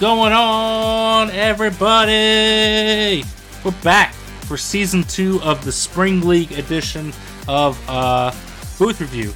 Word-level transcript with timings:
Going 0.00 0.32
on, 0.32 1.28
everybody? 1.28 3.22
We're 3.62 3.82
back 3.82 4.14
for 4.14 4.56
season 4.56 5.02
two 5.02 5.42
of 5.42 5.62
the 5.62 5.70
Spring 5.70 6.22
League 6.22 6.52
edition 6.52 7.12
of 7.46 7.78
uh, 7.86 8.30
Booth 8.78 9.02
Review. 9.02 9.34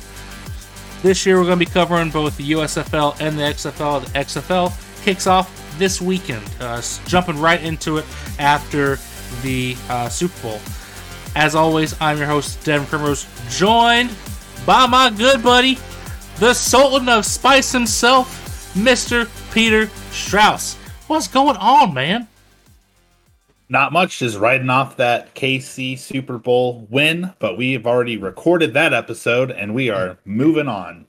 This 1.02 1.26
year, 1.26 1.36
we're 1.36 1.44
going 1.44 1.58
to 1.58 1.66
be 1.66 1.70
covering 1.70 2.08
both 2.08 2.38
the 2.38 2.52
USFL 2.52 3.20
and 3.20 3.38
the 3.38 3.42
XFL. 3.42 4.06
The 4.06 4.18
XFL 4.18 5.04
kicks 5.04 5.26
off 5.26 5.76
this 5.76 6.00
weekend, 6.00 6.48
uh, 6.60 6.80
jumping 7.04 7.38
right 7.38 7.62
into 7.62 7.98
it 7.98 8.06
after 8.38 8.96
the 9.42 9.76
uh, 9.90 10.08
Super 10.08 10.40
Bowl. 10.40 10.60
As 11.36 11.54
always, 11.54 11.94
I'm 12.00 12.16
your 12.16 12.26
host, 12.26 12.64
Devin 12.64 12.86
Primrose, 12.86 13.26
joined 13.50 14.16
by 14.64 14.86
my 14.86 15.10
good 15.10 15.42
buddy, 15.42 15.78
the 16.38 16.54
Sultan 16.54 17.10
of 17.10 17.26
Spice 17.26 17.70
himself, 17.70 18.43
Mr. 18.74 19.28
Peter 19.52 19.88
Strauss. 20.10 20.74
What's 21.06 21.28
going 21.28 21.56
on, 21.56 21.94
man? 21.94 22.26
Not 23.68 23.92
much, 23.92 24.18
just 24.18 24.36
riding 24.36 24.68
off 24.68 24.96
that 24.96 25.34
KC 25.36 25.96
Super 25.96 26.38
Bowl 26.38 26.86
win, 26.90 27.32
but 27.38 27.56
we 27.56 27.72
have 27.72 27.86
already 27.86 28.16
recorded 28.16 28.74
that 28.74 28.92
episode 28.92 29.52
and 29.52 29.74
we 29.74 29.90
are 29.90 30.18
moving 30.24 30.66
on. 30.66 31.06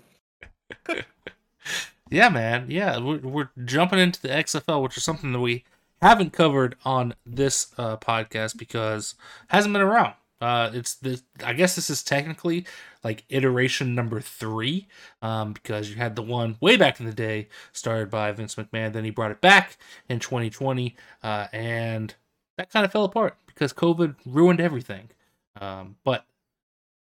yeah, 2.09 2.30
man. 2.30 2.67
Yeah, 2.70 3.00
we're, 3.00 3.17
we're 3.17 3.50
jumping 3.66 4.00
into 4.00 4.22
the 4.22 4.30
XFL, 4.30 4.84
which 4.84 4.95
is 4.95 5.04
something 5.04 5.32
that 5.32 5.39
we 5.39 5.64
haven't 6.04 6.34
covered 6.34 6.76
on 6.86 7.16
this 7.26 7.73
uh, 7.80 7.98
podcast 7.98 8.58
because 8.58 9.16
hasn't 9.48 9.73
been 9.73 9.82
around. 9.82 10.14
Uh, 10.39 10.70
it's 10.73 10.95
the 10.95 11.22
I 11.44 11.54
guess 11.54 11.76
this 11.76 11.89
is 11.89 12.04
technically 12.04 12.66
like 13.06 13.23
iteration 13.30 13.94
number 13.94 14.20
three, 14.20 14.88
um, 15.22 15.53
because 15.53 15.92
you 15.92 15.95
had 15.95 16.16
the 16.16 16.23
one 16.23 16.58
way 16.59 16.75
back 16.75 17.00
in 17.00 17.06
the 17.06 17.14
day 17.14 17.48
started 17.72 18.09
by 18.09 18.31
Vince 18.31 18.56
McMahon. 18.56 18.94
Then 18.94 19.03
he 19.03 19.11
brought 19.11 19.30
it 19.30 19.42
back 19.42 19.78
in 20.09 20.20
2020, 20.20 20.95
uh, 21.22 21.45
and 21.53 22.16
that 22.58 22.72
kind 22.72 22.83
of 22.83 22.92
fell 22.92 23.06
apart 23.06 23.38
because 23.45 23.73
COVID 23.73 24.16
ruined 24.26 24.59
everything. 24.59 25.11
Um, 25.61 25.98
but 26.03 26.26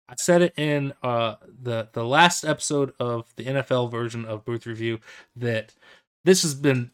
I 0.09 0.15
said 0.17 0.41
it 0.41 0.53
in 0.57 0.93
uh, 1.03 1.35
the 1.45 1.89
the 1.93 2.03
last 2.03 2.43
episode 2.45 2.93
of 2.99 3.31
the 3.35 3.45
NFL 3.45 3.91
version 3.91 4.25
of 4.25 4.43
Booth 4.43 4.65
Review 4.65 4.99
that 5.35 5.75
this 6.25 6.41
has 6.41 6.55
been 6.55 6.89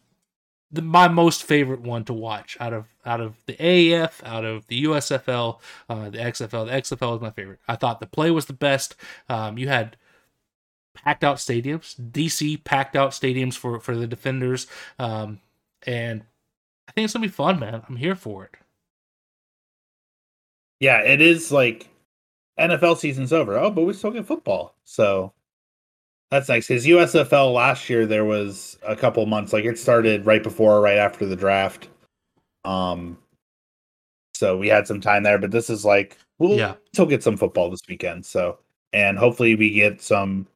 the, 0.70 0.82
my 0.82 1.08
most 1.08 1.44
favorite 1.44 1.80
one 1.80 2.04
to 2.04 2.12
watch 2.12 2.56
out 2.60 2.72
of 2.72 2.86
out 3.04 3.20
of 3.20 3.36
the 3.46 3.54
AAF, 3.54 4.22
out 4.24 4.44
of 4.44 4.66
the 4.66 4.84
USFL, 4.84 5.60
uh, 5.88 6.10
the 6.10 6.18
XFL. 6.18 6.66
The 6.66 6.96
XFL 6.96 7.16
is 7.16 7.22
my 7.22 7.30
favorite. 7.30 7.60
I 7.66 7.76
thought 7.76 8.00
the 8.00 8.06
play 8.06 8.30
was 8.30 8.46
the 8.46 8.52
best. 8.52 8.94
Um, 9.28 9.56
you 9.58 9.68
had 9.68 9.96
packed 10.94 11.24
out 11.24 11.36
stadiums, 11.36 11.94
DC 11.98 12.62
packed 12.64 12.96
out 12.96 13.12
stadiums 13.12 13.54
for 13.54 13.80
for 13.80 13.96
the 13.96 14.06
defenders, 14.06 14.66
um, 14.98 15.40
and 15.86 16.22
I 16.88 16.92
think 16.92 17.06
it's 17.06 17.14
gonna 17.14 17.26
be 17.26 17.32
fun, 17.32 17.58
man. 17.58 17.82
I'm 17.88 17.96
here 17.96 18.16
for 18.16 18.44
it. 18.44 18.54
Yeah, 20.80 21.00
it 21.00 21.20
is 21.20 21.50
like 21.50 21.88
NFL 22.58 22.98
season's 22.98 23.32
over. 23.32 23.58
Oh, 23.58 23.70
but 23.70 23.82
we 23.82 23.94
still 23.94 24.10
get 24.10 24.26
football, 24.26 24.74
so 24.84 25.32
that's 26.30 26.48
nice. 26.48 26.66
His 26.66 26.86
USFL 26.86 27.52
last 27.52 27.88
year 27.88 28.06
there 28.06 28.24
was 28.24 28.78
a 28.82 28.94
couple 28.94 29.24
months, 29.26 29.52
like 29.52 29.64
it 29.64 29.78
started 29.78 30.26
right 30.26 30.42
before 30.42 30.76
or 30.76 30.80
right 30.80 30.98
after 30.98 31.26
the 31.26 31.36
draft. 31.36 31.88
Um 32.64 33.18
so 34.34 34.56
we 34.56 34.68
had 34.68 34.86
some 34.86 35.00
time 35.00 35.22
there, 35.22 35.38
but 35.38 35.50
this 35.50 35.70
is 35.70 35.84
like 35.84 36.18
we'll 36.38 36.58
yeah. 36.58 36.74
still 36.92 37.06
get 37.06 37.22
some 37.22 37.36
football 37.36 37.70
this 37.70 37.80
weekend. 37.88 38.26
So 38.26 38.58
and 38.92 39.18
hopefully 39.18 39.54
we 39.54 39.70
get 39.70 40.00
some 40.02 40.46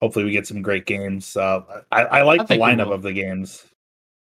hopefully 0.00 0.24
we 0.24 0.30
get 0.30 0.46
some 0.46 0.62
great 0.62 0.86
games. 0.86 1.36
Uh 1.36 1.82
I, 1.90 2.04
I 2.04 2.22
like 2.22 2.42
I 2.42 2.44
the 2.44 2.56
lineup 2.56 2.92
of 2.92 3.02
the 3.02 3.12
games 3.12 3.64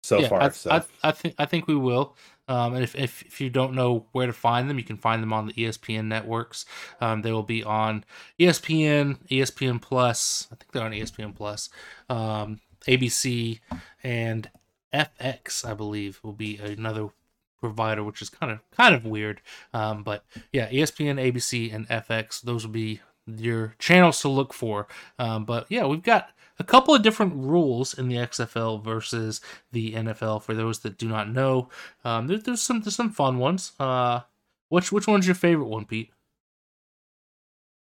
so 0.03 0.19
yeah, 0.19 0.27
far. 0.27 0.41
I, 0.41 0.49
so. 0.49 0.71
I, 0.71 0.83
I 1.03 1.11
think 1.11 1.35
I 1.37 1.45
think 1.45 1.67
we 1.67 1.75
will. 1.75 2.15
Um, 2.47 2.75
and 2.75 2.83
if, 2.83 2.95
if, 2.95 3.23
if 3.23 3.41
you 3.41 3.49
don't 3.49 3.73
know 3.73 4.05
where 4.11 4.27
to 4.27 4.33
find 4.33 4.69
them, 4.69 4.77
you 4.77 4.83
can 4.83 4.97
find 4.97 5.21
them 5.21 5.33
on 5.33 5.47
the 5.47 5.53
ESPN 5.53 6.05
networks. 6.05 6.65
Um, 7.01 7.21
they 7.21 7.31
will 7.31 7.43
be 7.43 7.63
on 7.63 8.03
ESPN, 8.39 9.17
ESPN 9.29 9.81
Plus. 9.81 10.47
I 10.51 10.55
think 10.55 10.71
they're 10.71 10.83
on 10.83 10.91
ESPN 10.91 11.35
Plus, 11.35 11.69
um, 12.09 12.59
ABC, 12.87 13.59
and 14.03 14.49
FX. 14.93 15.65
I 15.65 15.73
believe 15.73 16.19
will 16.23 16.33
be 16.33 16.57
another 16.57 17.09
provider, 17.59 18.03
which 18.03 18.21
is 18.21 18.29
kind 18.29 18.51
of 18.51 18.59
kind 18.71 18.93
of 18.93 19.05
weird. 19.05 19.41
Um, 19.73 20.03
but 20.03 20.23
yeah, 20.51 20.69
ESPN, 20.69 21.19
ABC, 21.19 21.73
and 21.73 21.87
FX. 21.89 22.41
Those 22.41 22.65
will 22.65 22.73
be 22.73 23.01
your 23.25 23.75
channels 23.79 24.21
to 24.21 24.29
look 24.29 24.53
for. 24.53 24.87
Um, 25.17 25.45
but 25.45 25.65
yeah, 25.69 25.85
we've 25.85 26.03
got 26.03 26.29
a 26.59 26.63
couple 26.63 26.95
of 26.95 27.01
different 27.01 27.33
rules 27.35 27.93
in 27.97 28.07
the 28.07 28.15
XFL 28.15 28.83
versus 28.83 29.41
the 29.71 29.93
NFL. 29.93 30.41
For 30.41 30.53
those 30.53 30.79
that 30.79 30.97
do 30.97 31.07
not 31.07 31.29
know, 31.29 31.69
um, 32.03 32.27
there, 32.27 32.37
there's 32.37 32.61
some 32.61 32.81
there's 32.81 32.95
some 32.95 33.11
fun 33.11 33.37
ones. 33.37 33.73
Uh, 33.79 34.21
which 34.69 34.91
which 34.91 35.07
one's 35.07 35.27
your 35.27 35.35
favorite 35.35 35.67
one, 35.67 35.85
Pete? 35.85 36.11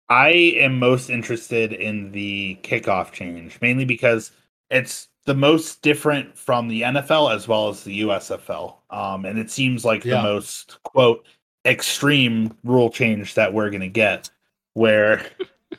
I 0.08 0.31
am 0.31 0.78
most 0.78 1.08
interested 1.08 1.72
in 1.72 2.10
the 2.10 2.58
kickoff 2.62 3.12
change, 3.12 3.58
mainly 3.60 3.84
because 3.84 4.32
it's 4.69 5.08
the 5.25 5.34
most 5.34 5.82
different 5.82 6.37
from 6.37 6.66
the 6.66 6.82
NFL 6.82 7.34
as 7.34 7.47
well 7.47 7.69
as 7.69 7.84
the 7.84 8.00
USFL. 8.00 8.75
Um, 8.91 9.25
and 9.25 9.38
it 9.38 9.50
seems 9.50 9.84
like 9.84 10.04
yeah. 10.04 10.16
the 10.16 10.22
most 10.22 10.82
quote 10.82 11.26
extreme 11.64 12.56
rule 12.64 12.91
change 12.91 13.34
that 13.34 13.52
we're 13.52 13.70
gonna 13.70 13.88
get, 13.88 14.31
where 14.75 15.25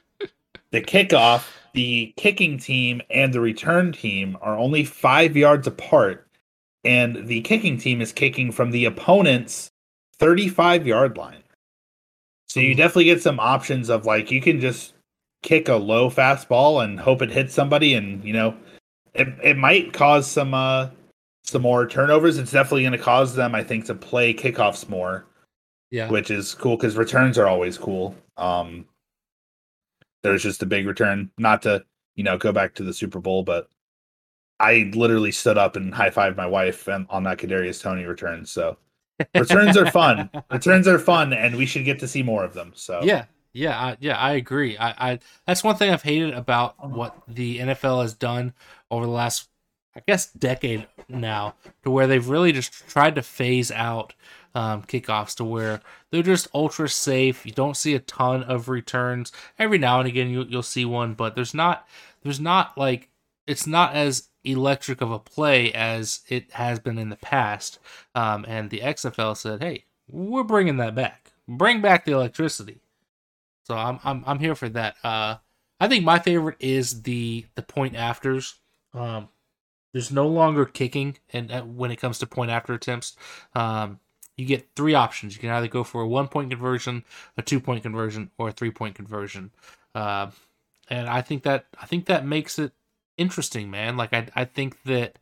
the 0.72 0.82
kickoff 0.82 1.48
the 1.74 2.14
kicking 2.18 2.58
team 2.58 3.02
and 3.10 3.34
the 3.34 3.42
return 3.42 3.92
team 3.92 4.38
are 4.42 4.58
only 4.58 4.84
five 4.84 5.36
yards 5.38 5.68
apart, 5.68 6.28
and 6.84 7.28
the 7.28 7.42
kicking 7.42 7.78
team 7.78 8.02
is 8.02 8.12
kicking 8.12 8.52
from 8.52 8.72
the 8.72 8.86
opponent's 8.86 9.72
35 10.20 10.86
yard 10.86 11.18
line. 11.18 11.44
So 12.48 12.60
you 12.60 12.74
hmm. 12.74 12.78
definitely 12.78 13.06
get 13.06 13.22
some 13.22 13.40
options 13.40 13.90
of 13.90 14.06
like 14.06 14.32
you 14.32 14.42
can 14.42 14.60
just 14.60 14.94
kick 15.44 15.68
a 15.70 15.76
low 15.76 16.10
fastball 16.10 16.84
and 16.84 17.00
hope 17.00 17.22
it 17.22 17.32
hits 17.32 17.54
somebody, 17.54 17.94
and 17.94 18.24
you 18.24 18.34
know 18.34 18.56
it 19.14 19.28
it 19.44 19.58
might 19.58 19.94
cause 19.94 20.30
some 20.30 20.54
uh 20.54 20.90
some 21.44 21.62
more 21.62 21.88
turnovers. 21.88 22.38
It's 22.38 22.52
definitely 22.52 22.84
going 22.84 22.94
to 22.94 22.98
cause 22.98 23.36
them, 23.36 23.56
I 23.56 23.64
think, 23.64 23.86
to 23.86 23.96
play 23.96 24.34
kickoffs 24.34 24.88
more. 24.90 25.26
Yeah, 25.90 26.10
which 26.10 26.32
is 26.32 26.54
cool 26.54 26.78
because 26.78 26.96
returns 26.96 27.38
are 27.38 27.48
always 27.48 27.78
cool. 27.78 28.16
Um, 28.38 28.86
there's 30.24 30.44
just 30.44 30.64
a 30.64 30.66
big 30.66 30.88
return. 30.88 31.32
Not 31.38 31.62
to 31.64 31.84
you 32.16 32.24
know 32.24 32.38
go 32.38 32.52
back 32.52 32.76
to 32.76 32.84
the 32.84 32.94
Super 32.94 33.20
Bowl, 33.20 33.44
but 33.44 33.70
I 34.60 34.92
literally 34.94 35.32
stood 35.32 35.58
up 35.58 35.76
and 35.76 35.94
high 35.94 36.10
fived 36.10 36.38
my 36.38 36.46
wife 36.46 36.88
and 36.88 37.08
on 37.10 37.24
that 37.24 37.40
Kadarius 37.40 37.82
Toney 37.82 38.06
return. 38.06 38.46
So 38.46 38.78
returns 39.36 39.78
are 39.78 39.90
fun. 39.92 40.30
returns 40.52 40.88
are 40.88 41.00
fun, 41.00 41.34
and 41.34 41.56
we 41.56 41.66
should 41.66 41.86
get 41.86 42.00
to 42.00 42.08
see 42.08 42.24
more 42.24 42.44
of 42.44 42.54
them. 42.54 42.72
So 42.76 43.02
yeah, 43.04 43.26
yeah, 43.54 43.78
I, 43.78 43.98
yeah, 44.00 44.18
I 44.18 44.34
agree. 44.34 44.78
I, 44.78 45.12
I 45.12 45.20
that's 45.46 45.64
one 45.64 45.76
thing 45.76 45.92
I've 45.92 46.04
hated 46.04 46.34
about 46.34 46.76
oh. 46.82 46.88
what 46.88 47.18
the 47.28 47.60
NFL 47.60 48.02
has 48.02 48.14
done 48.14 48.54
over 48.90 49.06
the 49.06 49.12
last, 49.12 49.50
I 49.96 50.02
guess, 50.08 50.32
decade 50.32 50.88
now, 51.10 51.56
to 51.84 51.92
where 51.92 52.08
they've 52.08 52.28
really 52.28 52.52
just 52.52 52.88
tried 52.88 53.16
to 53.16 53.22
phase 53.22 53.72
out 53.72 54.14
um, 54.56 54.84
kickoffs 54.84 55.36
to 55.36 55.44
where 55.44 55.82
they're 56.10 56.24
just 56.24 56.48
ultra 56.54 56.90
safe. 56.90 57.46
You 57.46 57.52
don't 57.52 57.78
see 57.78 57.96
a 57.96 58.00
ton 58.00 58.44
of 58.44 58.70
returns. 58.70 59.32
Every 59.58 59.78
now 59.78 60.00
and 60.00 60.08
again, 60.08 60.30
you, 60.30 60.44
you'll 60.44 60.64
see 60.64 60.86
one, 60.86 61.14
but 61.14 61.36
there's 61.36 61.54
not 61.54 61.88
there's 62.24 62.40
not 62.40 62.78
like 62.78 63.10
it's 63.48 63.68
not 63.68 63.94
as 63.94 64.30
electric 64.44 65.02
of 65.02 65.12
a 65.12 65.20
play 65.20 65.72
as 65.74 66.22
it 66.28 66.52
has 66.54 66.80
been 66.80 66.98
in 66.98 67.10
the 67.10 67.16
past. 67.16 67.80
Um, 68.16 68.46
and 68.48 68.70
the 68.70 68.80
XFL 68.80 69.38
said, 69.38 69.62
"Hey, 69.62 69.86
we're 70.08 70.44
bringing 70.44 70.78
that 70.78 70.96
back. 70.96 71.32
Bring 71.48 71.82
back 71.82 72.06
the 72.06 72.14
electricity." 72.14 72.82
So 73.64 73.76
I'm 73.76 74.00
I'm 74.04 74.24
I'm 74.26 74.40
here 74.40 74.56
for 74.56 74.70
that. 74.70 74.96
Uh, 75.04 75.36
I 75.80 75.88
think 75.88 76.04
my 76.04 76.20
favorite 76.20 76.58
is 76.60 77.04
the 77.04 77.46
the 77.56 77.62
point 77.62 77.96
afters. 77.96 78.56
Um, 78.94 79.30
there's 79.94 80.12
no 80.12 80.28
longer 80.28 80.66
kicking, 80.66 81.18
and 81.34 81.52
uh, 81.52 81.64
when 81.64 81.92
it 81.92 81.98
comes 81.98 82.20
to 82.20 82.28
point 82.28 82.52
after 82.52 82.74
attempts, 82.74 83.16
um, 83.54 84.00
you 84.38 84.46
get 84.46 84.70
three 84.76 84.94
options. 84.94 85.36
You 85.36 85.42
can 85.42 85.50
either 85.50 85.68
go 85.68 85.84
for 85.84 86.02
a 86.02 86.08
one 86.08 86.28
point 86.28 86.50
conversion, 86.50 87.04
a 87.38 87.42
two 87.42 87.60
point 87.60 87.84
conversion, 87.84 88.32
or 88.38 88.50
a 88.50 88.52
three 88.52 88.72
point 88.72 88.96
conversion. 88.96 89.52
Uh, 89.94 90.32
and 90.90 91.08
I 91.08 91.22
think 91.22 91.44
that 91.44 91.66
I 91.82 91.86
think 91.86 92.06
that 92.06 92.26
makes 92.26 92.60
it 92.60 92.72
interesting, 93.18 93.70
man. 93.70 93.98
Like 93.98 94.14
I 94.14 94.28
I 94.36 94.46
think 94.46 94.82
that 94.84 95.20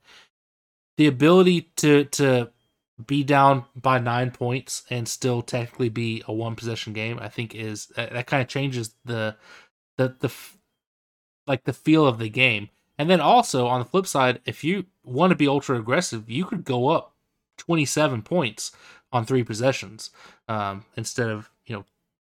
the 0.98 1.08
ability 1.08 1.72
to 1.78 2.06
to 2.06 2.52
be 3.06 3.24
down 3.24 3.66
by 3.76 4.00
nine 4.00 4.32
points 4.32 4.84
and 4.90 5.08
still 5.08 5.42
technically 5.42 5.90
be 5.90 6.24
a 6.28 6.34
one 6.34 6.56
possession 6.56 6.94
game, 6.94 7.18
I 7.22 7.30
think 7.30 7.56
is 7.56 7.88
that, 7.96 8.12
that 8.12 8.28
kind 8.28 8.42
of 8.42 8.48
changes 8.48 8.96
the 9.06 9.36
the 9.98 10.16
the 10.20 10.34
like 11.48 11.64
the 11.64 11.74
feel 11.74 12.06
of 12.06 12.20
the 12.20 12.30
game. 12.30 12.70
And 12.98 13.10
then 13.10 13.22
also 13.22 13.68
on 13.68 13.80
the 13.80 13.86
flip 13.86 14.06
side, 14.06 14.42
if 14.46 14.64
you 14.64 14.86
want 15.04 15.32
to 15.32 15.36
be 15.36 15.48
ultra 15.48 15.80
aggressive, 15.80 16.30
you 16.30 16.44
could 16.46 16.66
go 16.66 16.90
up 16.90 17.14
27 17.58 18.22
points 18.22 18.74
on 19.12 19.26
three 19.26 19.44
possessions 19.44 20.12
um, 20.48 20.86
instead 20.96 21.30
of 21.30 21.50
you 21.66 21.76
know 21.76 21.86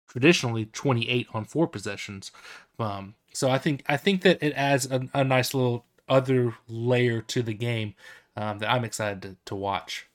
traditionally 0.08 0.66
28 0.66 1.28
on 1.34 1.46
four 1.46 1.68
possessions. 1.68 2.32
Um, 2.80 3.16
so 3.34 3.50
I 3.50 3.58
think 3.58 3.84
I 3.88 3.98
think 3.98 4.22
that 4.24 4.42
it 4.42 4.54
adds 4.54 4.90
a, 4.90 5.08
a 5.14 5.24
nice 5.24 5.54
little 5.54 5.86
other 6.08 6.56
layer 6.68 7.22
to 7.22 7.44
the 7.44 7.54
game 7.54 7.94
um, 8.36 8.60
that 8.60 8.72
I'm 8.72 8.84
excited 8.84 9.22
to, 9.22 9.36
to 9.46 9.56
watch. 9.56 10.08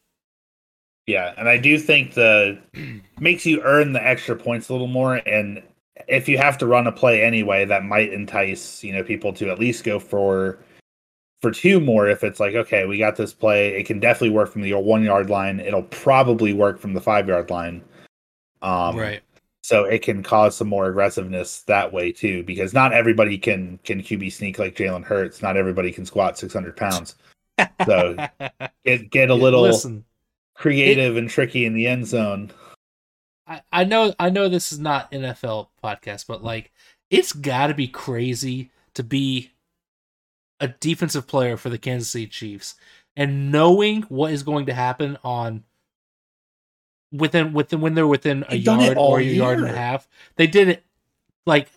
Yeah, 1.07 1.35
and 1.37 1.49
I 1.49 1.59
do 1.59 1.79
think 1.79 2.15
the 2.15 2.59
makes 3.21 3.47
you 3.47 3.63
earn 3.63 3.93
the 3.93 4.05
extra 4.05 4.35
points 4.37 4.69
a 4.69 4.73
little 4.73 4.87
more, 4.87 5.17
and 5.27 5.63
if 6.09 6.29
you 6.29 6.39
have 6.39 6.59
to 6.59 6.67
run 6.67 6.87
a 6.87 6.93
play 6.93 7.23
anyway, 7.23 7.65
that 7.67 7.85
might 7.85 8.13
entice 8.13 8.83
you 8.83 8.93
know 8.93 9.03
people 9.03 9.33
to 9.35 9.51
at 9.51 9.59
least 9.59 9.85
go 9.85 9.99
for 9.99 10.59
for 11.45 11.51
two 11.51 11.79
more. 11.79 12.09
If 12.09 12.25
it's 12.25 12.41
like, 12.41 12.55
okay, 12.55 12.87
we 12.87 12.97
got 12.97 13.17
this 13.17 13.35
play, 13.35 13.79
it 13.79 13.85
can 13.85 14.01
definitely 14.01 14.31
work 14.31 14.51
from 14.51 14.63
the 14.63 14.73
one 14.73 15.05
yard 15.05 15.29
line. 15.29 15.61
It'll 15.61 15.83
probably 15.83 16.55
work 16.55 16.79
from 16.79 16.95
the 16.95 17.03
five 17.03 17.29
yard 17.29 17.51
line. 17.51 17.83
Um, 18.63 18.97
right. 18.97 19.21
So 19.63 19.85
it 19.85 20.01
can 20.01 20.23
cause 20.23 20.57
some 20.57 20.69
more 20.69 20.87
aggressiveness 20.89 21.61
that 21.65 21.93
way 21.93 22.13
too, 22.13 22.45
because 22.45 22.73
not 22.73 22.95
everybody 22.95 23.37
can 23.37 23.79
can 23.85 24.01
QB 24.01 24.33
sneak 24.33 24.59
like 24.59 24.75
Jalen 24.75 25.05
Hurts. 25.05 25.43
Not 25.43 25.59
everybody 25.59 25.93
can 25.93 26.07
squat 26.07 26.39
six 26.39 26.55
hundred 26.55 26.77
pounds. 26.77 27.15
So 27.87 28.17
get 28.85 29.11
get 29.11 29.31
a 29.31 29.35
little 29.35 29.63
Listen, 29.63 30.05
creative 30.55 31.17
it, 31.17 31.19
and 31.21 31.31
tricky 31.31 31.67
in 31.67 31.75
the 31.75 31.87
end 31.87 32.05
zone. 32.05 32.51
I, 33.47 33.61
I 33.71 33.85
know 33.85 34.13
I 34.19 34.31
know 34.31 34.49
this 34.49 34.73
is 34.73 34.81
not 34.81 35.13
NFL 35.13 35.69
podcast, 35.83 36.27
but 36.27 36.43
like 36.43 36.73
it's 37.11 37.33
got 37.33 37.69
to 37.69 37.75
be 37.75 37.87
crazy 37.87 38.73
to 38.95 39.05
be 39.05 39.53
a 40.65 40.69
defensive 40.81 41.27
player 41.27 41.57
for 41.57 41.69
the 41.69 41.79
Kansas 41.79 42.11
City 42.11 42.27
Chiefs 42.27 42.75
and 43.17 43.53
knowing 43.53 44.03
what 44.03 44.33
is 44.33 44.43
going 44.43 44.67
to 44.67 44.75
happen 44.75 45.19
on 45.23 45.65
within 47.13 47.53
within 47.53 47.81
when 47.81 47.95
they're 47.95 48.07
within 48.07 48.45
a 48.49 48.57
yard 48.57 48.97
or 48.97 49.19
a 49.19 49.23
year. 49.23 49.35
yard 49.35 49.59
and 49.59 49.69
a 49.69 49.77
half. 49.77 50.09
They 50.37 50.47
did 50.47 50.69
it 50.69 50.85
like 51.47 51.69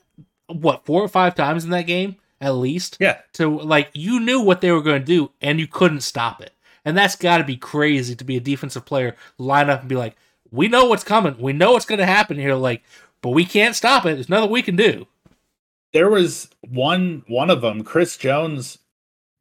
what 0.47 0.85
four 0.85 1.03
or 1.03 1.07
five 1.07 1.35
times 1.35 1.63
in 1.63 1.69
that 1.71 1.87
game 1.87 2.15
at 2.39 2.55
least. 2.55 2.97
Yeah. 2.99 3.19
To 3.33 3.59
like 3.59 3.89
you 3.93 4.19
knew 4.19 4.41
what 4.41 4.61
they 4.61 4.71
were 4.71 4.81
going 4.81 5.01
to 5.01 5.05
do 5.05 5.31
and 5.41 5.59
you 5.59 5.67
couldn't 5.67 6.01
stop 6.01 6.41
it. 6.41 6.53
And 6.85 6.97
that's 6.97 7.15
got 7.15 7.39
to 7.39 7.43
be 7.43 7.57
crazy 7.57 8.15
to 8.15 8.23
be 8.23 8.37
a 8.37 8.41
defensive 8.41 8.85
player, 8.85 9.15
line 9.37 9.69
up 9.69 9.81
and 9.81 9.89
be 9.89 9.97
like, 9.97 10.15
"We 10.51 10.69
know 10.69 10.85
what's 10.85 11.03
coming. 11.03 11.37
We 11.37 11.51
know 11.51 11.73
what's 11.73 11.85
going 11.85 11.99
to 11.99 12.05
happen 12.05 12.37
here." 12.37 12.55
Like, 12.55 12.81
but 13.21 13.31
we 13.31 13.43
can't 13.43 13.75
stop 13.75 14.05
it. 14.05 14.13
There's 14.13 14.29
nothing 14.29 14.51
we 14.51 14.61
can 14.61 14.77
do. 14.77 15.05
There 15.97 16.11
was 16.11 16.47
one 16.69 17.23
one 17.27 17.49
of 17.49 17.61
them, 17.61 17.83
Chris 17.83 18.17
Jones 18.17 18.77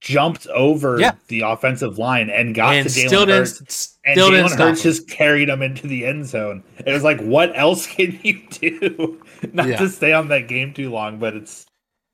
jumped 0.01 0.47
over 0.47 0.99
yeah. 0.99 1.13
the 1.29 1.43
offensive 1.43 1.99
line 1.99 2.31
and 2.31 2.55
got 2.55 2.77
and 2.77 2.89
to 2.89 2.99
Jalen 2.99 3.29
Hurts. 3.29 3.99
And 4.07 4.19
Jalen 4.19 4.57
Hurts 4.57 4.83
just 4.83 5.07
carried 5.07 5.51
him 5.51 5.61
into 5.61 5.87
the 5.87 6.07
end 6.07 6.25
zone. 6.25 6.65
It 6.79 6.91
was 6.91 7.03
like, 7.03 7.21
what 7.21 7.55
else 7.55 7.87
can 7.95 8.19
you 8.23 8.41
do? 8.49 9.23
Not 9.53 9.69
yeah. 9.69 9.77
to 9.77 9.91
stay 9.91 10.15
on 10.15 10.29
that 10.29 10.49
game 10.49 10.73
too 10.73 10.89
long, 10.89 11.19
but 11.19 11.37
it's 11.37 11.67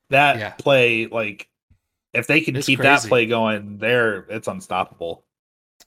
that 0.09 0.39
yeah. 0.39 0.49
play 0.51 1.05
like 1.05 1.47
if 2.11 2.27
they 2.27 2.41
can 2.41 2.57
it's 2.57 2.65
keep 2.65 2.79
crazy. 2.79 2.89
that 2.89 3.07
play 3.07 3.25
going 3.25 3.77
there, 3.77 4.25
it's 4.29 4.49
unstoppable. 4.49 5.23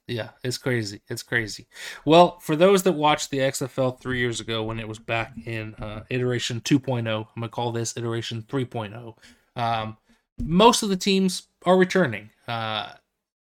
Yeah, 0.09 0.31
it's 0.45 0.59
crazy. 0.59 1.03
It's 1.09 1.25
crazy. 1.25 1.67
Well, 2.05 2.39
for 2.39 2.55
those 2.55 2.85
that 2.85 2.93
watched 2.93 3.31
the 3.31 3.39
XFL 3.39 4.01
three 4.01 4.21
years 4.21 4.41
ago 4.41 4.63
when 4.63 4.79
it 4.79 4.87
was 4.87 5.01
back 5.01 5.33
in 5.45 5.75
uh, 5.77 6.05
iteration 6.11 6.61
2.0, 6.61 7.09
I'm 7.09 7.27
gonna 7.35 7.49
call 7.49 7.73
this 7.73 7.97
iteration 7.97 8.43
3.0. 8.43 9.17
Um, 9.57 9.97
most 10.39 10.83
of 10.83 10.91
the 10.91 10.97
teams 10.97 11.49
are 11.65 11.77
returning. 11.77 12.31
Uh, 12.47 12.93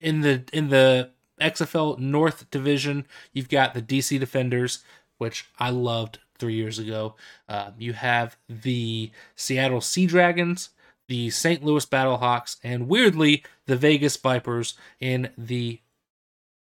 in 0.00 0.23
the 0.23 0.43
in 0.52 0.70
the 0.70 1.11
XFL 1.41 1.99
North 1.99 2.50
Division, 2.50 3.06
you've 3.32 3.49
got 3.49 3.75
the 3.75 3.82
DC 3.82 4.19
Defenders, 4.19 4.82
which 5.19 5.46
I 5.58 5.70
loved 5.70 6.19
three 6.38 6.55
years 6.55 6.79
ago. 6.79 7.14
Uh, 7.49 7.70
you 7.79 7.93
have 7.93 8.37
the 8.49 9.12
Seattle 9.37 9.81
Sea 9.81 10.06
Dragons, 10.06 10.70
the 11.06 11.31
St. 11.31 11.62
Louis 11.62 11.87
Battlehawks, 11.87 12.56
and 12.64 12.88
weirdly, 12.88 13.44
the 13.67 13.76
Vegas 13.76 14.17
Vipers 14.17 14.75
in 14.99 15.31
the 15.38 15.81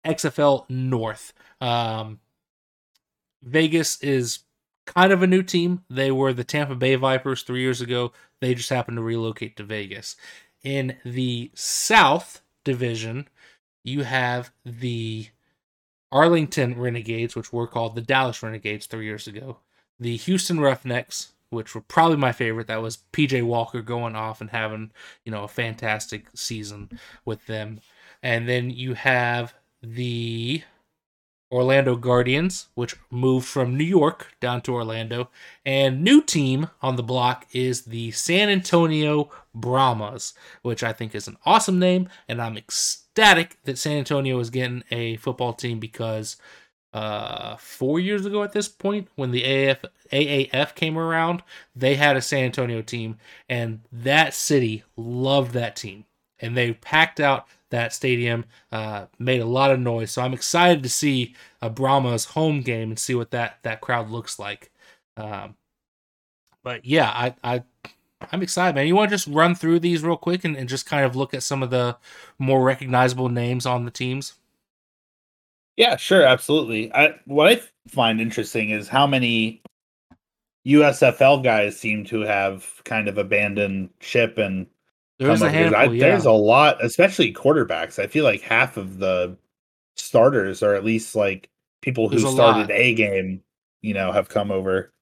XFL 0.06 0.70
North. 0.70 1.34
Um, 1.62 2.20
Vegas 3.42 4.02
is 4.02 4.40
kind 4.86 5.12
of 5.12 5.22
a 5.22 5.28
new 5.28 5.44
team. 5.44 5.84
They 5.90 6.12
were 6.12 6.34
the 6.34 6.44
Tampa 6.44 6.76
Bay 6.76 6.96
Vipers 6.96 7.44
three 7.44 7.62
years 7.62 7.82
ago. 7.82 8.12
They 8.42 8.56
just 8.56 8.70
happened 8.70 8.98
to 8.98 9.04
relocate 9.04 9.56
to 9.58 9.64
Vegas. 9.64 10.16
In 10.64 10.98
the 11.06 11.52
South 11.54 12.42
Division, 12.64 13.28
you 13.84 14.04
have 14.04 14.52
the 14.66 15.28
Arlington 16.12 16.80
Renegades, 16.80 17.36
which 17.36 17.54
were 17.54 17.68
called 17.68 17.96
the 17.96 18.02
Dallas 18.02 18.42
Renegades 18.42 18.88
three 18.88 19.06
years 19.06 19.28
ago. 19.28 19.58
The 20.00 20.18
Houston 20.18 20.60
Roughnecks, 20.60 21.34
which 21.50 21.76
were 21.76 21.82
probably 21.82 22.18
my 22.18 22.32
favorite. 22.32 22.68
That 22.68 22.82
was 22.82 23.00
PJ 23.14 23.44
Walker 23.44 23.82
going 23.82 24.16
off 24.16 24.42
and 24.42 24.50
having, 24.50 24.92
you 25.24 25.32
know, 25.32 25.44
a 25.44 25.48
fantastic 25.48 26.28
season 26.34 27.00
with 27.26 27.46
them. 27.46 27.82
And 28.24 28.50
then 28.50 28.70
you 28.70 28.96
have 28.96 29.54
the 29.82 30.64
Orlando 31.52 31.96
Guardians, 31.96 32.68
which 32.76 32.96
moved 33.10 33.48
from 33.48 33.76
New 33.76 33.84
York 33.84 34.36
down 34.40 34.62
to 34.62 34.74
Orlando. 34.74 35.30
And 35.66 36.04
new 36.04 36.22
team 36.22 36.70
on 36.82 36.96
the 36.96 37.04
block 37.04 37.48
is 37.54 37.84
the 37.84 38.12
San 38.12 38.50
Antonio 38.50 39.32
Brahmas, 39.56 40.34
which 40.62 40.84
I 40.84 40.94
think 40.94 41.16
is 41.16 41.28
an 41.28 41.38
awesome 41.46 41.80
name. 41.80 42.08
And 42.28 42.42
I'm 42.42 42.58
ecstatic 42.58 43.58
that 43.64 43.80
San 43.80 43.98
Antonio 43.98 44.40
is 44.40 44.50
getting 44.50 44.84
a 44.92 45.18
football 45.18 45.54
team 45.54 45.80
because 45.80 46.38
uh 46.92 47.56
four 47.58 48.00
years 48.00 48.26
ago 48.26 48.42
at 48.42 48.52
this 48.52 48.68
point 48.68 49.08
when 49.16 49.30
the 49.30 49.44
AF, 49.44 49.86
AAF 50.12 50.74
came 50.74 50.98
around 50.98 51.44
they 51.76 51.94
had 51.94 52.18
a 52.18 52.22
San 52.22 52.46
Antonio 52.46 52.82
team 52.82 53.20
and 53.48 53.82
that 53.92 54.34
city 54.34 54.84
loved 54.98 55.52
that 55.52 55.76
team 55.76 56.06
and 56.40 56.58
they 56.58 56.74
packed 56.74 57.20
out 57.20 57.48
that 57.70 57.94
stadium 57.94 58.46
uh 58.72 59.06
made 59.18 59.42
a 59.42 59.46
lot 59.46 59.72
of 59.72 59.80
noise. 59.80 60.12
So 60.12 60.22
I'm 60.22 60.34
excited 60.34 60.84
to 60.84 60.90
see 60.90 61.36
a 61.62 61.70
Brahma's 61.70 62.26
home 62.26 62.62
game 62.62 62.90
and 62.90 63.00
see 63.00 63.16
what 63.16 63.32
that 63.32 63.60
that 63.64 63.82
crowd 63.82 64.10
looks 64.10 64.40
like. 64.40 64.72
Um 65.18 65.56
but 66.64 66.86
yeah 66.86 67.10
I 67.10 67.36
I 67.44 67.64
I'm 68.32 68.44
excited 68.44 68.76
man. 68.76 68.88
You 68.88 68.96
want 68.96 69.10
to 69.10 69.16
just 69.16 69.28
run 69.28 69.56
through 69.56 69.80
these 69.80 70.04
real 70.04 70.18
quick 70.18 70.44
and, 70.44 70.56
and 70.58 70.68
just 70.68 70.86
kind 70.86 71.06
of 71.06 71.16
look 71.16 71.34
at 71.34 71.44
some 71.44 71.64
of 71.64 71.70
the 71.70 71.98
more 72.38 72.64
recognizable 72.64 73.30
names 73.30 73.66
on 73.66 73.86
the 73.86 73.92
teams? 73.92 74.34
Yeah, 75.78 75.96
sure, 75.96 76.24
absolutely. 76.24 76.94
I 76.94 77.16
what 77.26 77.48
I 77.48 77.62
find 77.88 78.20
interesting 78.20 78.72
is 78.72 78.90
how 78.90 79.08
many 79.08 79.62
USFL 80.68 81.42
guys 81.44 81.80
seem 81.80 82.04
to 82.06 82.20
have 82.22 82.82
kind 82.84 83.08
of 83.08 83.18
abandoned 83.18 83.90
ship 84.02 84.38
and 84.38 84.68
there's 85.20 85.42
a 85.42 85.52
handful, 85.52 85.80
I, 85.80 85.84
yeah. 85.86 86.10
there's 86.10 86.26
a 86.26 86.32
lot, 86.32 86.84
especially 86.84 87.34
quarterbacks. 87.34 88.00
I 88.00 88.08
feel 88.08 88.24
like 88.24 88.42
half 88.42 88.78
of 88.78 89.00
the 89.00 89.38
starters 89.98 90.64
are 90.64 90.76
at 90.76 90.86
least 90.86 91.16
like 91.16 91.50
people 91.82 92.08
who 92.08 92.20
started 92.20 92.70
lot. 92.70 92.72
a 92.72 92.94
game, 92.94 93.44
you 93.82 93.94
know, 93.94 94.12
have 94.12 94.30
come 94.30 94.50
over. 94.50 94.94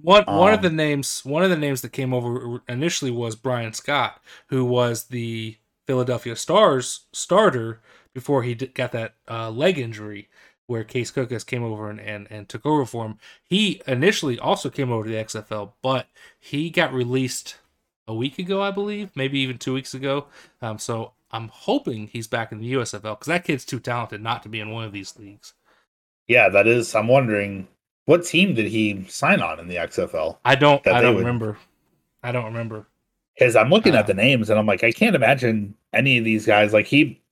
One 0.00 0.24
um, 0.26 0.36
one 0.36 0.52
of 0.52 0.60
um, 0.60 0.64
the 0.64 0.70
names 0.70 1.24
one 1.24 1.42
of 1.42 1.50
the 1.50 1.56
names 1.56 1.80
that 1.82 1.92
came 1.92 2.12
over 2.12 2.60
initially 2.68 3.10
was 3.10 3.36
Bryan 3.36 3.72
Scott, 3.72 4.20
who 4.48 4.64
was 4.64 5.04
the 5.04 5.56
Philadelphia 5.86 6.36
Stars 6.36 7.06
starter 7.12 7.80
before 8.14 8.42
he 8.42 8.54
got 8.54 8.92
that 8.92 9.14
uh, 9.28 9.50
leg 9.50 9.78
injury 9.78 10.28
where 10.66 10.84
Case 10.84 11.10
Cookus 11.10 11.44
came 11.44 11.62
over 11.62 11.90
and, 11.90 12.00
and, 12.00 12.26
and 12.30 12.48
took 12.48 12.64
over 12.64 12.86
for 12.86 13.04
him. 13.04 13.18
He 13.42 13.82
initially 13.86 14.38
also 14.38 14.70
came 14.70 14.92
over 14.92 15.04
to 15.04 15.10
the 15.10 15.16
XFL, 15.16 15.72
but 15.82 16.06
he 16.38 16.70
got 16.70 16.94
released 16.94 17.56
a 18.08 18.14
week 18.14 18.38
ago, 18.38 18.62
I 18.62 18.70
believe, 18.70 19.10
maybe 19.14 19.38
even 19.40 19.58
two 19.58 19.74
weeks 19.74 19.94
ago. 19.94 20.26
Um, 20.60 20.78
so 20.78 21.12
I'm 21.30 21.48
hoping 21.48 22.08
he's 22.08 22.26
back 22.26 22.52
in 22.52 22.58
the 22.58 22.72
USFL 22.74 23.18
because 23.18 23.26
that 23.28 23.44
kid's 23.44 23.64
too 23.64 23.80
talented 23.80 24.20
not 24.20 24.42
to 24.42 24.48
be 24.48 24.60
in 24.60 24.70
one 24.70 24.84
of 24.84 24.92
these 24.92 25.16
leagues. 25.18 25.54
Yeah, 26.28 26.48
that 26.48 26.66
is. 26.66 26.94
I'm 26.94 27.08
wondering 27.08 27.68
what 28.04 28.24
team 28.24 28.54
did 28.54 28.66
he 28.66 29.04
sign 29.08 29.40
on 29.40 29.60
in 29.60 29.68
the 29.68 29.76
XFL? 29.76 30.38
I 30.44 30.54
don't. 30.54 30.86
I 30.86 31.00
don't 31.00 31.14
would... 31.14 31.20
remember. 31.20 31.58
I 32.22 32.32
don't 32.32 32.46
remember. 32.46 32.86
Because 33.38 33.56
I'm 33.56 33.70
looking 33.70 33.94
uh, 33.94 33.98
at 33.98 34.06
the 34.06 34.14
names 34.14 34.50
and 34.50 34.58
I'm 34.58 34.66
like, 34.66 34.84
I 34.84 34.92
can't 34.92 35.16
imagine 35.16 35.74
any 35.92 36.18
of 36.18 36.24
these 36.24 36.46
guys. 36.46 36.72
Like 36.72 36.86
he 36.86 37.22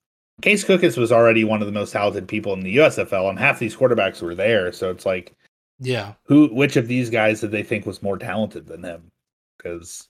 Case 0.41 0.65
Cookus 0.65 0.97
was 0.97 1.13
already 1.13 1.45
one 1.45 1.61
of 1.61 1.67
the 1.67 1.73
most 1.73 1.93
talented 1.93 2.27
people 2.27 2.53
in 2.55 2.61
the 2.61 2.77
USFL, 2.77 3.29
and 3.29 3.39
half 3.39 3.59
these 3.59 3.77
quarterbacks 3.77 4.23
were 4.23 4.35
there. 4.35 4.73
So 4.73 4.91
it's 4.91 5.05
like, 5.05 5.35
yeah, 5.79 6.15
who, 6.25 6.49
which 6.49 6.77
of 6.77 6.89
these 6.89 7.11
guys 7.11 7.41
did 7.41 7.51
they 7.51 7.63
think 7.63 7.87
was 7.87 8.03
more 8.03 8.19
talented 8.19 8.67
than 8.67 8.83
him? 8.83 9.11
Because 9.57 10.09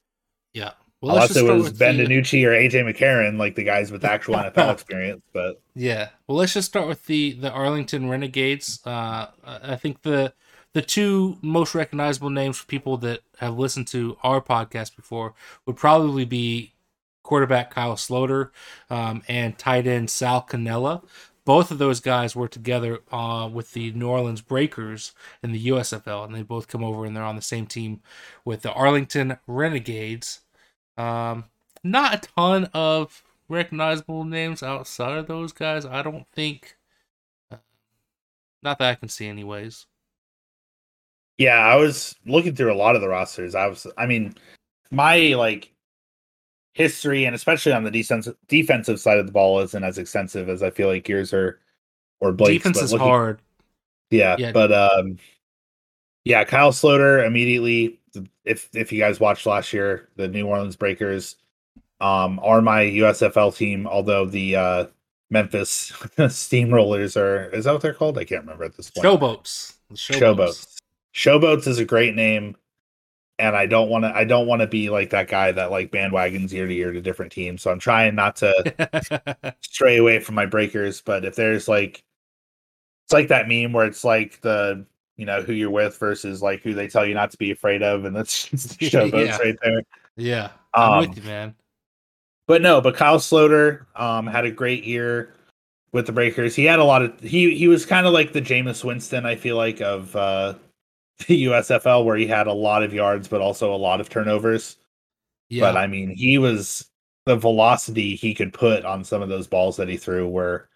yeah, 0.53 0.73
well, 1.01 1.15
unless 1.15 1.35
it 1.35 1.43
was 1.43 1.73
Ben 1.73 1.97
the... 1.97 2.05
DiNucci 2.05 2.45
or 2.45 2.51
AJ 2.51 2.85
McCarron, 2.85 3.39
like 3.39 3.55
the 3.55 3.65
guys 3.65 3.91
with 3.91 4.05
actual 4.05 4.35
NFL 4.37 4.73
experience. 4.73 5.23
But 5.33 5.61
yeah, 5.75 6.11
well, 6.27 6.37
let's 6.39 6.55
just 6.55 6.69
start 6.69 6.87
with 6.89 7.07
the 7.07 7.33
the 7.33 7.51
Arlington 7.51 8.09
Renegades. 8.09 8.81
Uh, 8.85 9.29
I 9.45 9.77
think 9.77 10.03
the 10.03 10.35
the 10.73 10.83
two 10.83 11.39
most 11.43 11.75
recognizable 11.75 12.31
names 12.31 12.59
for 12.59 12.67
people 12.67 12.97
that 12.99 13.21
have 13.39 13.59
listened 13.59 13.89
to 13.89 14.17
our 14.23 14.41
podcast 14.41 14.95
before 14.95 15.35
would 15.67 15.77
probably 15.77 16.25
be 16.25 16.75
quarterback 17.23 17.71
Kyle 17.71 17.97
Sloter 17.97 18.51
um, 18.91 19.23
and 19.29 19.59
tight 19.59 19.87
end 19.87 20.11
Sal 20.11 20.43
Cannella. 20.43 21.03
Both 21.51 21.73
of 21.73 21.79
those 21.79 21.99
guys 21.99 22.37
were 22.37 22.47
together 22.47 23.01
uh, 23.11 23.51
with 23.53 23.73
the 23.73 23.91
New 23.91 24.07
Orleans 24.07 24.41
Breakers 24.41 25.13
in 25.43 25.51
the 25.51 25.67
USFL, 25.67 26.25
and 26.25 26.33
they 26.33 26.43
both 26.43 26.69
come 26.69 26.85
over 26.85 27.05
and 27.05 27.17
they're 27.17 27.25
on 27.25 27.35
the 27.35 27.43
same 27.43 27.67
team 27.67 28.03
with 28.45 28.63
the 28.63 28.73
Arlington 28.73 29.37
Renegades. 29.49 30.43
Um, 30.97 31.47
not 31.83 32.15
a 32.15 32.19
ton 32.37 32.71
of 32.73 33.25
recognizable 33.49 34.23
names 34.23 34.63
outside 34.63 35.19
of 35.19 35.27
those 35.27 35.53
guys. 35.53 35.85
I 35.85 36.03
don't 36.03 36.25
think. 36.33 36.77
Uh, 37.51 37.57
not 38.63 38.79
that 38.79 38.91
I 38.91 38.95
can 38.95 39.09
see, 39.09 39.27
anyways. 39.27 39.87
Yeah, 41.37 41.59
I 41.59 41.75
was 41.75 42.15
looking 42.25 42.55
through 42.55 42.73
a 42.73 42.79
lot 42.79 42.95
of 42.95 43.01
the 43.01 43.09
rosters. 43.09 43.57
I 43.57 43.67
was, 43.67 43.89
I 43.99 44.07
mean, 44.07 44.37
my 44.93 45.35
like 45.35 45.73
history 46.73 47.25
and 47.25 47.35
especially 47.35 47.73
on 47.73 47.85
the 47.85 47.91
defensive 47.91 48.37
defensive 48.49 49.01
side 49.01 49.19
of 49.19 49.27
the 49.27 49.33
ball 49.33 49.61
isn't 49.61 49.85
as 49.85 49.99
extensive 49.99 50.49
as 50.49 50.63
I 50.63 50.71
feel 50.71 50.89
like 50.89 51.09
yours 51.09 51.33
are 51.33 51.59
or 52.21 52.33
Blake's. 52.33 52.63
Defense 52.63 52.83
is 52.83 52.93
looking, 52.93 53.07
hard. 53.07 53.41
Yeah, 54.11 54.37
yeah, 54.39 54.53
but 54.53 54.73
um, 54.73 55.19
yeah, 56.25 56.45
Kyle 56.45 56.73
Sloter 56.73 57.27
immediately. 57.27 58.01
If 58.45 58.69
if 58.75 58.93
you 58.93 58.99
guys 58.99 59.21
watched 59.21 59.47
last 59.47 59.73
year, 59.73 60.09
the 60.17 60.29
New 60.29 60.47
Orleans 60.47 60.77
Breakers 60.77 61.37
um 62.01 62.41
are 62.43 62.61
my 62.63 62.83
USFL 62.83 63.57
team. 63.57 63.87
Although 63.87 64.27
the 64.27 64.57
uh 64.57 64.87
Memphis 65.31 65.93
Steamrollers 66.19 67.17
are 67.17 67.51
is 67.51 67.65
that 67.65 67.73
what 67.73 67.83
they're 67.83 67.95
called? 67.95 68.19
I 68.19 68.25
can't 68.25 68.43
remember 68.43 68.65
at 68.65 68.77
this 68.77 68.91
point. 68.91 69.07
Showboats. 69.07 69.75
Showboats. 69.95 70.19
Showboats. 70.21 70.77
Showboats 71.15 71.67
is 71.67 71.79
a 71.79 71.85
great 71.85 72.15
name 72.15 72.57
and 73.41 73.57
I 73.57 73.67
don't 73.67 73.89
want 73.89 74.05
to 74.05 74.15
I 74.15 74.25
don't 74.25 74.47
want 74.47 74.61
to 74.61 74.67
be 74.67 74.91
like 74.91 75.11
that 75.11 75.29
guy 75.29 75.51
that 75.53 75.71
like 75.71 75.91
bandwagons 75.91 76.53
year 76.53 76.67
to 76.67 76.75
year 76.75 76.93
to 76.93 77.01
different 77.01 77.33
teams. 77.33 77.63
So 77.63 77.71
I'm 77.71 77.79
trying 77.79 78.15
not 78.15 78.37
to 78.37 79.55
stray 79.61 79.97
away 79.97 80.21
from 80.21 80.35
my 80.35 80.47
breakers. 80.47 81.01
But 81.01 81.25
if 81.25 81.35
there's 81.35 81.67
like 81.67 82.05
it's 83.07 83.13
like 83.13 83.29
that 83.29 83.49
meme 83.49 83.73
where 83.73 83.87
it's 83.87 84.05
like 84.05 84.41
the 84.43 84.85
you 85.17 85.27
know 85.27 85.43
who 85.43 85.53
you're 85.53 85.71
with 85.71 85.99
versus 85.99 86.43
like 86.43 86.63
who 86.63 86.75
they 86.75 86.87
tell 86.87 87.05
you 87.05 87.15
not 87.15 87.31
to 87.33 87.37
be 87.39 87.51
afraid 87.51 87.83
of, 87.83 88.05
and 88.05 88.15
that's 88.15 88.47
showboats 88.55 89.27
yeah. 89.27 89.39
right 89.39 89.59
there. 89.63 89.83
Yeah, 90.17 90.51
I'm 90.75 90.93
um, 90.93 91.09
with 91.09 91.17
you, 91.17 91.25
man. 91.25 91.55
But 92.47 92.63
no, 92.63 92.81
but 92.81 92.97
Kyle 92.97 93.19
Sloter 93.19 93.87
um, 93.95 94.27
had 94.27 94.45
a 94.45 94.51
great 94.51 94.85
year 94.85 95.35
with 95.93 96.07
the 96.07 96.13
Breakers. 96.13 96.55
He 96.55 96.65
had 96.65 96.79
a 96.79 96.85
lot 96.85 97.03
of 97.03 97.21
he 97.21 97.55
he 97.57 97.69
was 97.69 97.85
kind 97.87 98.07
of 98.07 98.13
like 98.13 98.33
the 98.33 98.41
Jameis 98.41 98.85
Winston, 98.85 99.27
I 99.27 99.37
feel 99.37 99.57
like, 99.57 99.81
of 99.81 100.15
uh 100.17 100.55
the 101.27 101.45
USFL 101.45 102.05
where 102.05 102.17
he 102.17 102.27
had 102.27 102.47
a 102.47 102.53
lot 102.53 102.83
of 102.83 102.95
yards 102.95 103.29
but 103.29 103.41
also 103.41 103.75
a 103.75 103.77
lot 103.77 104.01
of 104.01 104.09
turnovers. 104.09 104.77
Yeah. 105.49 105.73
But 105.73 105.77
I 105.77 105.87
mean, 105.87 106.11
he 106.11 106.39
was 106.39 106.89
the 107.27 107.37
velocity 107.37 108.15
he 108.15 108.35
could 108.35 108.53
put 108.53 108.85
on 108.85 109.05
some 109.05 109.23
of 109.23 109.29
those 109.29 109.47
balls 109.47 109.77
that 109.77 109.89
he 109.89 109.97
threw 109.97 110.29
were 110.29 110.69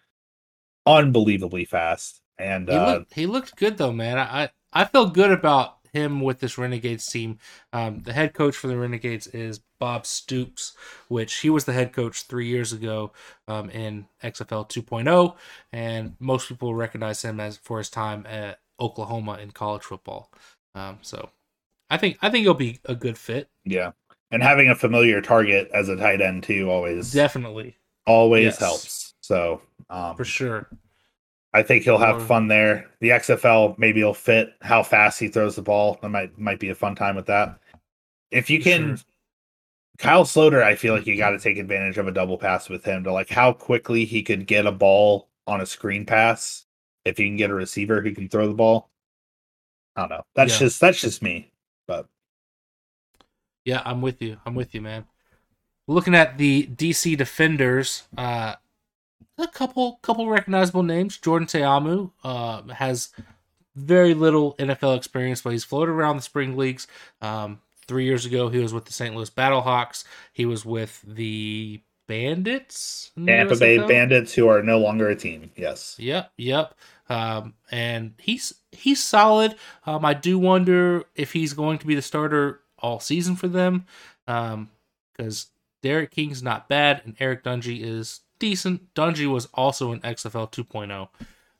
unbelievably 0.85 1.65
fast. 1.65 2.21
And 2.37 2.67
he, 2.67 2.75
uh, 2.75 2.93
looked, 2.93 3.13
he 3.13 3.25
looked 3.25 3.55
good 3.55 3.77
though, 3.77 3.93
man. 3.93 4.17
I 4.17 4.49
I 4.73 4.85
feel 4.85 5.07
good 5.07 5.31
about 5.31 5.77
him 5.95 6.19
with 6.19 6.39
this 6.39 6.57
Renegades 6.57 7.07
team. 7.07 7.39
Um, 7.71 8.01
the 8.03 8.11
head 8.11 8.33
coach 8.33 8.55
for 8.55 8.67
the 8.67 8.77
Renegades 8.77 9.27
is 9.27 9.61
Bob 9.79 10.05
Stoops, 10.05 10.73
which 11.07 11.35
he 11.35 11.49
was 11.49 11.63
the 11.63 11.71
head 11.71 11.93
coach 11.93 12.23
three 12.23 12.47
years 12.47 12.73
ago 12.73 13.13
um, 13.47 13.69
in 13.69 14.05
XFL 14.21 14.69
2.0, 14.69 15.35
and 15.71 16.15
most 16.19 16.49
people 16.49 16.75
recognize 16.75 17.23
him 17.23 17.39
as 17.39 17.57
for 17.57 17.77
his 17.77 17.89
time 17.89 18.25
at 18.27 18.59
Oklahoma 18.79 19.37
in 19.41 19.51
college 19.51 19.83
football. 19.83 20.31
Um, 20.73 20.99
so 21.01 21.29
I 21.89 21.97
think 21.97 22.17
I 22.21 22.29
think 22.29 22.43
it'll 22.43 22.53
be 22.53 22.79
a 22.85 22.95
good 22.95 23.17
fit. 23.17 23.49
Yeah, 23.63 23.91
and 24.31 24.43
having 24.43 24.69
a 24.69 24.75
familiar 24.75 25.21
target 25.21 25.69
as 25.73 25.89
a 25.89 25.95
tight 25.95 26.21
end 26.21 26.43
too 26.43 26.69
always 26.69 27.11
definitely 27.11 27.77
always 28.05 28.45
yes. 28.45 28.59
helps. 28.59 29.13
So 29.21 29.61
um, 29.89 30.15
for 30.15 30.25
sure, 30.25 30.69
I 31.53 31.63
think 31.63 31.83
he'll 31.83 31.97
have 31.97 32.17
or, 32.17 32.25
fun 32.25 32.47
there. 32.47 32.89
The 32.99 33.09
XFL 33.09 33.77
maybe 33.77 33.99
he'll 33.99 34.13
fit 34.13 34.49
how 34.61 34.83
fast 34.83 35.19
he 35.19 35.27
throws 35.27 35.55
the 35.55 35.61
ball. 35.61 35.97
That 36.01 36.09
might 36.09 36.37
might 36.37 36.59
be 36.59 36.69
a 36.69 36.75
fun 36.75 36.95
time 36.95 37.15
with 37.15 37.27
that. 37.27 37.59
If 38.31 38.49
you 38.49 38.61
can. 38.61 38.97
Sure. 38.97 39.05
Kyle 39.97 40.25
Sloter, 40.25 40.61
I 40.61 40.75
feel 40.75 40.93
like 40.93 41.07
you 41.07 41.15
got 41.15 41.29
to 41.29 41.39
take 41.39 41.57
advantage 41.57 41.97
of 41.97 42.05
a 42.05 42.11
double 42.11 42.37
pass 42.37 42.67
with 42.67 42.83
him 42.83 43.05
to 43.05 43.13
like 43.13 43.29
how 43.29 43.53
quickly 43.53 44.03
he 44.03 44.23
could 44.23 44.45
get 44.45 44.65
a 44.65 44.71
ball 44.73 45.29
on 45.47 45.61
a 45.61 45.65
screen 45.65 46.05
pass 46.05 46.65
if 47.05 47.19
you 47.19 47.27
can 47.27 47.37
get 47.37 47.51
a 47.51 47.53
receiver 47.53 48.01
who 48.01 48.13
can 48.13 48.27
throw 48.27 48.47
the 48.47 48.53
ball. 48.53 48.89
I 49.95 50.01
don't 50.01 50.09
know. 50.09 50.23
That's 50.35 50.53
yeah. 50.53 50.59
just 50.59 50.81
that's 50.81 50.99
just 50.99 51.21
me. 51.21 51.51
But 51.87 52.07
yeah, 53.63 53.81
I'm 53.85 54.01
with 54.01 54.21
you. 54.21 54.37
I'm 54.45 54.55
with 54.55 54.75
you, 54.75 54.81
man. 54.81 55.05
Looking 55.87 56.15
at 56.15 56.37
the 56.37 56.67
DC 56.67 57.15
defenders, 57.17 58.03
uh, 58.17 58.55
a 59.37 59.47
couple 59.47 59.99
couple 60.01 60.27
recognizable 60.27 60.83
names. 60.83 61.17
Jordan 61.17 61.47
Ta'amu 61.47 62.11
uh, 62.23 62.63
has 62.73 63.09
very 63.75 64.13
little 64.13 64.55
NFL 64.55 64.97
experience, 64.97 65.41
but 65.41 65.51
he's 65.51 65.63
floated 65.63 65.91
around 65.91 66.17
the 66.17 66.21
spring 66.21 66.57
leagues. 66.57 66.87
Um, 67.21 67.61
three 67.87 68.05
years 68.05 68.25
ago, 68.25 68.49
he 68.49 68.59
was 68.59 68.73
with 68.73 68.85
the 68.85 68.93
St. 68.93 69.15
Louis 69.15 69.29
Battlehawks. 69.29 70.05
He 70.33 70.45
was 70.45 70.65
with 70.65 71.01
the 71.05 71.81
Bandits, 72.07 73.11
Tampa 73.25 73.55
Bay 73.55 73.79
Bandits, 73.79 74.33
who 74.33 74.47
are 74.47 74.61
no 74.61 74.79
longer 74.79 75.09
a 75.09 75.15
team. 75.15 75.51
Yes. 75.55 75.95
Yep. 75.99 76.31
Yep. 76.37 76.75
Um, 77.09 77.53
and 77.71 78.13
he's 78.19 78.53
he's 78.71 79.03
solid. 79.03 79.55
Um, 79.85 80.05
I 80.05 80.13
do 80.13 80.39
wonder 80.39 81.03
if 81.15 81.33
he's 81.33 81.53
going 81.53 81.77
to 81.79 81.87
be 81.87 81.95
the 81.95 82.01
starter 82.01 82.61
all 82.79 82.99
season 82.99 83.35
for 83.35 83.47
them, 83.47 83.85
because 84.25 84.53
um, 84.53 84.69
D'Eriq 85.81 86.11
King's 86.11 86.43
not 86.43 86.67
bad 86.67 87.01
and 87.05 87.15
Eric 87.19 87.43
Dungey 87.43 87.81
is 87.81 88.21
decent. 88.39 88.93
Dungey 88.93 89.31
was 89.31 89.47
also 89.53 89.91
an 89.91 89.99
XFL 90.01 90.51
2.0. 90.51 91.07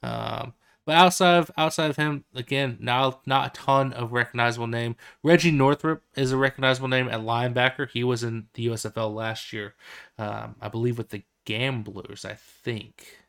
Um, 0.04 0.54
but 0.86 0.96
outside 0.96 1.38
of 1.38 1.52
outside 1.58 1.90
of 1.90 1.96
him, 1.96 2.26
again, 2.36 2.78
not 2.80 3.26
not 3.26 3.48
a 3.48 3.60
ton 3.60 3.92
of 3.94 4.14
recognizable 4.14 4.68
name. 4.68 4.96
Reggie 5.24 5.52
Northrup 5.52 6.04
is 6.16 6.32
a 6.32 6.38
recognizable 6.38 6.88
name 6.88 7.10
at 7.10 7.22
linebacker. 7.22 7.90
He 7.90 8.04
was 8.04 8.24
in 8.24 8.48
the 8.54 8.68
USFL 8.68 9.14
last 9.14 9.52
year, 9.52 9.74
um, 10.20 10.56
I 10.62 10.70
believe, 10.70 10.98
with 10.98 11.10
the 11.10 11.24
Gamblers. 11.46 12.24
I 12.24 12.36
think. 12.36 13.25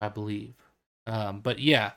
I 0.00 0.08
believe. 0.08 0.54
Um, 1.06 1.40
but 1.40 1.58
yeah, 1.58 1.92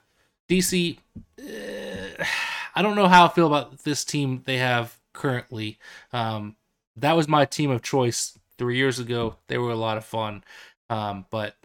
DC. 0.49 0.97
Uh, 1.39 2.23
I 2.75 2.81
don't 2.81 2.95
know 2.95 3.07
how 3.07 3.25
I 3.25 3.29
feel 3.29 3.45
about 3.45 3.83
this 3.83 4.03
team 4.03 4.41
they 4.45 4.57
have 4.57 4.97
currently. 5.13 5.77
Um, 6.11 6.55
that 6.95 7.15
was 7.15 7.27
my 7.27 7.45
team 7.45 7.69
of 7.69 7.83
choice 7.83 8.37
three 8.57 8.77
years 8.77 8.97
ago. 8.97 9.35
They 9.47 9.59
were 9.59 9.71
a 9.71 9.75
lot 9.75 9.97
of 9.97 10.05
fun, 10.05 10.43
um, 10.89 11.25
but 11.29 11.55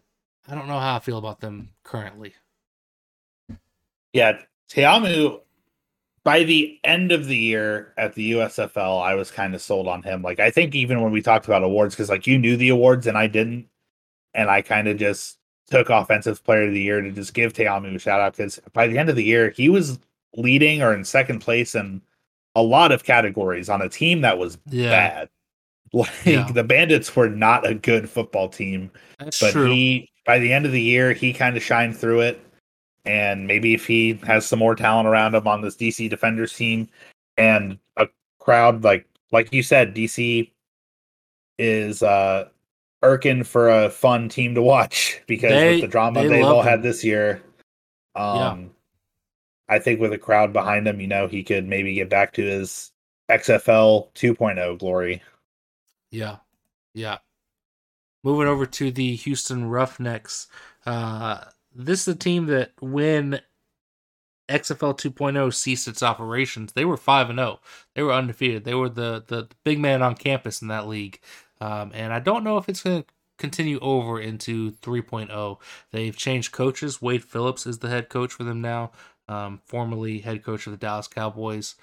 I 0.47 0.54
don't 0.54 0.68
know 0.68 0.78
how 0.78 0.97
I 0.97 0.99
feel 0.99 1.16
about 1.16 1.40
them 1.40 1.71
currently. 1.83 2.35
Yeah, 4.12 4.38
Ta'amu. 4.68 5.40
By 6.25 6.42
the 6.42 6.78
end 6.85 7.11
of 7.11 7.25
the 7.25 7.37
year 7.37 7.95
at 7.97 8.14
the 8.14 8.33
USFL, 8.33 9.02
I 9.02 9.14
was 9.14 9.30
kind 9.30 9.54
of 9.54 9.62
sold 9.62 9.88
on 9.88 10.02
him. 10.02 10.21
Like 10.21 10.40
I 10.40 10.50
think 10.50 10.75
even 10.75 11.00
when 11.00 11.11
we 11.11 11.23
talked 11.23 11.47
about 11.47 11.62
awards, 11.62 11.95
because 11.95 12.11
like 12.11 12.26
you 12.26 12.38
knew 12.38 12.57
the 12.59 12.68
awards 12.68 13.07
and 13.07 13.16
I 13.16 13.28
didn't, 13.28 13.68
and 14.35 14.50
I 14.50 14.61
kind 14.61 14.88
of 14.88 14.99
just 14.99 15.38
took 15.71 15.91
offensive 15.91 16.43
player 16.45 16.65
of 16.65 16.73
the 16.73 16.81
year 16.81 17.01
to 17.01 17.11
just 17.11 17.35
give 17.35 17.53
Ta'amu 17.53 17.95
a 17.95 17.99
shout 17.99 18.21
out 18.21 18.37
because 18.37 18.61
by 18.73 18.87
the 18.87 18.99
end 18.99 19.09
of 19.09 19.17
the 19.17 19.25
year 19.25 19.51
he 19.51 19.69
was 19.69 19.99
leading 20.37 20.83
or 20.83 20.95
in 20.95 21.05
second 21.05 21.41
place 21.41 21.75
in 21.75 22.01
a 22.55 22.63
lot 22.63 22.93
of 22.93 23.05
categories 23.05 23.69
on 23.69 23.83
a 23.83 23.89
team 23.89 24.23
that 24.23 24.39
was 24.39 24.59
yeah. 24.67 24.91
bad. 24.91 25.29
Like 25.91 26.11
yeah. 26.27 26.53
the 26.53 26.65
Bandits 26.65 27.17
were 27.17 27.31
not 27.31 27.67
a 27.67 27.73
good 27.73 28.11
football 28.11 28.51
team, 28.51 28.91
That's 29.19 29.41
but 29.41 29.53
true. 29.53 29.71
he 29.71 30.11
by 30.27 30.39
the 30.39 30.53
end 30.53 30.67
of 30.67 30.73
the 30.73 30.83
year 30.83 31.15
he 31.15 31.33
kind 31.33 31.57
of 31.57 31.63
shined 31.63 31.97
through 31.97 32.21
it. 32.21 32.45
And 33.07 33.47
maybe 33.47 33.73
if 33.73 33.87
he 33.87 34.21
has 34.27 34.45
some 34.45 34.59
more 34.59 34.75
talent 34.75 35.09
around 35.09 35.35
him 35.35 35.49
on 35.49 35.63
this 35.63 35.77
DC 35.77 36.11
Defenders 36.11 36.53
team 36.53 36.91
and 37.39 37.79
a 37.97 38.07
crowd 38.39 38.85
like 38.85 39.07
like 39.33 39.51
you 39.51 39.63
said, 39.63 39.95
DC 39.95 40.51
is 41.59 42.03
uh 42.03 42.51
irking 43.02 43.45
for 43.45 43.69
a 43.69 43.90
fun 43.90 44.28
team 44.28 44.55
to 44.55 44.62
watch 44.62 45.21
because 45.26 45.50
they, 45.50 45.73
with 45.73 45.83
the 45.83 45.88
drama 45.88 46.26
they 46.26 46.38
have 46.38 46.47
all 46.47 46.61
him. 46.62 46.69
had 46.69 46.83
this 46.83 47.05
year, 47.05 47.43
um, 48.14 48.37
yeah. 48.37 48.57
I 49.69 49.78
think 49.78 50.00
with 50.00 50.12
a 50.12 50.19
crowd 50.19 50.52
behind 50.52 50.88
him, 50.88 51.00
you 51.00 51.07
know, 51.07 51.28
he 51.28 51.43
could 51.43 51.67
maybe 51.67 51.95
get 51.95 52.09
back 52.09 52.33
to 52.35 52.43
his 52.43 52.93
XFL 53.31 54.12
2.0 54.14 54.78
glory. 54.78 55.23
Yeah, 56.11 56.37
yeah. 56.95 57.19
Moving 58.25 58.49
over 58.49 58.67
to 58.67 58.90
the 58.90 59.14
Houston 59.17 59.69
Roughnecks. 59.69 60.49
Uh, 60.87 61.45
this 61.75 62.02
is 62.02 62.09
a 62.09 62.17
team 62.17 62.47
that 62.47 62.73
when 62.81 63.40
XFL 64.49 64.99
2.0 64.99 65.55
ceased 65.55 65.87
its 65.87 66.02
operations, 66.02 66.73
they 66.73 66.85
were 66.85 66.97
5 66.97 67.31
and 67.31 67.38
0. 67.38 67.61
They 67.95 68.02
were 68.02 68.12
undefeated. 68.12 68.64
They 68.64 68.75
were 68.75 68.88
the, 68.88 69.23
the 69.26 69.49
big 69.64 69.78
man 69.78 70.02
on 70.02 70.14
campus 70.14 70.62
in 70.62 70.69
that 70.69 70.88
league. 70.88 71.21
Um, 71.61 71.91
and 71.95 72.12
I 72.12 72.21
don't 72.21 72.45
know 72.45 72.59
if 72.59 72.69
it's 72.69 72.83
going 72.83 73.03
to 73.03 73.09
continue 73.38 73.79
over 73.81 74.21
into 74.21 74.73
3.0. 74.73 75.59
They've 75.93 76.17
changed 76.17 76.53
coaches. 76.53 77.00
Wade 77.00 77.25
Phillips 77.25 77.67
is 77.67 77.79
the 77.79 77.88
head 77.88 78.09
coach 78.09 78.33
for 78.33 78.45
them 78.45 78.61
now, 78.61 78.93
um, 79.29 79.61
formerly 79.65 80.19
head 80.19 80.45
coach 80.45 80.67
of 80.67 80.73
the 80.73 80.77
Dallas 80.77 81.09
Cowboys. 81.09 81.75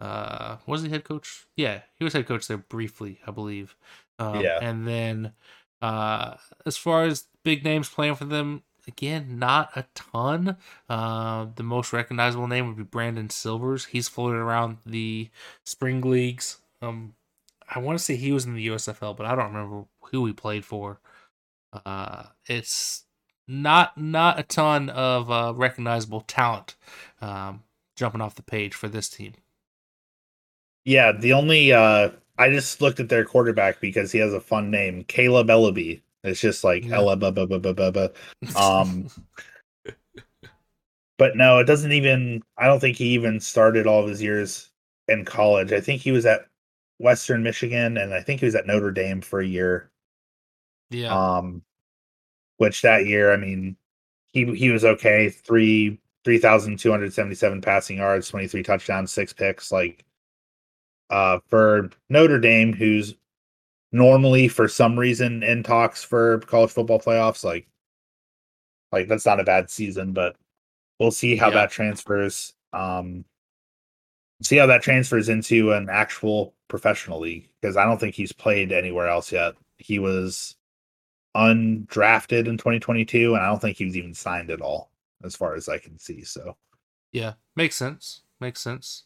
Uh, 0.00 0.56
was 0.66 0.82
he 0.82 0.88
head 0.88 1.04
coach? 1.04 1.46
Yeah, 1.56 1.80
he 1.96 2.04
was 2.04 2.12
head 2.12 2.26
coach 2.26 2.46
there 2.46 2.58
briefly, 2.58 3.20
I 3.26 3.30
believe. 3.30 3.76
Um, 4.18 4.40
yeah. 4.40 4.58
And 4.60 4.86
then 4.86 5.32
uh, 5.80 6.36
as 6.66 6.76
far 6.76 7.04
as 7.04 7.26
big 7.42 7.64
names 7.64 7.88
playing 7.88 8.16
for 8.16 8.24
them, 8.24 8.62
again, 8.86 9.38
not 9.38 9.70
a 9.76 9.84
ton. 9.94 10.56
Uh, 10.88 11.46
the 11.54 11.62
most 11.62 11.92
recognizable 11.92 12.46
name 12.46 12.66
would 12.66 12.76
be 12.76 12.82
Brandon 12.82 13.30
Silvers. 13.30 13.86
He's 13.86 14.08
floated 14.08 14.38
around 14.38 14.78
the 14.84 15.30
spring 15.64 16.00
leagues. 16.00 16.58
Um, 16.82 17.14
I 17.68 17.78
want 17.78 17.98
to 17.98 18.04
say 18.04 18.16
he 18.16 18.32
was 18.32 18.44
in 18.44 18.54
the 18.54 18.68
USFL, 18.68 19.16
but 19.16 19.26
I 19.26 19.34
don't 19.34 19.52
remember 19.52 19.84
who 20.10 20.26
he 20.26 20.32
played 20.32 20.64
for. 20.64 21.00
Uh, 21.84 22.24
it's 22.46 23.04
not 23.46 23.98
not 23.98 24.38
a 24.38 24.42
ton 24.42 24.90
of 24.90 25.30
uh, 25.30 25.52
recognizable 25.54 26.22
talent 26.22 26.76
um, 27.20 27.62
jumping 27.96 28.20
off 28.20 28.34
the 28.34 28.42
page 28.42 28.74
for 28.74 28.88
this 28.88 29.08
team. 29.08 29.34
Yeah, 30.84 31.12
the 31.12 31.32
only 31.32 31.72
uh, 31.72 32.10
I 32.38 32.50
just 32.50 32.80
looked 32.80 33.00
at 33.00 33.08
their 33.08 33.24
quarterback 33.24 33.80
because 33.80 34.12
he 34.12 34.18
has 34.18 34.32
a 34.32 34.40
fun 34.40 34.70
name, 34.70 35.04
Kaleb 35.04 35.48
Eleby. 35.48 36.02
It's 36.22 36.40
just 36.40 36.64
like 36.64 36.84
yeah. 36.84 36.96
Ella, 36.96 37.16
um, 38.56 39.08
but 41.18 41.36
no, 41.36 41.58
it 41.58 41.64
doesn't 41.64 41.92
even. 41.92 42.42
I 42.56 42.66
don't 42.66 42.80
think 42.80 42.96
he 42.96 43.08
even 43.08 43.40
started 43.40 43.86
all 43.86 44.02
of 44.02 44.08
his 44.08 44.22
years 44.22 44.70
in 45.08 45.24
college. 45.24 45.72
I 45.72 45.80
think 45.80 46.00
he 46.00 46.12
was 46.12 46.24
at 46.24 46.46
Western 46.98 47.42
Michigan, 47.42 47.96
and 47.96 48.14
I 48.14 48.20
think 48.20 48.40
he 48.40 48.46
was 48.46 48.54
at 48.54 48.66
Notre 48.66 48.92
Dame 48.92 49.20
for 49.20 49.40
a 49.40 49.46
year. 49.46 49.90
Yeah. 50.90 51.14
Um, 51.14 51.62
which 52.58 52.82
that 52.82 53.06
year, 53.06 53.32
I 53.32 53.36
mean, 53.36 53.76
he 54.32 54.44
he 54.54 54.70
was 54.70 54.84
okay. 54.84 55.28
Three 55.28 55.98
three 56.24 56.38
thousand 56.38 56.78
two 56.78 56.90
hundred 56.90 57.12
seventy 57.12 57.34
seven 57.34 57.60
passing 57.60 57.98
yards, 57.98 58.28
twenty 58.28 58.46
three 58.46 58.62
touchdowns, 58.62 59.12
six 59.12 59.32
picks. 59.32 59.72
Like, 59.72 60.04
uh, 61.10 61.40
for 61.48 61.90
Notre 62.08 62.38
Dame, 62.38 62.72
who's 62.72 63.14
normally 63.92 64.48
for 64.48 64.68
some 64.68 64.98
reason 64.98 65.42
in 65.42 65.62
talks 65.62 66.02
for 66.02 66.38
college 66.40 66.70
football 66.70 67.00
playoffs, 67.00 67.44
like, 67.44 67.66
like 68.92 69.08
that's 69.08 69.26
not 69.26 69.40
a 69.40 69.44
bad 69.44 69.70
season, 69.70 70.12
but 70.12 70.36
we'll 70.98 71.10
see 71.10 71.36
how 71.36 71.48
yeah. 71.48 71.54
that 71.54 71.70
transfers. 71.70 72.54
Um, 72.72 73.24
see 74.42 74.56
how 74.56 74.66
that 74.66 74.82
transfers 74.82 75.28
into 75.28 75.72
an 75.72 75.88
actual 75.90 76.53
professional 76.68 77.20
league 77.20 77.48
because 77.60 77.76
I 77.76 77.84
don't 77.84 77.98
think 77.98 78.14
he's 78.14 78.32
played 78.32 78.72
anywhere 78.72 79.08
else 79.08 79.32
yet. 79.32 79.54
He 79.78 79.98
was 79.98 80.56
undrafted 81.36 82.46
in 82.46 82.56
2022, 82.56 83.34
and 83.34 83.42
I 83.42 83.48
don't 83.48 83.60
think 83.60 83.76
he 83.76 83.84
was 83.84 83.96
even 83.96 84.14
signed 84.14 84.50
at 84.50 84.60
all, 84.60 84.90
as 85.24 85.36
far 85.36 85.54
as 85.54 85.68
I 85.68 85.78
can 85.78 85.98
see. 85.98 86.22
So, 86.22 86.56
yeah, 87.12 87.34
makes 87.56 87.76
sense. 87.76 88.22
Makes 88.40 88.60
sense. 88.60 89.04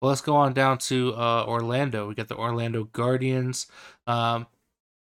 Well, 0.00 0.10
let's 0.10 0.20
go 0.20 0.36
on 0.36 0.52
down 0.52 0.78
to 0.78 1.14
uh, 1.14 1.44
Orlando. 1.46 2.08
We 2.08 2.14
got 2.14 2.28
the 2.28 2.36
Orlando 2.36 2.84
Guardians. 2.84 3.66
Um, 4.06 4.46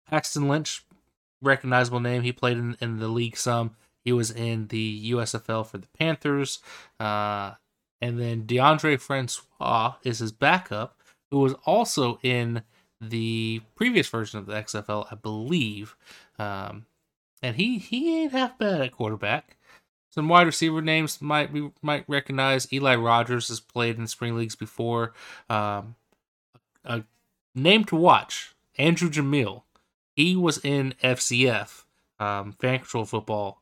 Paxton 0.09 0.47
Lynch, 0.47 0.83
recognizable 1.41 1.99
name. 1.99 2.23
He 2.23 2.31
played 2.31 2.57
in, 2.57 2.75
in 2.81 2.97
the 2.97 3.07
league 3.07 3.37
some. 3.37 3.75
He 4.03 4.11
was 4.11 4.31
in 4.31 4.67
the 4.67 5.11
USFL 5.11 5.67
for 5.67 5.77
the 5.77 5.87
Panthers. 5.97 6.59
Uh, 6.99 7.53
and 8.01 8.19
then 8.19 8.43
DeAndre 8.43 8.99
Francois 8.99 9.95
is 10.03 10.19
his 10.19 10.31
backup, 10.31 10.98
who 11.31 11.39
was 11.39 11.53
also 11.65 12.19
in 12.23 12.63
the 13.01 13.61
previous 13.75 14.07
version 14.07 14.39
of 14.39 14.45
the 14.45 14.53
XFL, 14.53 15.07
I 15.11 15.15
believe. 15.15 15.95
Um, 16.37 16.85
and 17.41 17.55
he 17.55 17.77
he 17.77 18.21
ain't 18.21 18.31
half 18.31 18.57
bad 18.57 18.81
at 18.81 18.91
quarterback. 18.91 19.57
Some 20.11 20.27
wide 20.27 20.47
receiver 20.47 20.81
names 20.81 21.21
might 21.21 21.51
we 21.51 21.71
might 21.81 22.03
recognize. 22.07 22.71
Eli 22.73 22.95
Rogers 22.95 23.47
has 23.49 23.59
played 23.59 23.97
in 23.97 24.07
spring 24.07 24.35
leagues 24.35 24.55
before. 24.55 25.13
Um, 25.49 25.95
a 26.83 27.03
name 27.55 27.85
to 27.85 27.95
watch: 27.95 28.55
Andrew 28.77 29.09
Jamiel. 29.09 29.63
He 30.15 30.35
was 30.35 30.57
in 30.65 30.95
FCF, 31.01 31.85
um, 32.19 32.51
Fan 32.59 32.79
Control 32.79 33.05
Football. 33.05 33.61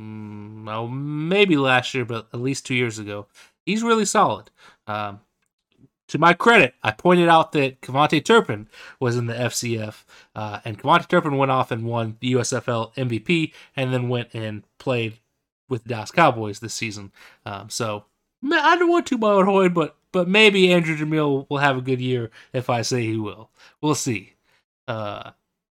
Mm, 0.00 0.66
well, 0.66 0.88
maybe 0.88 1.56
last 1.56 1.94
year, 1.94 2.04
but 2.04 2.28
at 2.32 2.40
least 2.40 2.66
two 2.66 2.74
years 2.74 2.98
ago. 2.98 3.26
He's 3.64 3.84
really 3.84 4.06
solid. 4.06 4.50
Um, 4.88 5.20
to 6.12 6.18
my 6.18 6.34
credit, 6.34 6.74
I 6.82 6.90
pointed 6.90 7.30
out 7.30 7.52
that 7.52 7.80
KaVontae 7.80 8.22
Turpin 8.22 8.68
was 9.00 9.16
in 9.16 9.28
the 9.28 9.32
FCF, 9.32 10.04
uh, 10.36 10.60
and 10.62 10.78
KaVontae 10.78 11.08
Turpin 11.08 11.38
went 11.38 11.50
off 11.50 11.70
and 11.70 11.86
won 11.86 12.18
the 12.20 12.34
USFL 12.34 12.94
MVP, 12.96 13.54
and 13.74 13.94
then 13.94 14.10
went 14.10 14.28
and 14.34 14.62
played 14.78 15.20
with 15.70 15.84
the 15.84 15.88
Dallas 15.88 16.10
Cowboys 16.10 16.60
this 16.60 16.74
season. 16.74 17.12
Um, 17.46 17.70
so 17.70 18.04
I 18.44 18.76
don't 18.76 18.90
want 18.90 19.06
to 19.06 19.18
own 19.22 19.46
horn, 19.46 19.72
but 19.72 19.96
but 20.12 20.28
maybe 20.28 20.70
Andrew 20.70 20.94
Jamiel 20.94 21.46
will 21.48 21.56
have 21.56 21.78
a 21.78 21.82
good 21.82 22.02
year 22.02 22.30
if 22.52 22.68
I 22.68 22.82
say 22.82 23.06
he 23.06 23.16
will. 23.16 23.48
We'll 23.80 23.94
see. 23.94 24.34
Uh, 24.86 25.30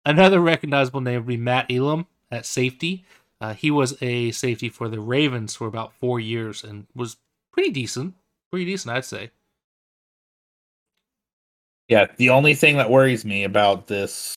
another 0.06 0.42
recognizable 0.42 1.00
name 1.00 1.22
would 1.22 1.28
be 1.28 1.38
Matt 1.38 1.72
Elam 1.72 2.08
at 2.30 2.46
safety. 2.46 3.06
Uh, 3.40 3.54
he 3.54 3.72
was 3.72 3.96
a 4.02 4.32
safety 4.32 4.68
for 4.68 4.90
the 4.90 5.00
Ravens 5.00 5.56
for 5.56 5.68
about 5.68 5.94
four 5.94 6.20
years 6.20 6.62
and 6.62 6.88
was 6.94 7.16
pretty 7.54 7.70
decent. 7.70 8.16
Pretty 8.52 8.66
decent, 8.66 8.94
I'd 8.94 9.06
say. 9.06 9.32
Yeah, 11.88 12.08
the 12.18 12.30
only 12.30 12.56
thing 12.56 12.78
that 12.78 12.90
worries 12.90 13.26
me 13.26 13.44
about 13.44 13.88
this 13.88 14.36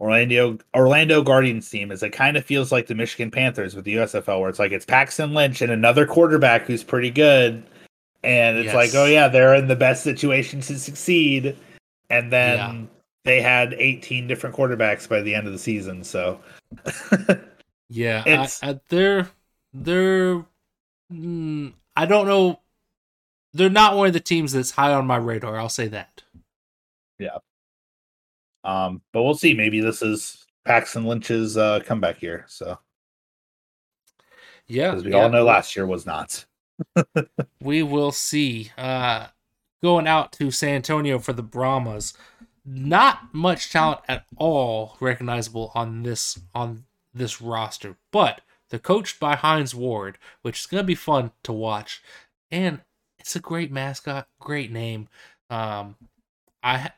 Orlando 0.00 0.58
Orlando 0.74 1.22
Guardians 1.22 1.70
team 1.70 1.92
is 1.92 2.02
it 2.02 2.10
kind 2.10 2.36
of 2.36 2.44
feels 2.44 2.72
like 2.72 2.86
the 2.86 2.94
Michigan 2.94 3.30
Panthers 3.30 3.74
with 3.74 3.84
the 3.84 3.94
USFL, 3.94 4.40
where 4.40 4.50
it's 4.50 4.58
like 4.58 4.72
it's 4.72 4.84
Paxton 4.84 5.34
Lynch 5.34 5.62
and 5.62 5.72
another 5.72 6.04
quarterback 6.04 6.66
who's 6.66 6.82
pretty 6.82 7.10
good, 7.10 7.64
and 8.22 8.58
it's 8.58 8.66
yes. 8.66 8.74
like, 8.74 8.94
oh 8.94 9.06
yeah, 9.06 9.28
they're 9.28 9.54
in 9.54 9.68
the 9.68 9.76
best 9.76 10.02
situation 10.02 10.60
to 10.62 10.78
succeed, 10.78 11.56
and 12.10 12.32
then 12.32 12.58
yeah. 12.58 12.86
they 13.24 13.40
had 13.40 13.74
18 13.74 14.26
different 14.26 14.56
quarterbacks 14.56 15.08
by 15.08 15.22
the 15.22 15.34
end 15.34 15.46
of 15.46 15.52
the 15.52 15.58
season. 15.58 16.02
So, 16.02 16.40
yeah, 17.88 18.24
it's, 18.26 18.62
I, 18.62 18.70
I, 18.70 18.80
they're 18.88 19.30
they're 19.72 20.44
mm, 21.12 21.72
I 21.96 22.06
don't 22.06 22.26
know, 22.26 22.58
they're 23.52 23.70
not 23.70 23.96
one 23.96 24.08
of 24.08 24.12
the 24.12 24.20
teams 24.20 24.52
that's 24.52 24.72
high 24.72 24.92
on 24.92 25.06
my 25.06 25.16
radar. 25.16 25.56
I'll 25.56 25.68
say 25.68 25.86
that. 25.88 26.23
Yeah. 27.18 27.38
Um, 28.64 29.02
but 29.12 29.22
we'll 29.22 29.34
see. 29.34 29.54
Maybe 29.54 29.80
this 29.80 30.02
is 30.02 30.44
Paxton 30.64 31.04
Lynch's 31.04 31.56
uh, 31.56 31.80
comeback 31.80 32.22
year. 32.22 32.44
So, 32.48 32.78
yeah, 34.66 34.90
because 34.90 35.04
we 35.04 35.12
yeah. 35.12 35.22
all 35.22 35.28
know 35.28 35.44
last 35.44 35.76
year 35.76 35.86
was 35.86 36.06
not. 36.06 36.44
we 37.60 37.82
will 37.82 38.12
see. 38.12 38.72
Uh, 38.78 39.28
going 39.84 40.08
out 40.08 40.32
to 40.32 40.50
San 40.50 40.76
Antonio 40.76 41.18
for 41.18 41.34
the 41.34 41.42
Brahmas. 41.42 42.14
Not 42.64 43.34
much 43.34 43.70
talent 43.70 44.00
at 44.08 44.24
all 44.38 44.96
recognizable 44.98 45.70
on 45.74 46.04
this 46.04 46.40
on 46.54 46.86
this 47.12 47.42
roster, 47.42 47.98
but 48.10 48.40
they're 48.70 48.78
coached 48.78 49.20
by 49.20 49.36
Hines 49.36 49.74
Ward, 49.74 50.16
which 50.40 50.60
is 50.60 50.66
gonna 50.66 50.84
be 50.84 50.94
fun 50.94 51.32
to 51.42 51.52
watch, 51.52 52.02
and 52.50 52.80
it's 53.18 53.36
a 53.36 53.40
great 53.40 53.70
mascot, 53.70 54.26
great 54.40 54.72
name. 54.72 55.08
Um, 55.50 55.96
I 56.64 56.90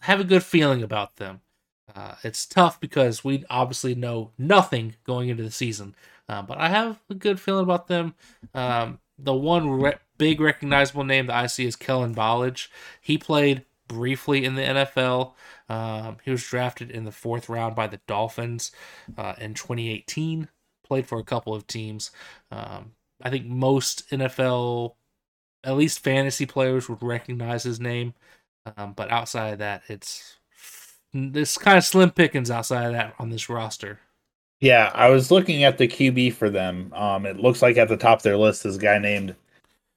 have 0.00 0.20
a 0.20 0.24
good 0.24 0.42
feeling 0.42 0.82
about 0.82 1.16
them. 1.16 1.42
Uh, 1.94 2.14
it's 2.24 2.46
tough 2.46 2.80
because 2.80 3.22
we 3.22 3.44
obviously 3.50 3.94
know 3.94 4.30
nothing 4.38 4.96
going 5.04 5.28
into 5.28 5.42
the 5.42 5.50
season, 5.50 5.94
uh, 6.28 6.42
but 6.42 6.58
I 6.58 6.68
have 6.68 7.00
a 7.10 7.14
good 7.14 7.40
feeling 7.40 7.64
about 7.64 7.88
them. 7.88 8.14
Um, 8.54 8.98
the 9.18 9.34
one 9.34 9.70
re- 9.70 9.98
big 10.16 10.40
recognizable 10.40 11.04
name 11.04 11.26
that 11.26 11.36
I 11.36 11.46
see 11.46 11.66
is 11.66 11.76
Kellen 11.76 12.14
Ballage. 12.14 12.68
He 13.00 13.18
played 13.18 13.64
briefly 13.88 14.44
in 14.44 14.54
the 14.54 14.62
NFL. 14.62 15.32
Um, 15.68 16.18
he 16.24 16.30
was 16.30 16.44
drafted 16.44 16.90
in 16.90 17.04
the 17.04 17.12
fourth 17.12 17.48
round 17.48 17.74
by 17.74 17.86
the 17.86 18.00
Dolphins 18.06 18.70
uh, 19.16 19.34
in 19.38 19.54
2018. 19.54 20.48
Played 20.84 21.06
for 21.06 21.18
a 21.18 21.24
couple 21.24 21.54
of 21.54 21.66
teams. 21.66 22.10
Um, 22.50 22.92
I 23.20 23.30
think 23.30 23.46
most 23.46 24.08
NFL, 24.10 24.94
at 25.64 25.76
least 25.76 26.00
fantasy 26.00 26.46
players, 26.46 26.88
would 26.88 27.02
recognize 27.02 27.64
his 27.64 27.80
name. 27.80 28.14
Um, 28.76 28.92
but 28.92 29.10
outside 29.10 29.54
of 29.54 29.58
that, 29.60 29.82
it's 29.88 30.36
this 31.12 31.56
kind 31.56 31.78
of 31.78 31.84
slim 31.84 32.10
pickings 32.10 32.50
outside 32.50 32.86
of 32.86 32.92
that 32.92 33.14
on 33.18 33.30
this 33.30 33.48
roster. 33.48 34.00
Yeah, 34.60 34.90
I 34.94 35.08
was 35.08 35.30
looking 35.30 35.64
at 35.64 35.78
the 35.78 35.86
QB 35.86 36.34
for 36.34 36.50
them. 36.50 36.92
Um, 36.94 37.26
it 37.26 37.38
looks 37.38 37.62
like 37.62 37.76
at 37.76 37.88
the 37.88 37.96
top 37.96 38.18
of 38.18 38.22
their 38.24 38.36
list 38.36 38.66
is 38.66 38.76
a 38.76 38.80
guy 38.80 38.98
named 38.98 39.36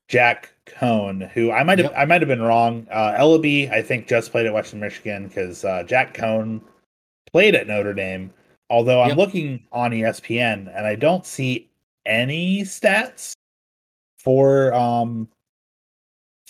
Jack 0.08 0.54
Coan, 0.66 1.30
who 1.32 1.52
I 1.52 1.64
might 1.64 1.80
have 1.80 1.92
yep. 1.92 1.98
I 1.98 2.06
might 2.06 2.22
have 2.22 2.28
been 2.28 2.42
wrong. 2.42 2.86
Uh, 2.92 3.14
Eleby, 3.14 3.72
I 3.72 3.82
think, 3.82 4.08
just 4.08 4.32
played 4.32 4.46
at 4.46 4.54
Western 4.54 4.80
Michigan 4.80 5.28
because 5.28 5.66
uh, 5.66 5.84
Jack 5.84 6.14
Coan 6.14 6.62
played 7.32 7.56
at 7.56 7.68
Notre 7.68 7.94
Dame. 7.94 8.32
Although 8.70 9.02
I'm 9.02 9.10
yep. 9.10 9.18
looking 9.18 9.64
on 9.72 9.92
ESPN 9.92 10.76
and 10.76 10.86
I 10.86 10.96
don't 10.96 11.26
see 11.26 11.70
any 12.06 12.62
stats 12.62 13.34
for 14.18 14.74
um 14.74 15.28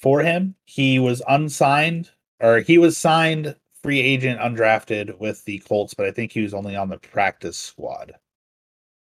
for 0.02 0.22
him. 0.22 0.56
He 0.66 1.00
was 1.00 1.22
unsigned, 1.28 2.10
or 2.40 2.60
he 2.60 2.78
was 2.78 2.98
signed 2.98 3.56
free 3.84 4.00
agent 4.00 4.40
undrafted 4.40 5.18
with 5.20 5.44
the 5.46 5.60
Colts, 5.60 5.94
but 5.94 6.06
I 6.06 6.12
think 6.12 6.32
he 6.32 6.42
was 6.42 6.54
only 6.54 6.76
on 6.76 6.90
the 6.90 6.98
practice 6.98 7.58
squad. 7.58 8.14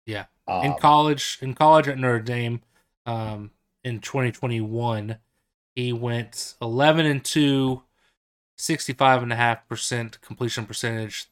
Yeah. 0.05 0.25
Um, 0.47 0.65
in 0.65 0.73
college, 0.75 1.37
in 1.41 1.53
college 1.53 1.87
at 1.87 1.97
Notre 1.97 2.19
Dame, 2.19 2.61
um, 3.05 3.51
in 3.83 3.99
2021, 3.99 5.17
he 5.75 5.93
went 5.93 6.55
11 6.61 7.05
and 7.05 7.23
2, 7.23 7.81
65.5% 8.57 10.21
completion 10.21 10.65
percentage, 10.65 11.27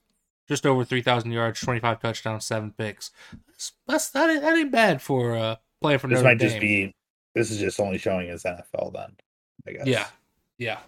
just 0.47 0.65
over 0.65 0.85
3,000 0.85 1.31
yards, 1.31 1.59
25 1.59 1.99
touchdowns, 1.99 2.45
seven 2.45 2.71
picks. 2.77 3.11
That's, 3.47 3.73
that's 3.87 4.09
that, 4.11 4.29
ain't, 4.29 4.41
that 4.41 4.57
ain't 4.57 4.71
bad 4.71 5.01
for 5.01 5.35
uh, 5.35 5.55
playing 5.81 5.99
for 5.99 6.07
this 6.07 6.17
Notre 6.17 6.29
might 6.29 6.39
Dame. 6.39 6.49
just 6.49 6.61
be 6.61 6.93
this 7.35 7.51
is 7.51 7.59
just 7.59 7.79
only 7.79 7.97
showing 7.99 8.29
his 8.29 8.43
NFL 8.43 8.93
then. 8.93 9.15
I 9.67 9.71
guess. 9.71 9.87
Yeah, 9.87 10.07
yeah, 10.57 10.79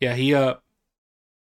yeah. 0.00 0.14
He 0.14 0.34
uh 0.34 0.54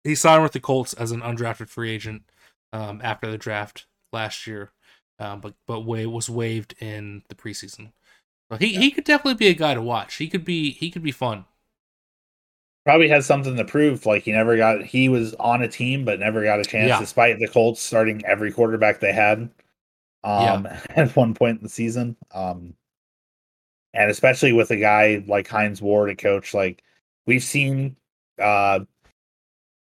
he 0.04 0.16
signed 0.16 0.44
with 0.44 0.54
the 0.54 0.60
Colts 0.60 0.94
as 0.94 1.12
an 1.12 1.22
undrafted 1.22 1.68
free 1.68 1.92
agent 1.92 2.24
um, 2.72 3.02
after 3.04 3.30
the 3.30 3.38
draft 3.38 3.86
last 4.14 4.46
year, 4.48 4.72
um, 5.20 5.42
but 5.42 5.54
but 5.68 5.82
way 5.82 6.06
was 6.06 6.30
waived 6.30 6.76
in 6.80 7.24
the 7.30 7.36
preseason. 7.36 7.92
So 8.52 8.58
he, 8.58 8.68
yeah. 8.68 8.80
he 8.80 8.92
could 8.92 9.04
definitely 9.04 9.36
be 9.36 9.48
a 9.48 9.56
guy 9.56 9.74
to 9.74 9.82
watch. 9.82 10.16
He 10.16 10.28
could 10.28 10.46
be 10.46 10.72
he 10.72 10.92
could 10.92 11.04
be 11.04 11.12
fun. 11.12 11.46
Probably 12.86 13.10
has 13.10 13.26
something 13.26 13.56
to 13.58 13.66
prove. 13.66 14.06
Like 14.06 14.24
he 14.24 14.32
never 14.32 14.56
got 14.58 14.84
he 14.84 15.10
was 15.10 15.34
on 15.36 15.64
a 15.64 15.68
team 15.68 16.06
but 16.06 16.20
never 16.20 16.44
got 16.44 16.60
a 16.60 16.66
chance, 16.66 16.90
yeah. 16.90 17.00
despite 17.00 17.40
the 17.40 17.48
Colts 17.48 17.82
starting 17.82 18.24
every 18.26 18.52
quarterback 18.52 19.00
they 19.00 19.14
had 19.14 19.50
um 20.24 20.66
yeah. 20.66 20.80
at 20.96 21.16
one 21.16 21.34
point 21.34 21.58
in 21.58 21.64
the 21.64 21.70
season. 21.70 22.16
Um 22.32 22.76
and 23.96 24.12
especially 24.12 24.52
with 24.52 24.72
a 24.72 24.76
guy 24.76 25.24
like 25.28 25.48
Hines 25.48 25.82
Ward, 25.82 26.10
a 26.10 26.16
coach, 26.16 26.54
like 26.54 26.84
we've 27.26 27.44
seen 27.44 27.96
uh 28.40 28.82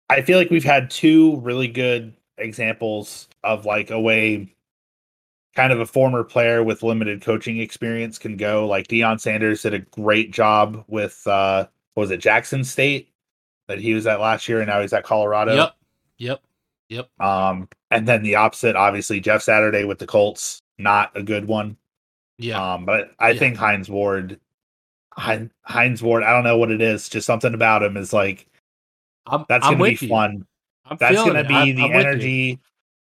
I 0.09 0.23
feel 0.23 0.39
like 0.39 0.51
we've 0.51 0.65
had 0.65 0.91
two 0.91 1.37
really 1.37 1.69
good 1.69 2.15
examples 2.39 3.29
of 3.45 3.65
like 3.67 3.91
a 3.91 4.01
way 4.01 4.55
kind 5.55 5.73
of 5.73 5.81
a 5.81 5.87
former 5.87 6.25
player 6.25 6.65
with 6.65 6.83
limited 6.83 7.23
coaching 7.23 7.59
experience 7.59 8.19
can 8.19 8.37
go. 8.37 8.67
Like 8.67 8.89
Deion 8.89 9.21
Sanders 9.21 9.63
did 9.63 9.75
a 9.75 9.79
great 9.79 10.33
job 10.33 10.85
with 10.89 11.27
uh 11.27 11.67
was 11.95 12.11
it 12.11 12.19
Jackson 12.19 12.65
State 12.65 13.13
that 13.69 13.79
he 13.79 13.95
was 13.95 14.07
at 14.07 14.21
last 14.21 14.49
year 14.49 14.61
and 14.61 14.69
now 14.69 14.81
he's 14.81 14.93
at 14.93 15.05
Colorado. 15.05 15.55
Yep. 15.55 15.77
Yep. 16.19 16.43
Yep. 16.89 17.21
Um 17.21 17.69
and 17.91 18.09
then 18.09 18.23
the 18.23 18.37
opposite, 18.37 18.77
obviously 18.77 19.21
Jeff 19.21 19.43
Saturday 19.43 19.85
with 19.85 19.99
the 19.99 20.07
Colts, 20.07 20.63
not 20.79 21.15
a 21.15 21.23
good 21.23 21.47
one. 21.47 21.77
Yeah. 22.41 22.75
Um, 22.75 22.85
but 22.85 23.13
I 23.19 23.31
yeah. 23.31 23.39
think 23.39 23.57
Hines 23.57 23.89
Ward 23.89 24.41
Hines 25.17 26.03
Ward, 26.03 26.23
I 26.23 26.33
don't 26.33 26.45
know 26.45 26.57
what 26.57 26.71
it 26.71 26.81
is, 26.81 27.09
just 27.09 27.27
something 27.27 27.55
about 27.55 27.83
him 27.83 27.97
is 27.97 28.13
like 28.13 28.47
I'm, 29.27 29.45
that's 29.49 29.65
gonna 29.67 29.85
be 29.85 29.97
fun. 29.97 30.47
That's 30.99 31.17
gonna 31.17 31.45
be 31.45 31.55
I'm, 31.55 31.77
the 31.77 31.85
I'm 31.85 31.93
energy. 31.93 32.59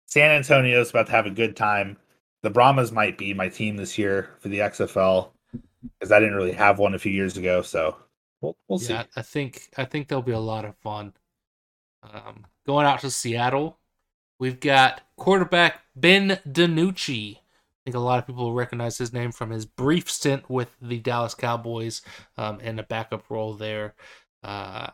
San 0.08 0.32
Antonio's 0.32 0.90
about 0.90 1.06
to 1.08 1.12
have 1.14 1.26
a 1.26 1.32
good 1.32 1.56
time. 1.56 1.98
The 2.42 2.50
Brahmas 2.50 2.92
might 2.92 3.18
be 3.18 3.34
my 3.34 3.50
team 3.50 3.78
this 3.78 3.98
year 3.98 4.32
for 4.40 4.50
the 4.50 4.60
XFL 4.60 5.30
because 5.82 6.12
I 6.12 6.20
didn't 6.20 6.36
really 6.36 6.52
have 6.54 6.80
one 6.80 6.96
a 6.96 7.00
few 7.00 7.12
years 7.12 7.38
ago. 7.38 7.62
So 7.62 7.96
we'll, 8.42 8.58
we'll 8.68 8.82
yeah, 8.82 9.04
see. 9.04 9.10
I 9.16 9.22
think 9.22 9.70
I 9.78 9.86
think 9.86 10.08
there'll 10.08 10.24
be 10.24 10.32
a 10.32 10.40
lot 10.40 10.66
of 10.66 10.76
fun. 10.78 11.14
Um, 12.04 12.48
going 12.66 12.88
out 12.88 13.02
to 13.02 13.12
Seattle, 13.12 13.78
we've 14.40 14.60
got 14.60 15.02
quarterback 15.18 15.82
Ben 15.96 16.40
DiNucci. 16.50 17.38
I 17.82 17.90
think 17.90 17.96
a 17.96 18.00
lot 18.00 18.20
of 18.20 18.28
people 18.28 18.54
recognize 18.54 18.98
his 18.98 19.12
name 19.12 19.32
from 19.32 19.50
his 19.50 19.66
brief 19.66 20.10
stint 20.10 20.50
with 20.50 20.76
the 20.82 21.00
Dallas 21.00 21.34
Cowboys 21.34 22.04
um, 22.38 22.60
in 22.60 22.78
a 22.78 22.84
backup 22.84 23.30
role 23.30 23.56
there. 23.56 23.96
Uh, 24.44 24.92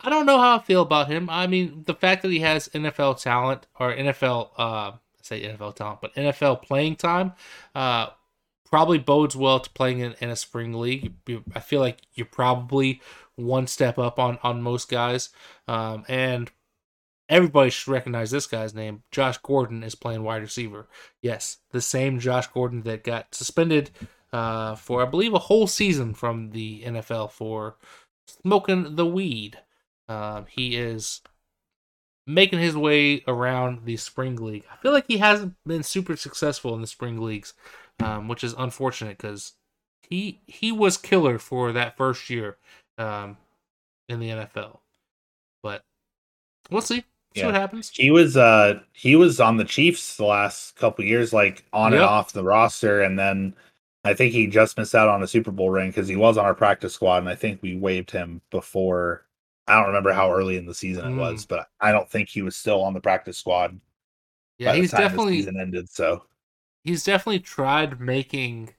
I 0.00 0.10
don't 0.10 0.26
know 0.26 0.38
how 0.38 0.56
I 0.56 0.62
feel 0.62 0.82
about 0.82 1.10
him. 1.10 1.28
I 1.28 1.46
mean, 1.46 1.82
the 1.86 1.94
fact 1.94 2.22
that 2.22 2.30
he 2.30 2.40
has 2.40 2.68
NFL 2.68 3.20
talent 3.20 3.66
or 3.78 3.92
NFL, 3.92 4.50
uh, 4.56 4.92
say 5.22 5.42
NFL 5.42 5.76
talent, 5.76 6.00
but 6.00 6.14
NFL 6.14 6.62
playing 6.62 6.96
time, 6.96 7.32
uh, 7.74 8.08
probably 8.64 8.98
bodes 8.98 9.36
well 9.36 9.60
to 9.60 9.70
playing 9.70 9.98
in, 10.00 10.14
in 10.20 10.30
a 10.30 10.36
spring 10.36 10.72
league. 10.74 11.12
I 11.54 11.60
feel 11.60 11.80
like 11.80 12.02
you're 12.14 12.26
probably 12.26 13.02
one 13.36 13.66
step 13.66 13.98
up 13.98 14.18
on 14.18 14.38
on 14.42 14.62
most 14.62 14.88
guys, 14.88 15.30
um, 15.66 16.04
and 16.08 16.50
everybody 17.28 17.70
should 17.70 17.90
recognize 17.90 18.30
this 18.30 18.46
guy's 18.46 18.74
name. 18.74 19.02
Josh 19.10 19.38
Gordon 19.38 19.82
is 19.82 19.94
playing 19.94 20.22
wide 20.22 20.42
receiver. 20.42 20.88
Yes, 21.22 21.58
the 21.70 21.80
same 21.80 22.18
Josh 22.18 22.46
Gordon 22.48 22.82
that 22.82 23.04
got 23.04 23.34
suspended 23.34 23.90
uh, 24.32 24.74
for 24.74 25.02
I 25.02 25.06
believe 25.06 25.34
a 25.34 25.38
whole 25.38 25.66
season 25.66 26.14
from 26.14 26.50
the 26.50 26.82
NFL 26.84 27.30
for 27.30 27.76
smoking 28.26 28.96
the 28.96 29.06
weed. 29.06 29.58
Um, 30.08 30.46
he 30.48 30.76
is 30.76 31.20
making 32.26 32.58
his 32.58 32.76
way 32.76 33.22
around 33.26 33.84
the 33.84 33.96
spring 33.96 34.36
league. 34.36 34.64
I 34.70 34.76
feel 34.76 34.92
like 34.92 35.06
he 35.08 35.18
hasn't 35.18 35.54
been 35.66 35.82
super 35.82 36.16
successful 36.16 36.74
in 36.74 36.80
the 36.80 36.86
spring 36.86 37.20
leagues, 37.20 37.54
um, 38.02 38.28
which 38.28 38.44
is 38.44 38.54
unfortunate 38.56 39.18
because 39.18 39.54
he 40.02 40.40
he 40.46 40.72
was 40.72 40.96
killer 40.96 41.38
for 41.38 41.72
that 41.72 41.96
first 41.96 42.28
year 42.30 42.58
um, 42.96 43.38
in 44.08 44.20
the 44.20 44.28
NFL. 44.28 44.80
But 45.62 45.82
we'll 46.70 46.82
see. 46.82 47.04
Yeah. 47.38 47.46
what 47.46 47.54
happens. 47.54 47.90
He 47.92 48.10
was 48.10 48.36
uh 48.36 48.80
he 48.92 49.16
was 49.16 49.40
on 49.40 49.56
the 49.56 49.64
Chiefs 49.64 50.16
the 50.16 50.24
last 50.24 50.76
couple 50.76 51.04
years, 51.04 51.32
like 51.32 51.64
on 51.72 51.92
yep. 51.92 52.00
and 52.00 52.08
off 52.08 52.32
the 52.32 52.44
roster, 52.44 53.02
and 53.02 53.18
then 53.18 53.54
I 54.04 54.14
think 54.14 54.32
he 54.32 54.46
just 54.46 54.78
missed 54.78 54.94
out 54.94 55.08
on 55.08 55.22
a 55.22 55.26
Super 55.26 55.50
Bowl 55.50 55.70
ring 55.70 55.90
because 55.90 56.08
he 56.08 56.16
was 56.16 56.38
on 56.38 56.44
our 56.44 56.54
practice 56.54 56.94
squad, 56.94 57.18
and 57.18 57.28
I 57.28 57.34
think 57.34 57.62
we 57.62 57.76
waived 57.76 58.10
him 58.10 58.40
before 58.50 59.26
I 59.66 59.76
don't 59.76 59.88
remember 59.88 60.12
how 60.12 60.32
early 60.32 60.56
in 60.56 60.66
the 60.66 60.74
season 60.74 61.12
it 61.12 61.16
was, 61.16 61.44
mm. 61.44 61.48
but 61.48 61.68
I 61.80 61.92
don't 61.92 62.10
think 62.10 62.28
he 62.28 62.42
was 62.42 62.56
still 62.56 62.82
on 62.82 62.94
the 62.94 63.00
practice 63.00 63.36
squad. 63.36 63.78
Yeah, 64.58 64.74
he's 64.74 64.90
definitely 64.90 65.36
season 65.36 65.60
ended. 65.60 65.90
So 65.90 66.24
he's 66.84 67.04
definitely 67.04 67.40
tried 67.40 68.00
making 68.00 68.74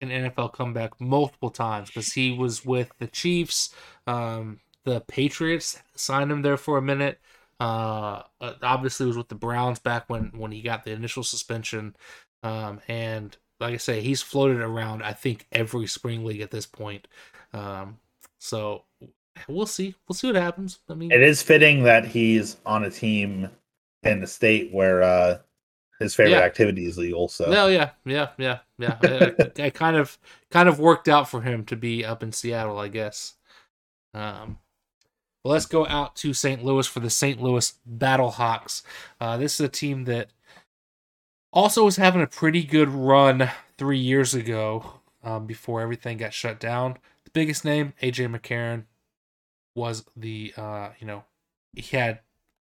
an 0.00 0.10
NFL 0.10 0.52
comeback 0.52 1.00
multiple 1.00 1.50
times 1.50 1.88
because 1.88 2.12
he 2.12 2.32
was 2.32 2.64
with 2.64 2.92
the 2.98 3.06
Chiefs. 3.06 3.74
Um, 4.06 4.60
the 4.84 5.00
Patriots 5.00 5.82
signed 5.94 6.30
him 6.30 6.42
there 6.42 6.56
for 6.56 6.78
a 6.78 6.82
minute. 6.82 7.18
Uh, 7.58 8.22
uh, 8.40 8.52
obviously 8.62 9.06
was 9.06 9.16
with 9.16 9.28
the 9.28 9.34
Browns 9.34 9.78
back 9.78 10.08
when 10.08 10.32
when 10.36 10.52
he 10.52 10.62
got 10.62 10.84
the 10.84 10.92
initial 10.92 11.22
suspension. 11.22 11.96
Um, 12.42 12.80
and 12.88 13.36
like 13.60 13.74
I 13.74 13.78
say, 13.78 14.00
he's 14.00 14.22
floated 14.22 14.60
around. 14.60 15.02
I 15.02 15.12
think 15.12 15.46
every 15.52 15.86
spring 15.86 16.24
league 16.24 16.42
at 16.42 16.50
this 16.50 16.66
point. 16.66 17.08
Um, 17.52 17.98
so 18.38 18.84
we'll 19.48 19.66
see. 19.66 19.94
We'll 20.06 20.14
see 20.14 20.26
what 20.26 20.36
happens. 20.36 20.80
I 20.88 20.94
mean, 20.94 21.10
it 21.10 21.22
is 21.22 21.42
fitting 21.42 21.84
that 21.84 22.06
he's 22.06 22.56
on 22.66 22.84
a 22.84 22.90
team 22.90 23.48
in 24.02 24.20
the 24.20 24.26
state 24.26 24.72
where 24.72 25.02
uh, 25.02 25.38
his 25.98 26.14
favorite 26.14 26.32
yeah. 26.32 26.40
activity 26.40 26.86
is 26.86 26.98
legal. 26.98 27.28
So, 27.28 27.50
no, 27.50 27.68
yeah, 27.68 27.90
yeah, 28.04 28.28
yeah, 28.38 28.58
yeah. 28.78 28.98
it, 29.02 29.52
it, 29.58 29.74
kind 29.74 29.96
of 29.96 30.18
kind 30.50 30.68
of 30.68 30.78
worked 30.78 31.08
out 31.08 31.28
for 31.28 31.40
him 31.40 31.64
to 31.66 31.76
be 31.76 32.04
up 32.04 32.22
in 32.22 32.32
Seattle, 32.32 32.78
I 32.78 32.88
guess. 32.88 33.34
Um, 34.14 34.58
let's 35.46 35.66
go 35.66 35.86
out 35.86 36.16
to 36.16 36.32
St. 36.32 36.64
Louis 36.64 36.86
for 36.86 37.00
the 37.00 37.10
St. 37.10 37.40
Louis 37.40 37.74
Battlehawks. 37.88 38.82
Uh, 39.20 39.36
this 39.36 39.54
is 39.54 39.60
a 39.60 39.68
team 39.68 40.04
that 40.04 40.28
also 41.52 41.84
was 41.84 41.96
having 41.96 42.22
a 42.22 42.26
pretty 42.26 42.62
good 42.62 42.88
run 42.88 43.50
three 43.78 43.98
years 43.98 44.34
ago 44.34 45.00
um, 45.22 45.46
before 45.46 45.80
everything 45.80 46.18
got 46.18 46.34
shut 46.34 46.60
down. 46.60 46.98
The 47.24 47.30
biggest 47.32 47.64
name, 47.64 47.94
AJ 48.02 48.34
McCarron, 48.34 48.84
was 49.74 50.04
the 50.16 50.52
uh, 50.56 50.90
you 50.98 51.06
know 51.06 51.24
he 51.72 51.96
had 51.96 52.20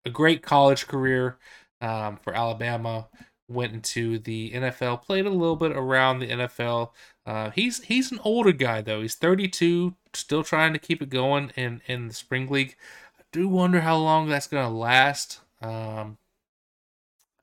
a 0.06 0.10
great 0.10 0.42
college 0.42 0.88
career 0.88 1.38
um, 1.82 2.18
for 2.18 2.34
Alabama. 2.34 3.08
Went 3.50 3.74
into 3.74 4.20
the 4.20 4.52
NFL, 4.52 5.04
played 5.04 5.26
a 5.26 5.30
little 5.30 5.56
bit 5.56 5.72
around 5.72 6.20
the 6.20 6.28
NFL. 6.28 6.92
Uh, 7.26 7.50
he's 7.52 7.84
he's 7.84 8.12
an 8.12 8.20
older 8.24 8.52
guy 8.52 8.82
though. 8.82 9.02
He's 9.02 9.16
32, 9.16 9.96
still 10.18 10.44
trying 10.44 10.74
to 10.74 10.80
keep 10.80 11.02
it 11.02 11.10
going 11.10 11.52
in 11.56 11.82
in 11.88 12.08
the 12.08 12.14
spring 12.14 12.50
league. 12.50 12.76
I 13.20 13.24
do 13.32 13.48
wonder 13.48 13.82
how 13.82 13.98
long 13.98 14.28
that's 14.28 14.48
gonna 14.48 14.70
last. 14.70 15.40
Um, 15.62 16.18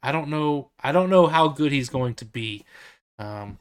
I 0.02 0.12
don't 0.12 0.28
know. 0.28 0.70
I 0.80 0.92
don't 0.92 1.10
know 1.10 1.26
how 1.26 1.48
good 1.48 1.72
he's 1.72 1.88
going 1.88 2.14
to 2.16 2.24
be. 2.24 2.64
Um, 3.18 3.58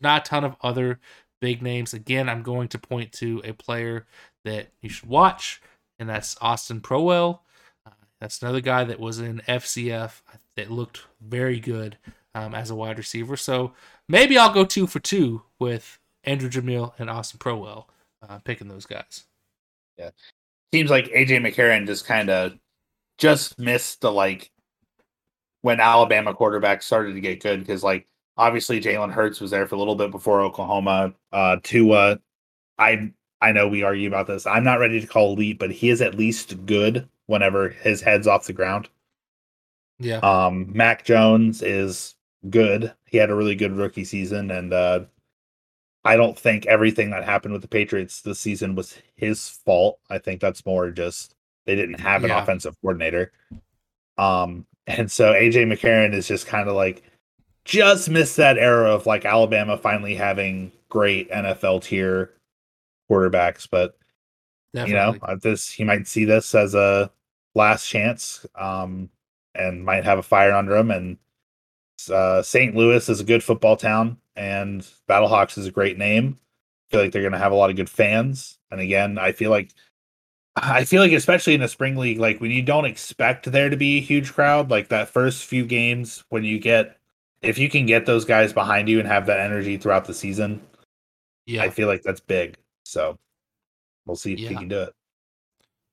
not 0.00 0.26
a 0.26 0.30
ton 0.30 0.44
of 0.44 0.56
other 0.62 0.98
big 1.40 1.60
names. 1.60 1.92
Again, 1.92 2.28
I'm 2.28 2.42
going 2.42 2.68
to 2.68 2.78
point 2.78 3.12
to 3.14 3.42
a 3.44 3.52
player 3.52 4.06
that 4.44 4.68
you 4.80 4.88
should 4.88 5.08
watch, 5.08 5.60
and 5.98 6.08
that's 6.08 6.36
Austin 6.40 6.80
Proehl. 6.80 7.40
Uh, 7.86 7.90
that's 8.20 8.40
another 8.40 8.60
guy 8.60 8.84
that 8.84 8.98
was 8.98 9.18
in 9.18 9.42
FCF 9.46 10.22
that 10.56 10.70
looked 10.70 11.02
very 11.20 11.60
good 11.60 11.98
um, 12.34 12.54
as 12.54 12.70
a 12.70 12.74
wide 12.74 12.98
receiver. 12.98 13.36
So 13.36 13.72
maybe 14.08 14.38
I'll 14.38 14.52
go 14.52 14.64
two 14.64 14.86
for 14.86 15.00
two 15.00 15.42
with 15.58 15.98
Andrew 16.24 16.48
Jamiel 16.48 16.92
and 16.98 17.10
Austin 17.10 17.38
Proehl, 17.38 17.84
uh, 18.28 18.38
picking 18.44 18.68
those 18.68 18.86
guys. 18.86 19.24
Yeah, 19.98 20.10
seems 20.72 20.90
like 20.90 21.06
AJ 21.06 21.40
McCarron 21.40 21.86
just 21.86 22.06
kind 22.06 22.30
of 22.30 22.54
just 23.18 23.58
missed 23.58 24.00
the 24.00 24.10
like 24.10 24.50
when 25.62 25.80
Alabama 25.80 26.34
quarterbacks 26.34 26.82
started 26.82 27.14
to 27.14 27.20
get 27.20 27.42
good 27.42 27.60
because 27.60 27.82
like 27.82 28.06
obviously 28.36 28.80
Jalen 28.80 29.12
Hurts 29.12 29.40
was 29.40 29.50
there 29.50 29.66
for 29.66 29.74
a 29.74 29.78
little 29.78 29.94
bit 29.94 30.10
before 30.10 30.40
Oklahoma. 30.40 31.14
Uh, 31.32 31.56
Tua, 31.62 32.18
I 32.78 33.12
I 33.40 33.52
know 33.52 33.68
we 33.68 33.82
argue 33.82 34.08
about 34.08 34.26
this. 34.26 34.46
I'm 34.46 34.64
not 34.64 34.78
ready 34.78 35.00
to 35.00 35.06
call 35.06 35.32
elite, 35.32 35.58
but 35.58 35.70
he 35.70 35.90
is 35.90 36.00
at 36.00 36.14
least 36.14 36.64
good 36.66 37.08
whenever 37.26 37.70
his 37.70 38.00
head's 38.00 38.26
off 38.26 38.46
the 38.46 38.52
ground. 38.52 38.88
Yeah. 39.98 40.18
Um, 40.18 40.70
Mac 40.72 41.04
Jones 41.04 41.62
is 41.62 42.14
good. 42.50 42.92
He 43.06 43.18
had 43.18 43.30
a 43.30 43.34
really 43.34 43.54
good 43.54 43.72
rookie 43.72 44.04
season, 44.04 44.50
and 44.50 44.72
uh, 44.72 45.00
I 46.04 46.16
don't 46.16 46.38
think 46.38 46.66
everything 46.66 47.10
that 47.10 47.24
happened 47.24 47.52
with 47.52 47.62
the 47.62 47.68
Patriots 47.68 48.22
this 48.22 48.40
season 48.40 48.74
was 48.74 48.98
his 49.14 49.48
fault. 49.48 49.98
I 50.10 50.18
think 50.18 50.40
that's 50.40 50.66
more 50.66 50.90
just 50.90 51.34
they 51.66 51.76
didn't 51.76 52.00
have 52.00 52.24
an 52.24 52.30
yeah. 52.30 52.42
offensive 52.42 52.76
coordinator. 52.80 53.32
Um, 54.18 54.66
and 54.86 55.10
so 55.10 55.32
AJ 55.32 55.72
McCarron 55.72 56.12
is 56.12 56.26
just 56.26 56.46
kind 56.46 56.68
of 56.68 56.74
like 56.74 57.02
just 57.64 58.10
missed 58.10 58.36
that 58.36 58.58
era 58.58 58.90
of 58.90 59.06
like 59.06 59.24
Alabama 59.24 59.78
finally 59.78 60.16
having 60.16 60.72
great 60.88 61.30
NFL 61.30 61.84
tier 61.84 62.32
quarterbacks, 63.08 63.68
but 63.70 63.96
Definitely. 64.74 65.20
You 65.20 65.34
know, 65.34 65.36
this 65.36 65.70
he 65.70 65.84
might 65.84 66.06
see 66.06 66.24
this 66.24 66.54
as 66.54 66.74
a 66.74 67.10
last 67.54 67.86
chance, 67.86 68.46
um, 68.54 69.10
and 69.54 69.84
might 69.84 70.04
have 70.04 70.18
a 70.18 70.22
fire 70.22 70.52
under 70.52 70.74
him. 70.76 70.90
And 70.90 71.18
uh, 72.10 72.42
St. 72.42 72.74
Louis 72.74 73.06
is 73.08 73.20
a 73.20 73.24
good 73.24 73.44
football 73.44 73.76
town, 73.76 74.16
and 74.36 74.86
Battlehawks 75.08 75.58
is 75.58 75.66
a 75.66 75.72
great 75.72 75.98
name. 75.98 76.38
I 76.38 76.92
feel 76.92 77.00
like 77.02 77.12
they're 77.12 77.22
going 77.22 77.32
to 77.32 77.38
have 77.38 77.52
a 77.52 77.56
lot 77.56 77.70
of 77.70 77.76
good 77.76 77.90
fans. 77.90 78.58
And 78.70 78.80
again, 78.80 79.18
I 79.18 79.32
feel 79.32 79.50
like 79.50 79.70
I 80.54 80.84
feel 80.84 81.00
like 81.00 81.12
especially 81.12 81.54
in 81.54 81.62
a 81.62 81.68
spring 81.68 81.96
league, 81.96 82.18
like 82.18 82.40
when 82.40 82.50
you 82.50 82.62
don't 82.62 82.84
expect 82.84 83.50
there 83.50 83.70
to 83.70 83.76
be 83.76 83.98
a 83.98 84.02
huge 84.02 84.32
crowd, 84.32 84.70
like 84.70 84.88
that 84.88 85.08
first 85.08 85.44
few 85.44 85.64
games 85.64 86.24
when 86.28 86.44
you 86.44 86.58
get 86.58 86.98
if 87.40 87.58
you 87.58 87.68
can 87.68 87.86
get 87.86 88.06
those 88.06 88.24
guys 88.24 88.52
behind 88.52 88.88
you 88.88 88.98
and 88.98 89.08
have 89.08 89.26
that 89.26 89.40
energy 89.40 89.76
throughout 89.76 90.04
the 90.04 90.14
season, 90.14 90.60
yeah, 91.46 91.62
I 91.62 91.70
feel 91.70 91.88
like 91.88 92.02
that's 92.02 92.20
big. 92.20 92.56
So 92.84 93.18
we'll 94.06 94.16
see 94.16 94.34
if 94.34 94.40
yeah. 94.40 94.50
he 94.50 94.54
can 94.56 94.68
do 94.68 94.80
it. 94.82 94.94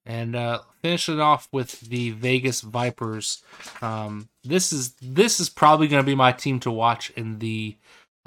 And 0.05 0.35
uh, 0.35 0.61
finishing 0.81 1.19
off 1.19 1.47
with 1.51 1.79
the 1.81 2.11
Vegas 2.11 2.61
Vipers, 2.61 3.43
um, 3.81 4.27
this 4.43 4.73
is 4.73 4.93
this 5.01 5.39
is 5.39 5.49
probably 5.49 5.87
going 5.87 6.03
to 6.03 6.05
be 6.05 6.15
my 6.15 6.31
team 6.31 6.59
to 6.61 6.71
watch 6.71 7.11
in 7.11 7.39
the 7.39 7.75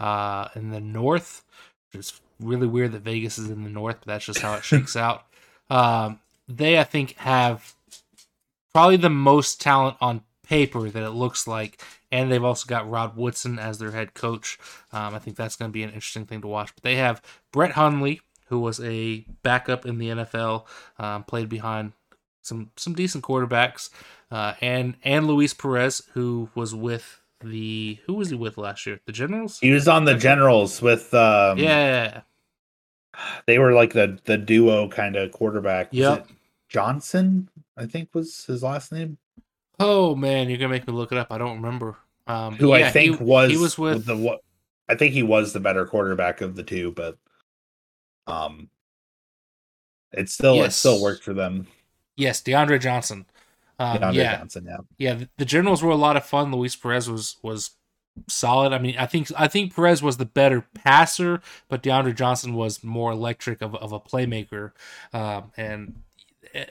uh, 0.02 0.48
in 0.56 0.70
the 0.70 0.80
North. 0.80 1.44
It's 1.92 2.20
really 2.40 2.66
weird 2.66 2.92
that 2.92 3.02
Vegas 3.02 3.38
is 3.38 3.48
in 3.48 3.62
the 3.62 3.70
North, 3.70 3.98
but 4.00 4.08
that's 4.08 4.26
just 4.26 4.40
how 4.40 4.54
it 4.54 4.64
shakes 4.64 4.96
out. 4.96 5.24
Um, 5.70 6.20
they, 6.48 6.78
I 6.78 6.84
think, 6.84 7.16
have 7.16 7.74
probably 8.74 8.98
the 8.98 9.08
most 9.08 9.58
talent 9.58 9.96
on 10.02 10.22
paper 10.46 10.90
that 10.90 11.02
it 11.02 11.12
looks 11.12 11.46
like. 11.46 11.80
And 12.10 12.30
they've 12.30 12.44
also 12.44 12.66
got 12.66 12.90
Rod 12.90 13.16
Woodson 13.16 13.58
as 13.58 13.78
their 13.78 13.92
head 13.92 14.12
coach. 14.12 14.58
Um, 14.92 15.14
I 15.14 15.18
think 15.18 15.38
that's 15.38 15.56
going 15.56 15.70
to 15.70 15.72
be 15.72 15.82
an 15.82 15.88
interesting 15.88 16.26
thing 16.26 16.42
to 16.42 16.46
watch. 16.46 16.74
But 16.74 16.82
they 16.82 16.96
have 16.96 17.22
Brett 17.52 17.70
Hundley, 17.70 18.20
who 18.48 18.60
was 18.60 18.80
a 18.80 19.24
backup 19.42 19.86
in 19.86 19.96
the 19.96 20.08
NFL, 20.08 20.66
um, 20.98 21.24
played 21.24 21.48
behind 21.48 21.92
some 22.42 22.70
some 22.76 22.92
decent 22.92 23.24
quarterbacks, 23.24 23.88
uh, 24.30 24.54
and 24.60 24.96
and 25.04 25.26
Luis 25.26 25.54
Perez, 25.54 26.02
who 26.12 26.50
was 26.54 26.74
with 26.74 27.21
the 27.42 27.98
who 28.06 28.14
was 28.14 28.30
he 28.30 28.36
with 28.36 28.58
last 28.58 28.86
year? 28.86 29.00
The 29.06 29.12
Generals. 29.12 29.58
He 29.60 29.70
was 29.70 29.88
on 29.88 30.04
the 30.04 30.14
Generals 30.14 30.80
with 30.82 31.12
um, 31.14 31.58
yeah. 31.58 32.22
They 33.46 33.58
were 33.58 33.72
like 33.72 33.92
the 33.92 34.18
the 34.24 34.38
duo 34.38 34.88
kind 34.88 35.16
of 35.16 35.32
quarterback. 35.32 35.88
Yeah, 35.90 36.22
Johnson, 36.68 37.50
I 37.76 37.86
think 37.86 38.08
was 38.14 38.46
his 38.46 38.62
last 38.62 38.90
name. 38.90 39.18
Oh 39.78 40.14
man, 40.14 40.48
you're 40.48 40.58
gonna 40.58 40.70
make 40.70 40.86
me 40.86 40.94
look 40.94 41.12
it 41.12 41.18
up. 41.18 41.28
I 41.30 41.38
don't 41.38 41.56
remember. 41.56 41.96
Um, 42.26 42.54
Who 42.54 42.74
yeah, 42.74 42.86
I 42.86 42.90
think 42.90 43.18
he, 43.18 43.24
was 43.24 43.50
he 43.50 43.58
was 43.58 43.76
with 43.76 44.06
the 44.06 44.16
what? 44.16 44.40
I 44.88 44.94
think 44.94 45.12
he 45.12 45.22
was 45.22 45.52
the 45.52 45.60
better 45.60 45.84
quarterback 45.84 46.40
of 46.40 46.56
the 46.56 46.62
two, 46.62 46.92
but 46.92 47.18
um, 48.26 48.70
it 50.12 50.28
still 50.28 50.56
yes. 50.56 50.68
it 50.68 50.76
still 50.76 51.02
worked 51.02 51.24
for 51.24 51.34
them. 51.34 51.66
Yes, 52.16 52.42
DeAndre 52.42 52.80
Johnson. 52.80 53.26
Um, 53.82 54.14
yeah. 54.14 54.38
Johnson, 54.38 54.66
yeah, 54.68 54.76
yeah. 54.98 55.14
The, 55.14 55.28
the 55.38 55.44
Generals 55.44 55.82
were 55.82 55.90
a 55.90 55.96
lot 55.96 56.16
of 56.16 56.24
fun. 56.24 56.52
Luis 56.52 56.76
Perez 56.76 57.10
was 57.10 57.36
was 57.42 57.70
solid. 58.28 58.72
I 58.72 58.78
mean, 58.78 58.96
I 58.98 59.06
think 59.06 59.28
I 59.36 59.48
think 59.48 59.74
Perez 59.74 60.02
was 60.02 60.16
the 60.16 60.24
better 60.24 60.66
passer, 60.74 61.40
but 61.68 61.82
DeAndre 61.82 62.14
Johnson 62.14 62.54
was 62.54 62.84
more 62.84 63.12
electric 63.12 63.62
of, 63.62 63.74
of 63.74 63.92
a 63.92 64.00
playmaker. 64.00 64.72
Um, 65.12 65.52
and 65.56 66.02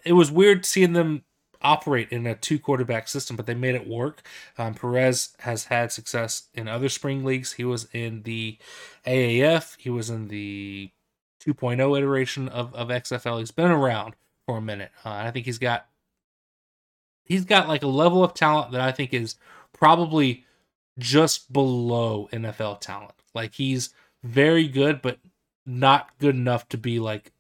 it 0.06 0.14
was 0.14 0.32
weird 0.32 0.66
seeing 0.66 0.94
them 0.94 1.24
operate 1.64 2.10
in 2.12 2.26
a 2.26 2.36
two 2.36 2.60
quarterback 2.60 3.08
system, 3.08 3.36
but 3.36 3.46
they 3.46 3.54
made 3.54 3.76
it 3.76 3.88
work. 3.88 4.28
Um, 4.58 4.74
Perez 4.74 5.36
has 5.40 5.66
had 5.66 5.92
success 5.92 6.48
in 6.54 6.68
other 6.68 6.90
spring 6.90 7.24
leagues. 7.24 7.54
He 7.54 7.64
was 7.64 7.88
in 7.94 8.24
the 8.24 8.58
AAF, 9.06 9.76
he 9.78 9.90
was 9.90 10.10
in 10.10 10.28
the 10.28 10.92
2.0 11.44 11.98
iteration 11.98 12.48
of, 12.48 12.74
of 12.74 12.90
XFL. 12.90 13.40
He's 13.40 13.52
been 13.52 13.72
around 13.72 14.16
for 14.46 14.58
a 14.58 14.62
minute. 14.62 14.92
Uh, 15.06 15.10
I 15.10 15.32
think 15.32 15.46
he's 15.46 15.60
got 15.60 15.88
he's 17.32 17.46
got 17.46 17.70
like 17.70 17.82
a 17.82 17.88
level 17.88 18.26
of 18.26 18.34
talent 18.34 18.74
that 18.74 18.82
I 18.82 18.92
think 18.92 19.14
is 19.14 19.36
probably 19.72 20.44
just 21.00 21.54
below 21.54 22.28
NFL 22.34 22.82
talent. 22.82 23.14
Like 23.34 23.54
he's 23.54 23.92
very 24.22 24.68
good, 24.68 25.02
but 25.02 25.18
not 25.66 26.10
good 26.20 26.36
enough 26.36 26.68
to 26.70 26.78
be 26.78 27.00
like 27.00 27.32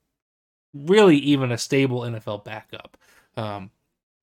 really 0.73 1.17
even 1.17 1.51
a 1.51 1.57
stable 1.57 2.01
NFL 2.01 2.45
backup. 2.45 2.95
Um, 3.35 3.71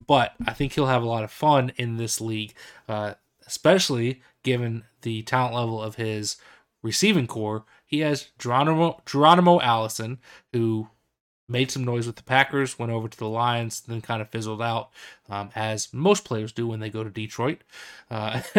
but 0.07 0.33
I 0.43 0.53
think 0.53 0.73
he'll 0.73 0.87
have 0.87 1.03
a 1.03 1.07
lot 1.07 1.23
of 1.23 1.31
fun 1.31 1.71
in 1.75 1.97
this 1.97 2.19
league, 2.19 2.55
uh, 2.87 3.13
especially 3.45 4.23
given 4.41 4.85
the 5.03 5.21
talent 5.21 5.53
level 5.53 5.79
of 5.79 5.95
his 5.95 6.37
receiving 6.81 7.27
corps. 7.27 7.63
He 7.85 7.99
has 7.99 8.31
Geronimo, 8.39 9.03
Geronimo 9.05 9.61
Allison, 9.61 10.17
who 10.51 10.87
made 11.49 11.71
some 11.71 11.83
noise 11.83 12.07
with 12.07 12.15
the 12.15 12.23
Packers, 12.23 12.77
went 12.77 12.91
over 12.91 13.07
to 13.07 13.17
the 13.17 13.27
Lions, 13.27 13.81
then 13.81 14.01
kind 14.01 14.21
of 14.21 14.29
fizzled 14.29 14.61
out, 14.61 14.89
um, 15.29 15.49
as 15.55 15.93
most 15.93 16.25
players 16.25 16.51
do 16.51 16.67
when 16.67 16.79
they 16.79 16.89
go 16.89 17.03
to 17.03 17.09
Detroit. 17.09 17.59
Uh, 18.09 18.41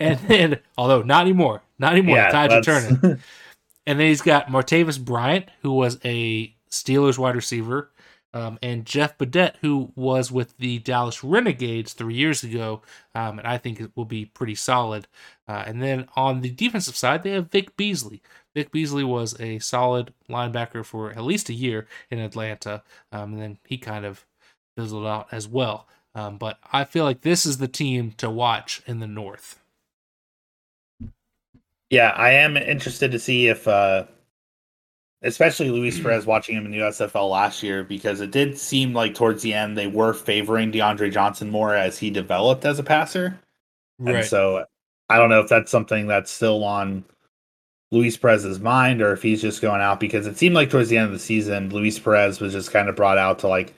and 0.00 0.18
then, 0.20 0.58
although 0.78 1.02
not 1.02 1.22
anymore, 1.22 1.62
not 1.78 1.92
anymore, 1.92 2.16
yeah, 2.16 2.26
the 2.26 2.32
tides 2.32 2.54
are 2.54 2.62
turning. 2.62 2.98
and 3.86 4.00
then 4.00 4.06
he's 4.06 4.22
got 4.22 4.48
Martavis 4.48 5.02
Bryant, 5.02 5.50
who 5.62 5.72
was 5.72 5.98
a 6.04 6.54
Steelers 6.70 7.18
wide 7.18 7.36
receiver, 7.36 7.90
um, 8.32 8.58
and 8.62 8.86
Jeff 8.86 9.18
Badet, 9.18 9.54
who 9.60 9.92
was 9.96 10.30
with 10.30 10.56
the 10.58 10.78
Dallas 10.78 11.24
Renegades 11.24 11.92
three 11.92 12.14
years 12.14 12.44
ago, 12.44 12.82
um, 13.14 13.38
and 13.38 13.48
I 13.48 13.58
think 13.58 13.80
it 13.80 13.90
will 13.96 14.04
be 14.04 14.24
pretty 14.24 14.54
solid. 14.54 15.08
Uh, 15.48 15.64
and 15.66 15.82
then 15.82 16.06
on 16.14 16.40
the 16.40 16.50
defensive 16.50 16.96
side, 16.96 17.24
they 17.24 17.32
have 17.32 17.50
Vic 17.50 17.76
Beasley. 17.76 18.22
Vic 18.54 18.72
Beasley 18.72 19.04
was 19.04 19.38
a 19.40 19.58
solid 19.60 20.12
linebacker 20.28 20.84
for 20.84 21.10
at 21.10 21.22
least 21.22 21.48
a 21.48 21.54
year 21.54 21.86
in 22.10 22.18
Atlanta, 22.18 22.82
um, 23.12 23.34
and 23.34 23.42
then 23.42 23.58
he 23.66 23.78
kind 23.78 24.04
of 24.04 24.24
fizzled 24.76 25.06
out 25.06 25.28
as 25.32 25.46
well. 25.46 25.86
Um, 26.14 26.38
but 26.38 26.58
I 26.72 26.84
feel 26.84 27.04
like 27.04 27.20
this 27.20 27.46
is 27.46 27.58
the 27.58 27.68
team 27.68 28.12
to 28.18 28.28
watch 28.28 28.82
in 28.86 28.98
the 28.98 29.06
North. 29.06 29.60
Yeah, 31.88 32.10
I 32.10 32.30
am 32.30 32.56
interested 32.56 33.12
to 33.12 33.18
see 33.18 33.48
if 33.48 33.66
uh, 33.68 34.04
especially 35.22 35.70
Luis. 35.70 36.00
Perez 36.02 36.26
watching 36.26 36.56
him 36.56 36.66
in 36.66 36.72
the 36.72 36.78
USFL 36.78 37.30
last 37.30 37.62
year 37.62 37.84
because 37.84 38.20
it 38.20 38.30
did 38.30 38.58
seem 38.58 38.92
like 38.92 39.14
towards 39.14 39.42
the 39.42 39.54
end 39.54 39.76
they 39.76 39.86
were 39.86 40.12
favoring 40.12 40.72
DeAndre 40.72 41.12
Johnson 41.12 41.50
more 41.50 41.74
as 41.74 41.98
he 41.98 42.10
developed 42.10 42.64
as 42.64 42.78
a 42.78 42.84
passer. 42.84 43.38
Right. 43.98 44.16
And 44.16 44.24
so 44.26 44.64
I 45.08 45.18
don't 45.18 45.30
know 45.30 45.40
if 45.40 45.48
that's 45.48 45.70
something 45.70 46.06
that's 46.06 46.30
still 46.30 46.64
on 46.64 47.04
Luis 47.92 48.16
Perez's 48.16 48.60
mind 48.60 49.02
or 49.02 49.12
if 49.12 49.22
he's 49.22 49.42
just 49.42 49.62
going 49.62 49.80
out 49.80 50.00
because 50.00 50.26
it 50.26 50.38
seemed 50.38 50.54
like 50.54 50.70
towards 50.70 50.88
the 50.88 50.96
end 50.96 51.06
of 51.06 51.12
the 51.12 51.18
season 51.18 51.70
Luis 51.70 51.98
Perez 51.98 52.40
was 52.40 52.52
just 52.52 52.70
kind 52.70 52.88
of 52.88 52.96
brought 52.96 53.18
out 53.18 53.38
to 53.40 53.48
like 53.48 53.74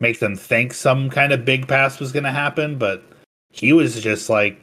make 0.00 0.18
them 0.18 0.36
think 0.36 0.74
some 0.74 1.08
kind 1.08 1.32
of 1.32 1.44
big 1.44 1.68
pass 1.68 2.00
was 2.00 2.10
going 2.10 2.24
to 2.24 2.32
happen, 2.32 2.76
but 2.76 3.04
he 3.50 3.72
was 3.72 4.02
just 4.02 4.28
like 4.28 4.60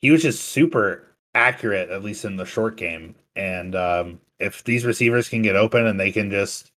he 0.00 0.10
was 0.10 0.22
just 0.22 0.44
super 0.44 1.04
accurate 1.34 1.90
at 1.90 2.04
least 2.04 2.24
in 2.24 2.36
the 2.36 2.44
short 2.44 2.76
game 2.76 3.14
and 3.36 3.74
um 3.76 4.20
if 4.38 4.62
these 4.64 4.84
receivers 4.84 5.28
can 5.28 5.42
get 5.42 5.56
open 5.56 5.86
and 5.86 5.98
they 5.98 6.12
can 6.12 6.30
just 6.30 6.70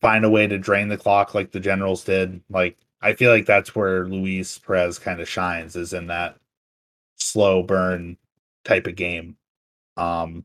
find 0.00 0.24
a 0.24 0.30
way 0.30 0.46
to 0.46 0.58
drain 0.58 0.88
the 0.88 0.96
clock 0.96 1.34
like 1.34 1.50
the 1.50 1.60
Generals 1.60 2.04
did, 2.04 2.40
like 2.50 2.76
I 3.00 3.14
feel 3.14 3.30
like 3.30 3.46
that's 3.46 3.74
where 3.74 4.06
Luis 4.06 4.58
Perez 4.58 4.98
kind 4.98 5.20
of 5.20 5.28
shines 5.28 5.76
is 5.76 5.92
in 5.92 6.08
that 6.08 6.36
slow 7.16 7.62
burn 7.62 8.16
type 8.64 8.86
of 8.86 8.96
game. 8.96 9.36
Um 9.96 10.44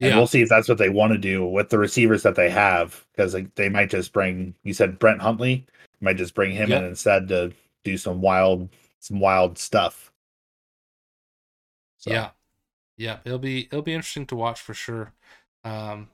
and 0.00 0.10
yeah. 0.10 0.16
we'll 0.16 0.26
see 0.26 0.42
if 0.42 0.48
that's 0.48 0.68
what 0.68 0.78
they 0.78 0.88
want 0.88 1.12
to 1.12 1.18
do 1.18 1.46
with 1.46 1.68
the 1.68 1.78
receivers 1.78 2.22
that 2.22 2.34
they 2.34 2.50
have 2.50 3.04
because 3.12 3.34
like, 3.34 3.54
they 3.54 3.68
might 3.68 3.90
just 3.90 4.12
bring 4.12 4.54
you 4.62 4.72
said 4.72 4.98
Brett 4.98 5.20
Hundley 5.20 5.66
might 6.00 6.16
just 6.16 6.34
bring 6.34 6.52
him 6.52 6.70
yep. 6.70 6.82
in 6.82 6.88
instead 6.88 7.28
to 7.28 7.52
do 7.84 7.96
some 7.96 8.20
wild 8.20 8.68
some 9.00 9.20
wild 9.20 9.58
stuff. 9.58 10.12
So. 11.98 12.10
Yeah. 12.10 12.30
Yeah, 12.96 13.20
it'll 13.24 13.38
be 13.38 13.60
it'll 13.62 13.80
be 13.80 13.94
interesting 13.94 14.26
to 14.26 14.36
watch 14.36 14.60
for 14.60 14.74
sure. 14.74 15.14
Um, 15.64 16.10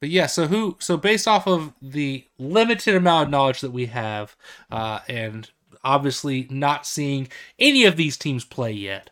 but 0.00 0.10
yeah, 0.10 0.26
so 0.26 0.46
who? 0.46 0.76
So 0.78 0.98
based 0.98 1.26
off 1.26 1.46
of 1.46 1.72
the 1.80 2.26
limited 2.38 2.94
amount 2.94 3.24
of 3.24 3.30
knowledge 3.30 3.62
that 3.62 3.72
we 3.72 3.86
have, 3.86 4.36
uh, 4.70 5.00
and 5.08 5.50
obviously 5.82 6.46
not 6.50 6.86
seeing 6.86 7.28
any 7.58 7.86
of 7.86 7.96
these 7.96 8.18
teams 8.18 8.44
play 8.44 8.70
yet, 8.70 9.08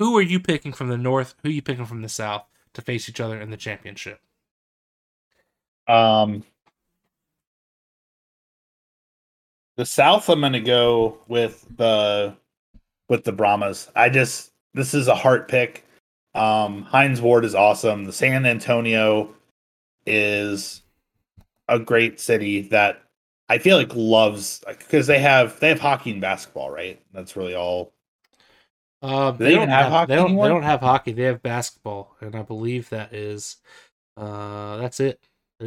who 0.00 0.18
are 0.18 0.22
you 0.22 0.40
picking 0.40 0.72
from 0.72 0.88
the 0.88 0.98
north? 0.98 1.36
Who 1.44 1.50
are 1.50 1.52
you 1.52 1.62
picking 1.62 1.86
from 1.86 2.02
the 2.02 2.08
south 2.08 2.47
to 2.74 2.82
face 2.82 3.08
each 3.08 3.20
other 3.20 3.40
in 3.40 3.50
the 3.50 3.56
championship? 3.56 4.20
Um, 5.86 6.44
the 9.76 9.86
south. 9.86 10.28
I'm 10.28 10.40
going 10.40 10.52
to 10.52 10.60
go 10.60 11.18
with 11.28 11.66
the 11.76 12.36
with 13.08 13.24
the 13.24 13.32
Brahmas. 13.32 13.88
I 13.96 14.10
just 14.10 14.52
this 14.74 14.92
is 14.94 15.08
a 15.08 15.14
heart 15.14 15.48
pick. 15.48 15.84
Um, 16.34 16.82
Hines 16.82 17.20
Ward 17.22 17.44
is 17.44 17.54
awesome. 17.54 18.04
The 18.04 18.12
San 18.12 18.44
Antonio 18.44 19.34
is 20.06 20.82
a 21.68 21.78
great 21.78 22.20
city 22.20 22.62
that 22.62 23.02
I 23.48 23.58
feel 23.58 23.76
like 23.76 23.94
loves 23.94 24.62
because 24.66 25.06
they 25.06 25.18
have 25.20 25.58
they 25.60 25.68
have 25.68 25.80
hockey 25.80 26.10
and 26.12 26.20
basketball, 26.20 26.70
right? 26.70 27.00
That's 27.12 27.36
really 27.36 27.54
all. 27.54 27.92
Uh, 29.00 29.30
they, 29.30 29.46
they, 29.46 29.54
don't 29.54 29.68
have, 29.68 29.84
have 29.84 29.92
hockey. 29.92 30.08
They 30.08 30.16
don't, 30.16 30.36
they 30.36 30.48
don't 30.48 30.62
have 30.62 30.80
hockey. 30.80 31.12
They 31.12 31.22
have 31.24 31.42
basketball, 31.42 32.16
and 32.20 32.34
I 32.34 32.42
believe 32.42 32.88
that 32.90 33.12
is 33.12 33.56
uh 34.16 34.76
that's 34.78 35.00
it. 35.00 35.20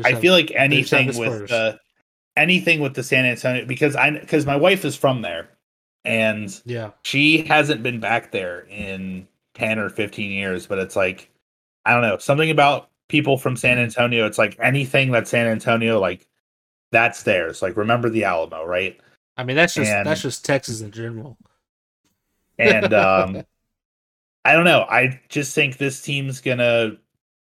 I 0.04 0.16
feel 0.16 0.34
like 0.34 0.52
anything 0.56 1.08
with 1.18 1.48
the 1.50 1.80
anything 2.38 2.80
with 2.80 2.94
the 2.94 3.04
San 3.04 3.26
Antonio 3.26 3.66
because 3.66 3.96
I 3.96 4.12
because 4.12 4.46
my 4.46 4.56
wife 4.56 4.86
is 4.86 4.96
from 4.96 5.22
there 5.22 5.50
and 6.06 6.62
yeah, 6.66 6.92
she 7.04 7.44
hasn't 7.44 7.84
been 7.84 8.00
back 8.00 8.32
there 8.32 8.62
in 8.70 9.28
10 9.56 9.80
or 9.80 9.90
15 9.90 10.32
years, 10.32 10.66
but 10.68 10.80
it's 10.80 10.96
like 10.96 11.30
I 11.86 11.94
don't 11.94 12.02
know, 12.02 12.18
something 12.18 12.50
about 12.50 12.90
people 13.10 13.38
from 13.38 13.56
San 13.58 13.78
Antonio, 13.78 14.26
it's 14.26 14.38
like 14.38 14.58
anything 14.62 15.12
that 15.12 15.28
San 15.28 15.48
Antonio 15.48 16.00
like 16.00 16.28
that's 16.92 17.24
theirs. 17.24 17.62
Like 17.62 17.78
remember 17.78 18.10
the 18.10 18.24
Alamo, 18.24 18.66
right? 18.66 19.00
I 19.38 19.44
mean 19.44 19.56
that's 19.56 19.74
just 19.74 19.92
and, 19.92 20.06
that's 20.06 20.22
just 20.22 20.46
Texas 20.46 20.82
in 20.82 20.92
general. 20.92 21.38
And 22.62 22.94
um 22.94 23.44
I 24.44 24.54
don't 24.54 24.66
know. 24.66 24.86
I 24.90 25.20
just 25.30 25.54
think 25.54 25.78
this 25.78 26.02
team's 26.02 26.42
gonna 26.42 26.98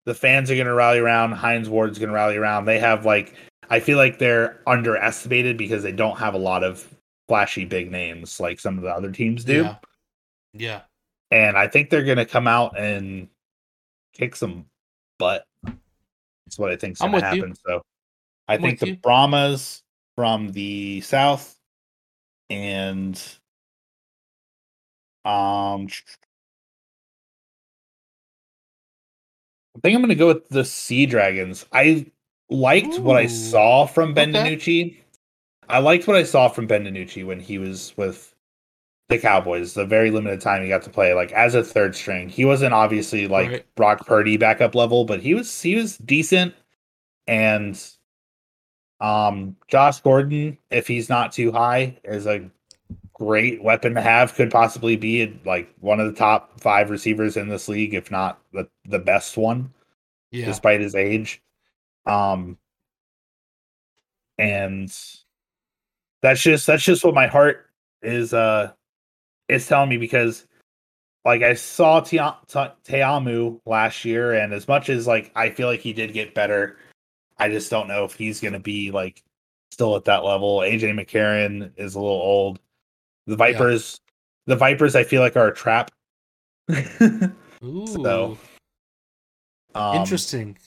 the 0.05 0.13
fans 0.13 0.51
are 0.51 0.55
gonna 0.55 0.73
rally 0.73 0.99
around, 0.99 1.31
Hines 1.31 1.69
Ward's 1.69 1.99
gonna 1.99 2.13
rally 2.13 2.37
around. 2.37 2.65
They 2.65 2.79
have 2.79 3.05
like 3.05 3.35
I 3.69 3.79
feel 3.79 3.97
like 3.97 4.19
they're 4.19 4.61
underestimated 4.67 5.57
because 5.57 5.83
they 5.83 5.91
don't 5.91 6.17
have 6.17 6.33
a 6.33 6.39
lot 6.39 6.63
of 6.63 6.87
flashy 7.27 7.65
big 7.65 7.91
names 7.91 8.39
like 8.39 8.59
some 8.59 8.77
of 8.77 8.83
the 8.83 8.89
other 8.89 9.11
teams 9.11 9.43
do. 9.43 9.63
Yeah. 9.63 9.75
yeah. 10.53 10.81
And 11.31 11.57
I 11.57 11.67
think 11.67 11.89
they're 11.89 12.03
going 12.03 12.17
to 12.17 12.25
come 12.25 12.47
out 12.47 12.77
and 12.79 13.27
kick 14.13 14.35
some 14.35 14.65
butt. 15.17 15.45
That's 15.63 16.59
what 16.59 16.71
I 16.71 16.75
think's 16.75 16.99
to 16.99 17.07
happen. 17.07 17.49
You. 17.49 17.55
So 17.65 17.81
I 18.47 18.55
I'm 18.55 18.61
think 18.61 18.79
the 18.79 18.89
you. 18.89 18.97
Brahmas 18.97 19.81
from 20.15 20.51
the 20.51 21.01
south 21.01 21.57
and 22.49 23.21
um 25.25 25.87
I 29.75 29.79
think 29.81 29.95
I'm 29.95 30.01
going 30.01 30.09
to 30.09 30.15
go 30.15 30.27
with 30.27 30.47
the 30.49 30.63
Sea 30.63 31.05
Dragons. 31.05 31.65
I 31.73 32.05
liked 32.49 32.95
Ooh. 32.95 33.01
what 33.01 33.17
I 33.17 33.27
saw 33.27 33.85
from 33.85 34.13
Ben 34.13 34.35
okay. 34.35 34.55
DiNucci. 34.55 34.97
I 35.67 35.79
liked 35.79 36.07
what 36.07 36.15
I 36.15 36.23
saw 36.23 36.47
from 36.47 36.67
Ben 36.67 36.85
DiNucci 36.85 37.25
when 37.25 37.39
he 37.39 37.57
was 37.57 37.93
with 37.97 38.33
the 39.09 39.17
Cowboys. 39.17 39.73
The 39.73 39.85
very 39.85 40.11
limited 40.11 40.41
time 40.41 40.63
he 40.63 40.69
got 40.69 40.83
to 40.83 40.89
play, 40.89 41.13
like 41.13 41.31
as 41.33 41.55
a 41.55 41.63
third 41.63 41.95
string, 41.95 42.29
he 42.29 42.45
wasn't 42.45 42.73
obviously 42.73 43.27
like 43.27 43.49
right. 43.49 43.75
Brock 43.75 44.05
Purdy 44.05 44.37
backup 44.37 44.75
level, 44.75 45.05
but 45.05 45.19
he 45.19 45.33
was 45.33 45.61
he 45.61 45.75
was 45.75 45.97
decent. 45.97 46.53
And 47.27 47.81
um, 49.01 49.55
Josh 49.67 49.99
Gordon, 50.01 50.57
if 50.69 50.87
he's 50.87 51.09
not 51.09 51.31
too 51.31 51.51
high, 51.51 51.97
is 52.03 52.27
a 52.27 52.49
great 53.15 53.63
weapon 53.63 53.95
to 53.95 54.01
have. 54.01 54.35
Could 54.35 54.51
possibly 54.51 54.95
be 54.95 55.39
like 55.45 55.73
one 55.79 55.99
of 55.99 56.07
the 56.07 56.17
top 56.17 56.59
five 56.59 56.89
receivers 56.89 57.37
in 57.37 57.49
this 57.49 57.67
league, 57.67 57.93
if 57.93 58.11
not 58.11 58.39
the 58.53 58.67
the 58.85 58.99
best 58.99 59.37
one, 59.37 59.73
yeah. 60.31 60.45
despite 60.45 60.81
his 60.81 60.95
age. 60.95 61.41
Um, 62.05 62.57
and 64.37 64.93
that's 66.21 66.41
just 66.41 66.67
that's 66.67 66.83
just 66.83 67.03
what 67.03 67.15
my 67.15 67.27
heart 67.27 67.67
is 68.01 68.33
uh 68.33 68.71
is 69.47 69.67
telling 69.67 69.89
me 69.89 69.97
because 69.97 70.45
like 71.25 71.41
I 71.41 71.55
saw 71.55 72.01
Ta'amu 72.01 73.59
last 73.65 74.05
year, 74.05 74.33
and 74.33 74.53
as 74.53 74.67
much 74.67 74.89
as 74.89 75.07
like 75.07 75.31
I 75.35 75.49
feel 75.49 75.67
like 75.67 75.79
he 75.79 75.91
did 75.91 76.13
get 76.13 76.35
better, 76.35 76.77
I 77.37 77.49
just 77.49 77.71
don't 77.71 77.87
know 77.87 78.05
if 78.05 78.13
he's 78.13 78.39
gonna 78.39 78.59
be 78.59 78.91
like 78.91 79.23
still 79.71 79.95
at 79.95 80.05
that 80.05 80.23
level. 80.23 80.59
AJ 80.59 80.93
McCarron 80.93 81.71
is 81.77 81.95
a 81.95 81.99
little 81.99 82.15
old. 82.15 82.59
The 83.27 83.35
Vipers, 83.35 83.99
yeah. 84.45 84.53
the 84.53 84.55
Vipers, 84.57 84.95
I 84.95 85.03
feel 85.03 85.21
like 85.21 85.35
are 85.35 85.47
a 85.47 85.53
trap. 85.53 85.91
Ooh. 87.63 87.87
So, 87.87 88.37
um, 89.73 89.97
interesting, 89.97 90.57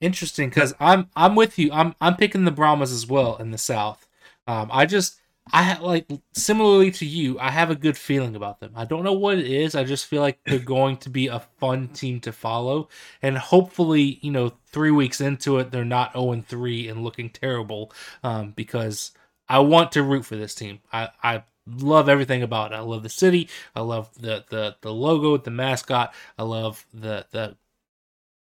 interesting. 0.00 0.48
Because 0.48 0.74
I'm 0.80 1.08
I'm 1.16 1.34
with 1.34 1.58
you. 1.58 1.70
I'm 1.72 1.94
I'm 2.00 2.16
picking 2.16 2.44
the 2.44 2.50
Brahmas 2.50 2.92
as 2.92 3.06
well 3.06 3.36
in 3.36 3.50
the 3.50 3.58
South. 3.58 4.06
Um, 4.46 4.68
I 4.72 4.86
just 4.86 5.18
I 5.52 5.62
have 5.62 5.82
like 5.82 6.06
similarly 6.32 6.90
to 6.92 7.04
you, 7.06 7.38
I 7.38 7.50
have 7.50 7.70
a 7.70 7.74
good 7.74 7.98
feeling 7.98 8.34
about 8.34 8.60
them. 8.60 8.72
I 8.74 8.86
don't 8.86 9.04
know 9.04 9.12
what 9.12 9.38
it 9.38 9.46
is. 9.46 9.74
I 9.74 9.84
just 9.84 10.06
feel 10.06 10.22
like 10.22 10.38
they're 10.44 10.58
going 10.58 10.96
to 10.98 11.10
be 11.10 11.26
a 11.26 11.40
fun 11.60 11.88
team 11.88 12.20
to 12.20 12.32
follow, 12.32 12.88
and 13.20 13.36
hopefully, 13.36 14.18
you 14.22 14.30
know, 14.30 14.52
three 14.66 14.90
weeks 14.90 15.20
into 15.20 15.58
it, 15.58 15.70
they're 15.70 15.84
not 15.84 16.12
zero 16.12 16.24
oh 16.24 16.32
and 16.32 16.46
three 16.46 16.88
and 16.88 17.04
looking 17.04 17.28
terrible. 17.28 17.92
Um, 18.22 18.52
because 18.56 19.12
I 19.48 19.58
want 19.58 19.92
to 19.92 20.02
root 20.02 20.24
for 20.24 20.36
this 20.36 20.54
team. 20.54 20.80
I 20.92 21.10
I 21.22 21.42
love 21.66 22.08
everything 22.08 22.42
about 22.42 22.72
it. 22.72 22.76
I 22.76 22.80
love 22.80 23.02
the 23.02 23.08
city. 23.08 23.48
I 23.74 23.80
love 23.80 24.10
the 24.14 24.44
the 24.48 24.76
the 24.80 24.92
logo, 24.92 25.36
the 25.36 25.50
mascot. 25.50 26.14
I 26.38 26.42
love 26.42 26.86
the 26.92 27.26
the 27.30 27.56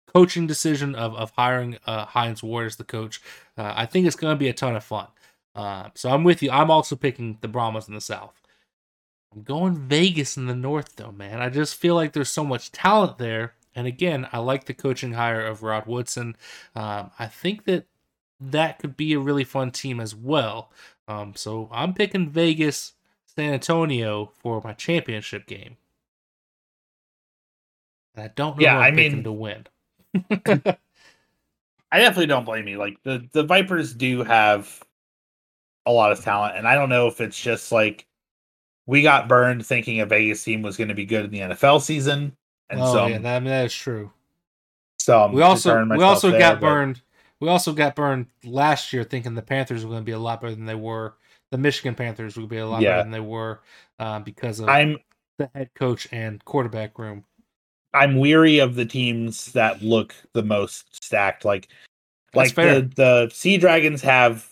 coaching 0.07 0.47
decision 0.47 0.95
of 0.95 1.15
of 1.15 1.31
hiring 1.31 1.77
uh, 1.85 2.05
Hines 2.05 2.43
Ward 2.43 2.67
as 2.67 2.75
the 2.75 2.83
coach. 2.83 3.21
Uh, 3.57 3.73
I 3.75 3.85
think 3.85 4.07
it's 4.07 4.15
going 4.15 4.35
to 4.35 4.39
be 4.39 4.49
a 4.49 4.53
ton 4.53 4.75
of 4.75 4.83
fun. 4.83 5.07
Uh, 5.53 5.89
so 5.93 6.09
I'm 6.09 6.23
with 6.23 6.41
you. 6.41 6.51
I'm 6.51 6.71
also 6.71 6.95
picking 6.95 7.37
the 7.41 7.47
Brahmas 7.47 7.87
in 7.87 7.93
the 7.93 8.01
South. 8.01 8.41
I'm 9.33 9.43
going 9.43 9.75
Vegas 9.77 10.35
in 10.35 10.47
the 10.47 10.55
North, 10.55 10.95
though, 10.97 11.11
man. 11.11 11.41
I 11.41 11.49
just 11.49 11.75
feel 11.75 11.95
like 11.95 12.13
there's 12.13 12.29
so 12.29 12.43
much 12.43 12.71
talent 12.71 13.17
there. 13.17 13.53
And 13.73 13.87
again, 13.87 14.27
I 14.33 14.39
like 14.39 14.65
the 14.65 14.73
coaching 14.73 15.13
hire 15.13 15.45
of 15.45 15.63
Rod 15.63 15.87
Woodson. 15.87 16.35
Um, 16.75 17.11
I 17.17 17.27
think 17.27 17.63
that 17.65 17.85
that 18.41 18.79
could 18.79 18.97
be 18.97 19.13
a 19.13 19.19
really 19.19 19.45
fun 19.45 19.71
team 19.71 20.01
as 20.01 20.13
well. 20.13 20.71
Um, 21.07 21.33
so 21.35 21.69
I'm 21.71 21.93
picking 21.93 22.29
Vegas, 22.29 22.93
San 23.35 23.53
Antonio 23.53 24.31
for 24.39 24.61
my 24.63 24.73
championship 24.73 25.45
game. 25.47 25.77
And 28.15 28.25
I 28.25 28.27
don't 28.35 28.57
know 28.57 28.63
yeah, 28.63 28.77
I 28.77 28.91
mean, 28.91 29.23
to 29.23 29.31
win. 29.31 29.65
I 31.93 31.99
definitely 31.99 32.27
don't 32.27 32.45
blame 32.45 32.67
you. 32.67 32.77
Like 32.77 32.97
the 33.03 33.27
the 33.31 33.43
Vipers 33.43 33.93
do 33.93 34.23
have 34.23 34.83
a 35.85 35.91
lot 35.91 36.11
of 36.11 36.21
talent. 36.21 36.57
And 36.57 36.67
I 36.67 36.75
don't 36.75 36.89
know 36.89 37.07
if 37.07 37.21
it's 37.21 37.39
just 37.39 37.71
like 37.71 38.05
we 38.85 39.01
got 39.01 39.27
burned 39.27 39.65
thinking 39.65 40.01
a 40.01 40.05
Vegas 40.05 40.43
team 40.43 40.61
was 40.61 40.77
going 40.77 40.89
to 40.89 40.93
be 40.93 41.05
good 41.05 41.25
in 41.25 41.31
the 41.31 41.39
NFL 41.39 41.81
season. 41.81 42.35
And 42.69 42.81
oh, 42.81 42.93
so 42.93 43.07
yeah, 43.07 43.17
that, 43.19 43.35
I 43.35 43.39
mean, 43.39 43.49
that 43.49 43.65
is 43.65 43.73
true. 43.73 44.11
So 44.99 45.23
I'm 45.23 45.31
we 45.31 45.41
also 45.41 45.85
we 45.85 46.03
also 46.03 46.31
there, 46.31 46.39
got 46.39 46.59
but... 46.59 46.67
burned. 46.67 47.01
We 47.39 47.49
also 47.49 47.73
got 47.73 47.95
burned 47.95 48.27
last 48.43 48.93
year 48.93 49.03
thinking 49.03 49.33
the 49.33 49.41
Panthers 49.41 49.83
were 49.83 49.89
going 49.89 50.03
to 50.03 50.05
be 50.05 50.11
a 50.11 50.19
lot 50.19 50.41
better 50.41 50.53
than 50.53 50.65
they 50.65 50.75
were. 50.75 51.15
The 51.51 51.57
Michigan 51.57 51.95
Panthers 51.95 52.37
would 52.37 52.49
be 52.49 52.57
a 52.57 52.67
lot 52.67 52.81
yeah. 52.81 52.91
better 52.91 53.03
than 53.03 53.11
they 53.11 53.19
were 53.19 53.61
uh, 53.99 54.19
because 54.19 54.59
of 54.59 54.69
I'm 54.69 54.97
the 55.37 55.49
head 55.53 55.69
coach 55.75 56.07
and 56.11 56.43
quarterback 56.45 56.97
room. 56.97 57.25
I'm 57.93 58.17
weary 58.17 58.59
of 58.59 58.75
the 58.75 58.85
teams 58.85 59.51
that 59.51 59.81
look 59.81 60.15
the 60.33 60.43
most 60.43 61.03
stacked. 61.03 61.43
Like, 61.43 61.67
That's 62.33 62.49
like 62.49 62.55
fair. 62.55 62.81
the 62.81 62.87
the 62.95 63.29
Sea 63.33 63.57
Dragons 63.57 64.01
have 64.01 64.47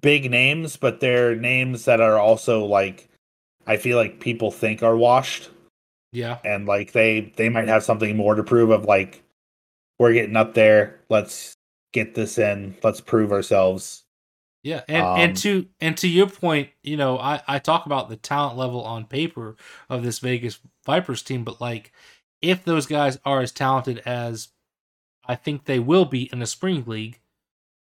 big 0.00 0.30
names, 0.30 0.76
but 0.76 1.00
they're 1.00 1.36
names 1.36 1.84
that 1.84 2.00
are 2.00 2.18
also 2.18 2.64
like 2.64 3.08
I 3.66 3.76
feel 3.76 3.96
like 3.96 4.20
people 4.20 4.50
think 4.50 4.82
are 4.82 4.96
washed. 4.96 5.50
Yeah. 6.12 6.38
And 6.44 6.66
like 6.66 6.92
they 6.92 7.32
they 7.36 7.48
might 7.48 7.68
have 7.68 7.84
something 7.84 8.16
more 8.16 8.34
to 8.34 8.42
prove 8.42 8.70
of 8.70 8.84
like 8.84 9.22
we're 9.98 10.12
getting 10.12 10.36
up 10.36 10.54
there. 10.54 11.00
Let's 11.08 11.54
get 11.92 12.14
this 12.14 12.38
in. 12.38 12.76
Let's 12.82 13.00
prove 13.00 13.32
ourselves. 13.32 14.03
Yeah, 14.64 14.80
and, 14.88 15.04
um, 15.04 15.20
and 15.20 15.36
to 15.36 15.66
and 15.78 15.96
to 15.98 16.08
your 16.08 16.26
point, 16.26 16.70
you 16.82 16.96
know, 16.96 17.18
I, 17.18 17.42
I 17.46 17.58
talk 17.58 17.84
about 17.84 18.08
the 18.08 18.16
talent 18.16 18.56
level 18.56 18.82
on 18.82 19.04
paper 19.04 19.56
of 19.90 20.02
this 20.02 20.20
Vegas 20.20 20.58
Vipers 20.86 21.22
team, 21.22 21.44
but 21.44 21.60
like 21.60 21.92
if 22.40 22.64
those 22.64 22.86
guys 22.86 23.18
are 23.26 23.42
as 23.42 23.52
talented 23.52 23.98
as 24.06 24.48
I 25.26 25.34
think 25.34 25.66
they 25.66 25.78
will 25.78 26.06
be 26.06 26.30
in 26.32 26.38
the 26.38 26.46
spring 26.46 26.82
league, 26.86 27.20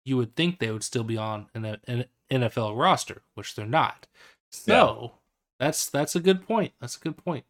you 0.04 0.18
would 0.18 0.36
think 0.36 0.60
they 0.60 0.70
would 0.70 0.84
still 0.84 1.06
be 1.06 1.16
on 1.16 1.48
an, 1.56 1.78
an 1.88 2.06
NFL 2.30 2.78
roster, 2.78 3.22
which 3.36 3.56
they're 3.56 3.66
not. 3.66 4.06
So 4.52 5.00
yeah. 5.02 5.66
that's 5.66 5.90
that's 5.90 6.16
a 6.18 6.20
good 6.20 6.46
point. 6.46 6.74
That's 6.82 6.98
a 6.98 7.00
good 7.00 7.16
point. 7.16 7.46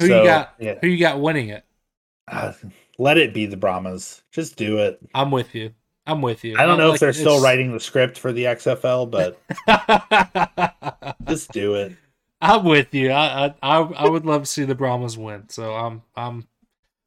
Who 0.00 0.08
so, 0.08 0.18
you 0.18 0.26
got? 0.26 0.54
Yeah. 0.58 0.78
Who 0.80 0.88
you 0.88 0.98
got 0.98 1.20
winning 1.20 1.50
it? 1.50 1.64
Uh, 2.26 2.54
let 2.98 3.18
it 3.18 3.32
be 3.32 3.46
the 3.46 3.56
Brahmas. 3.56 4.22
Just 4.32 4.56
do 4.56 4.78
it. 4.78 4.98
I'm 5.14 5.30
with 5.30 5.54
you. 5.54 5.72
I'm 6.06 6.20
with 6.20 6.44
you. 6.44 6.56
I 6.58 6.66
don't 6.66 6.78
know 6.78 6.88
like, 6.88 6.96
if 6.96 7.00
they're 7.00 7.08
it's... 7.10 7.18
still 7.18 7.42
writing 7.42 7.72
the 7.72 7.80
script 7.80 8.18
for 8.18 8.32
the 8.32 8.44
XFL, 8.44 9.10
but 9.10 9.40
just 11.26 11.50
do 11.52 11.74
it. 11.74 11.96
I'm 12.40 12.64
with 12.64 12.92
you. 12.94 13.10
I, 13.10 13.54
I 13.62 13.78
I 13.78 14.08
would 14.08 14.26
love 14.26 14.42
to 14.42 14.46
see 14.46 14.64
the 14.64 14.74
Brahmas 14.74 15.16
win. 15.16 15.48
So 15.48 15.74
I'm 15.74 16.02
I'm 16.14 16.46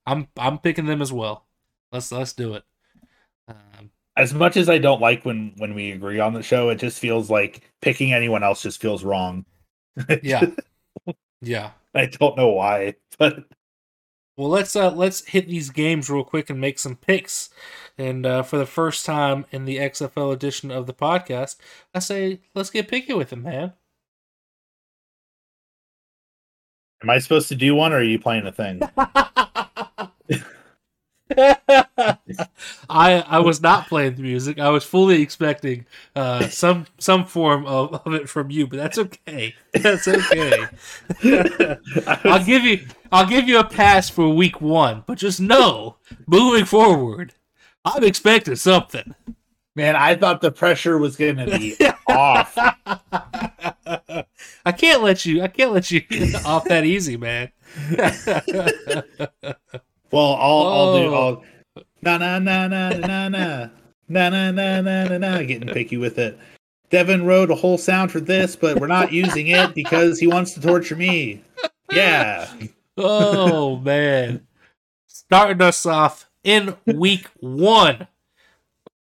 I'm 0.05 0.27
I'm 0.35 0.57
picking 0.57 0.87
them 0.87 1.01
as 1.01 1.13
well. 1.13 1.45
Let's 1.91 2.11
let's 2.11 2.33
do 2.33 2.55
it. 2.55 2.63
Um, 3.47 3.91
as 4.15 4.33
much 4.33 4.57
as 4.57 4.67
I 4.67 4.79
don't 4.79 4.99
like 4.99 5.23
when 5.25 5.53
when 5.57 5.75
we 5.75 5.91
agree 5.91 6.19
on 6.19 6.33
the 6.33 6.41
show, 6.41 6.69
it 6.69 6.79
just 6.79 6.99
feels 6.99 7.29
like 7.29 7.61
picking 7.81 8.13
anyone 8.13 8.43
else 8.43 8.63
just 8.63 8.81
feels 8.81 9.03
wrong. 9.03 9.45
yeah, 10.23 10.45
yeah. 11.41 11.71
I 11.93 12.07
don't 12.07 12.35
know 12.35 12.49
why, 12.49 12.95
but 13.19 13.43
well, 14.37 14.49
let's 14.49 14.75
uh 14.75 14.91
let's 14.91 15.25
hit 15.25 15.47
these 15.47 15.71
games 15.71 16.09
real 16.09 16.23
quick 16.23 16.49
and 16.49 16.61
make 16.61 16.77
some 16.77 16.95
picks. 16.95 17.49
And 17.97 18.25
uh, 18.25 18.43
for 18.43 18.57
the 18.57 18.67
first 18.67 19.05
time 19.05 19.45
in 19.51 19.65
the 19.65 19.77
XFL 19.77 20.31
edition 20.31 20.69
of 20.69 20.85
the 20.85 20.93
podcast, 20.93 21.55
I 21.95 21.99
say 21.99 22.41
let's 22.53 22.69
get 22.69 22.87
picky 22.87 23.13
with 23.13 23.33
it, 23.33 23.37
man. 23.37 23.73
Am 27.01 27.09
I 27.09 27.17
supposed 27.19 27.49
to 27.49 27.55
do 27.55 27.75
one, 27.75 27.93
or 27.93 27.97
are 27.97 28.03
you 28.03 28.19
playing 28.19 28.45
a 28.45 28.51
thing? 28.51 28.81
I 31.37 32.17
I 32.89 33.39
was 33.39 33.61
not 33.61 33.87
playing 33.87 34.15
the 34.15 34.21
music. 34.21 34.59
I 34.59 34.69
was 34.69 34.83
fully 34.83 35.21
expecting 35.21 35.85
uh, 36.15 36.47
some 36.47 36.87
some 36.99 37.25
form 37.25 37.65
of, 37.65 37.93
of 38.05 38.13
it 38.13 38.29
from 38.29 38.49
you, 38.49 38.67
but 38.67 38.77
that's 38.77 38.97
okay. 38.97 39.55
That's 39.73 40.07
okay. 40.07 40.67
I'll 42.23 42.45
give 42.45 42.63
you 42.63 42.85
I'll 43.11 43.27
give 43.27 43.47
you 43.47 43.59
a 43.59 43.63
pass 43.63 44.09
for 44.09 44.29
week 44.29 44.61
one, 44.61 45.03
but 45.05 45.17
just 45.17 45.39
know 45.39 45.97
moving 46.25 46.65
forward, 46.65 47.33
I'm 47.85 48.03
expecting 48.03 48.55
something. 48.55 49.15
Man, 49.75 49.95
I 49.95 50.15
thought 50.15 50.41
the 50.41 50.51
pressure 50.51 50.97
was 50.97 51.15
going 51.15 51.37
to 51.37 51.45
be 51.45 51.77
off. 52.07 52.57
I 54.65 54.71
can't 54.75 55.03
let 55.03 55.25
you. 55.25 55.43
I 55.43 55.47
can't 55.47 55.71
let 55.71 55.91
you 55.91 56.01
off 56.45 56.65
that 56.65 56.83
easy, 56.83 57.15
man. 57.15 57.51
well, 60.11 60.33
I'll, 60.33 60.67
I'll 60.67 60.97
do. 60.97 61.13
I'll 61.13 61.21
oh. 61.21 61.43
na 62.01 62.17
na 62.17 62.39
na 62.39 62.67
na 62.67 62.89
na 62.89 63.29
na 63.29 63.69
na 64.09 64.29
na 64.29 64.51
na 64.51 64.81
na 64.81 65.03
na 65.03 65.17
na. 65.17 65.41
Getting 65.43 65.69
picky 65.69 65.97
with 65.97 66.17
it. 66.17 66.39
Devin 66.89 67.25
wrote 67.25 67.51
a 67.51 67.55
whole 67.55 67.77
sound 67.77 68.11
for 68.11 68.19
this, 68.19 68.55
but 68.55 68.79
we're 68.79 68.87
not 68.87 69.11
using 69.11 69.47
it 69.47 69.75
because 69.75 70.19
he 70.19 70.25
wants 70.25 70.53
to 70.53 70.61
torture 70.61 70.95
me. 70.95 71.43
Yeah. 71.91 72.49
Oh 72.97 73.77
man. 73.77 74.47
Starting 75.05 75.61
us 75.61 75.85
off 75.85 76.29
in 76.43 76.75
week 76.85 77.29
one. 77.39 78.07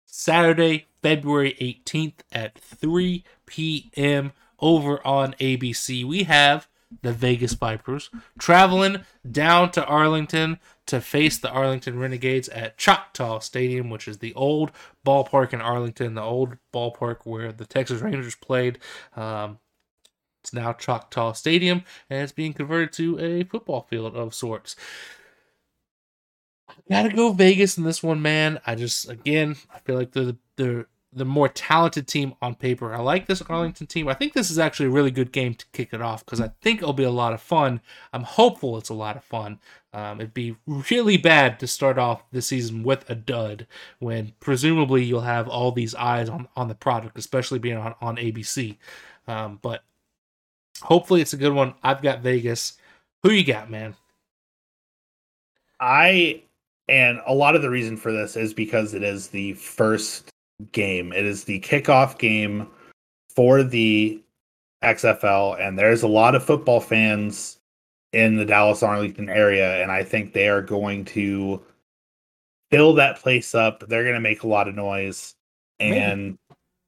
Saturday, 0.06 0.86
February 1.02 1.56
18th 1.60 2.20
at 2.32 2.58
3 2.58 3.24
p.m. 3.46 4.32
over 4.60 5.04
on 5.06 5.34
ABC. 5.40 6.04
We 6.04 6.24
have 6.24 6.68
the 7.00 7.12
Vegas 7.12 7.54
Vipers 7.54 8.10
traveling 8.38 9.04
down 9.28 9.70
to 9.72 9.84
Arlington 9.84 10.58
to 10.86 11.00
face 11.00 11.38
the 11.38 11.50
Arlington 11.50 11.98
Renegades 11.98 12.48
at 12.50 12.76
Choctaw 12.76 13.38
Stadium, 13.38 13.88
which 13.88 14.06
is 14.06 14.18
the 14.18 14.34
old 14.34 14.72
ballpark 15.06 15.52
in 15.52 15.60
Arlington, 15.60 16.14
the 16.14 16.22
old 16.22 16.56
ballpark 16.72 17.18
where 17.24 17.52
the 17.52 17.64
Texas 17.64 18.02
Rangers 18.02 18.34
played. 18.34 18.78
Um, 19.16 19.58
it's 20.42 20.52
now 20.52 20.72
Choctaw 20.72 21.32
Stadium, 21.32 21.84
and 22.10 22.22
it's 22.22 22.32
being 22.32 22.52
converted 22.52 22.92
to 22.94 23.18
a 23.20 23.44
football 23.44 23.86
field 23.88 24.16
of 24.16 24.34
sorts. 24.34 24.76
Gotta 26.90 27.10
go 27.10 27.32
Vegas 27.32 27.78
in 27.78 27.84
this 27.84 28.02
one, 28.02 28.22
man. 28.22 28.60
I 28.66 28.74
just 28.74 29.08
again, 29.08 29.56
I 29.72 29.78
feel 29.78 29.96
like 29.96 30.12
they're 30.12 30.32
the, 30.56 30.86
the 31.12 31.24
more 31.24 31.48
talented 31.48 32.08
team 32.08 32.34
on 32.40 32.54
paper. 32.54 32.94
I 32.94 33.00
like 33.00 33.26
this 33.26 33.42
Arlington 33.42 33.86
team. 33.86 34.08
I 34.08 34.14
think 34.14 34.32
this 34.32 34.50
is 34.50 34.58
actually 34.58 34.86
a 34.86 34.90
really 34.90 35.10
good 35.10 35.32
game 35.32 35.54
to 35.54 35.66
kick 35.72 35.90
it 35.92 36.00
off 36.00 36.24
because 36.24 36.40
I 36.40 36.50
think 36.60 36.80
it'll 36.80 36.94
be 36.94 37.04
a 37.04 37.10
lot 37.10 37.34
of 37.34 37.42
fun. 37.42 37.80
I'm 38.12 38.22
hopeful 38.22 38.78
it's 38.78 38.88
a 38.88 38.94
lot 38.94 39.16
of 39.16 39.24
fun. 39.24 39.60
Um, 39.92 40.20
it'd 40.20 40.34
be 40.34 40.56
really 40.66 41.18
bad 41.18 41.60
to 41.60 41.66
start 41.66 41.98
off 41.98 42.22
the 42.32 42.40
season 42.40 42.82
with 42.82 43.08
a 43.10 43.14
dud 43.14 43.66
when 43.98 44.32
presumably 44.40 45.04
you'll 45.04 45.20
have 45.20 45.48
all 45.48 45.70
these 45.70 45.94
eyes 45.94 46.30
on, 46.30 46.48
on 46.56 46.68
the 46.68 46.74
product, 46.74 47.18
especially 47.18 47.58
being 47.58 47.76
on, 47.76 47.94
on 48.00 48.16
ABC. 48.16 48.78
Um, 49.28 49.58
but 49.60 49.84
hopefully 50.80 51.20
it's 51.20 51.32
a 51.32 51.38
good 51.38 51.52
one. 51.52 51.74
I've 51.82 52.02
got 52.02 52.20
Vegas. 52.20 52.74
Who 53.22 53.30
you 53.30 53.44
got, 53.44 53.70
man? 53.70 53.94
I 55.80 56.42
and 56.88 57.20
a 57.26 57.34
lot 57.34 57.56
of 57.56 57.62
the 57.62 57.70
reason 57.70 57.96
for 57.96 58.12
this 58.12 58.36
is 58.36 58.54
because 58.54 58.94
it 58.94 59.02
is 59.02 59.28
the 59.28 59.54
first 59.54 60.30
game. 60.72 61.12
It 61.12 61.24
is 61.24 61.44
the 61.44 61.60
kickoff 61.60 62.18
game 62.18 62.68
for 63.34 63.62
the 63.62 64.22
XFL, 64.82 65.60
and 65.60 65.78
there's 65.78 66.02
a 66.02 66.08
lot 66.08 66.34
of 66.34 66.44
football 66.44 66.80
fans 66.80 67.58
in 68.12 68.36
the 68.36 68.44
Dallas 68.44 68.82
Arlington 68.82 69.28
area, 69.28 69.82
and 69.82 69.90
I 69.90 70.04
think 70.04 70.32
they 70.32 70.48
are 70.48 70.62
going 70.62 71.04
to 71.06 71.62
fill 72.70 72.94
that 72.94 73.18
place 73.18 73.54
up. 73.54 73.84
They're 73.88 74.04
going 74.04 74.14
to 74.14 74.20
make 74.20 74.42
a 74.42 74.48
lot 74.48 74.68
of 74.68 74.74
noise. 74.74 75.34
And 75.80 76.24
Maybe. 76.24 76.38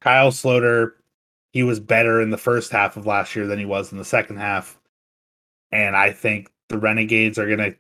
Kyle 0.01 0.31
Sloter, 0.31 0.93
he 1.55 1.63
was 1.63 1.79
better 1.79 2.21
in 2.21 2.31
the 2.31 2.37
first 2.37 2.73
half 2.73 2.97
of 2.97 3.07
last 3.07 3.37
year 3.37 3.47
than 3.47 3.61
he 3.61 3.65
was 3.65 3.93
in 3.93 3.99
the 3.99 4.05
second 4.05 4.39
half. 4.39 4.77
And 5.71 5.97
I 5.97 6.11
think 6.11 6.51
the 6.69 6.79
Renegades 6.79 7.39
are 7.39 7.47
going 7.47 7.71
to 7.71 7.77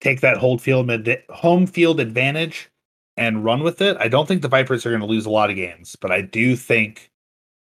take 0.00 0.22
that 0.22 0.38
home 0.38 0.56
field 0.56 0.90
home 1.28 1.66
field 1.66 2.00
advantage 2.00 2.70
and 3.18 3.44
run 3.44 3.62
with 3.62 3.82
it. 3.82 3.98
I 4.00 4.08
don't 4.08 4.26
think 4.26 4.40
the 4.40 4.48
Vipers 4.48 4.86
are 4.86 4.90
going 4.90 5.02
to 5.02 5.06
lose 5.06 5.26
a 5.26 5.30
lot 5.30 5.50
of 5.50 5.56
games, 5.56 5.96
but 6.00 6.10
I 6.10 6.22
do 6.22 6.56
think 6.56 7.10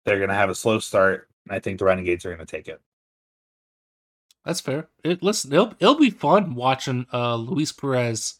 they're 0.05 0.19
going 0.19 0.29
to 0.29 0.35
have 0.35 0.51
a 0.51 0.55
slow 0.55 0.77
start. 0.77 1.27
And 1.47 1.55
I 1.55 1.59
think 1.59 1.79
the 1.79 1.85
Renegades 1.85 2.25
are 2.25 2.29
going 2.35 2.45
to 2.45 2.57
take 2.57 2.67
it. 2.67 2.79
That's 4.45 4.61
fair. 4.61 4.87
It 5.03 5.23
listen, 5.23 5.51
it'll 5.51 5.73
it'll 5.79 5.95
be 5.99 6.11
fun 6.11 6.53
watching 6.53 7.07
uh 7.11 7.35
Luis 7.35 7.71
Perez, 7.71 8.35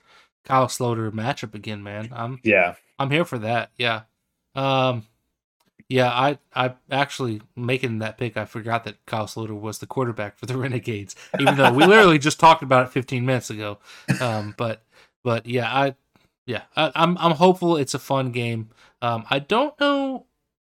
Kyle 0.45 0.68
Sloter 0.68 1.12
matchup 1.12 1.55
again, 1.55 1.84
man. 1.84 2.10
I'm 2.14 2.39
yeah, 2.43 2.76
I'm 2.99 3.10
here 3.10 3.26
for 3.26 3.39
that. 3.39 3.72
Yeah, 3.78 4.03
um, 4.55 5.05
yeah. 5.89 6.09
I 6.09 6.37
I 6.55 6.73
actually 6.89 7.41
making 7.55 7.99
that 7.99 8.17
pick. 8.17 8.37
I 8.37 8.45
forgot 8.45 8.85
that 8.85 9.03
Kyle 9.05 9.25
Sloter 9.25 9.59
was 9.59 9.79
the 9.79 9.87
quarterback 9.87 10.37
for 10.37 10.45
the 10.45 10.57
Renegades, 10.57 11.15
even 11.39 11.57
though 11.57 11.73
we 11.73 11.85
literally 11.85 12.19
just 12.19 12.39
talked 12.39 12.63
about 12.63 12.87
it 12.87 12.91
15 12.91 13.25
minutes 13.25 13.49
ago. 13.49 13.79
Um, 14.21 14.53
but 14.57 14.83
but 15.23 15.45
yeah, 15.45 15.67
I 15.67 15.95
yeah, 16.45 16.63
I, 16.75 16.85
am 16.85 16.91
I'm, 16.95 17.17
I'm 17.17 17.31
hopeful 17.33 17.77
it's 17.77 17.93
a 17.93 17.99
fun 17.99 18.31
game. 18.31 18.69
Um, 19.01 19.25
I 19.29 19.39
don't 19.39 19.79
know 19.79 20.25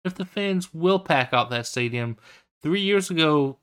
if 0.05 0.15
the 0.15 0.25
fans 0.25 0.73
will 0.75 0.99
pack 0.99 1.33
out 1.33 1.51
that 1.51 1.67
stadium. 1.67 2.17
Three 2.63 2.81
years 2.81 3.11
ago, 3.11 3.59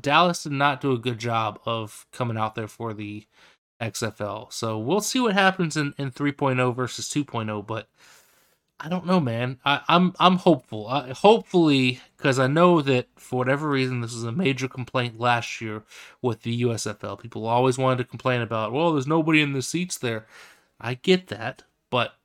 Dallas 0.00 0.42
did 0.42 0.52
not 0.52 0.80
do 0.80 0.92
a 0.92 0.98
good 0.98 1.18
job 1.18 1.60
of 1.66 2.06
coming 2.12 2.36
out 2.36 2.54
there 2.54 2.68
for 2.68 2.94
the 2.94 3.26
XFL. 3.80 4.52
So 4.52 4.78
we'll 4.78 5.00
see 5.00 5.20
what 5.20 5.34
happens 5.34 5.76
in, 5.76 5.94
in 5.98 6.10
3.0 6.10 6.74
versus 6.74 7.08
2.0. 7.08 7.66
But 7.66 7.88
I 8.78 8.88
don't 8.88 9.06
know, 9.06 9.20
man. 9.20 9.58
I, 9.64 9.76
am 9.76 9.82
I'm, 9.88 10.14
I'm 10.20 10.36
hopeful. 10.36 10.86
I, 10.86 11.10
hopefully, 11.10 12.00
because 12.16 12.38
I 12.38 12.46
know 12.46 12.82
that 12.82 13.06
for 13.16 13.36
whatever 13.36 13.68
reason, 13.68 14.02
this 14.02 14.12
was 14.12 14.24
a 14.24 14.32
major 14.32 14.68
complaint 14.68 15.18
last 15.18 15.60
year 15.60 15.82
with 16.20 16.42
the 16.42 16.62
USFL. 16.62 17.18
People 17.18 17.46
always 17.46 17.78
wanted 17.78 17.98
to 17.98 18.04
complain 18.04 18.42
about, 18.42 18.72
well, 18.72 18.92
there's 18.92 19.06
nobody 19.06 19.40
in 19.40 19.54
the 19.54 19.62
seats 19.62 19.96
there. 19.96 20.26
I 20.78 20.94
get 20.94 21.28
that, 21.28 21.62
but 21.90 22.16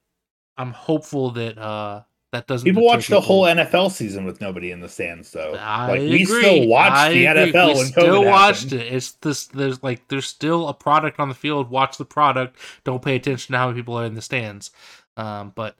I'm 0.57 0.73
hopeful 0.73 1.31
that 1.31 1.57
uh 1.57 2.01
that 2.31 2.47
doesn't. 2.47 2.65
People 2.65 2.85
watch 2.85 3.07
the 3.07 3.19
whole 3.19 3.43
NFL 3.43 3.91
season 3.91 4.25
with 4.25 4.39
nobody 4.39 4.71
in 4.71 4.79
the 4.79 4.87
stands, 4.87 5.31
though. 5.31 5.53
I 5.59 5.87
like 5.87 6.01
agree. 6.01 6.09
we 6.09 6.25
still 6.25 6.67
watch 6.67 6.91
I 6.93 7.13
the 7.13 7.25
agree. 7.25 7.51
NFL 7.51 7.67
we 7.67 7.73
when 7.73 7.85
still 7.87 8.21
COVID 8.21 8.25
watched 8.25 8.63
happened. 8.63 8.81
it. 8.81 8.93
It's 8.93 9.11
this. 9.13 9.47
There's 9.47 9.83
like 9.83 10.07
there's 10.07 10.27
still 10.27 10.69
a 10.69 10.73
product 10.73 11.19
on 11.19 11.27
the 11.27 11.35
field. 11.35 11.69
Watch 11.69 11.97
the 11.97 12.05
product. 12.05 12.57
Don't 12.85 13.01
pay 13.01 13.15
attention 13.15 13.51
to 13.51 13.57
how 13.57 13.67
many 13.67 13.79
people 13.79 13.97
are 13.99 14.05
in 14.05 14.15
the 14.15 14.21
stands. 14.21 14.71
Um, 15.17 15.51
but 15.55 15.75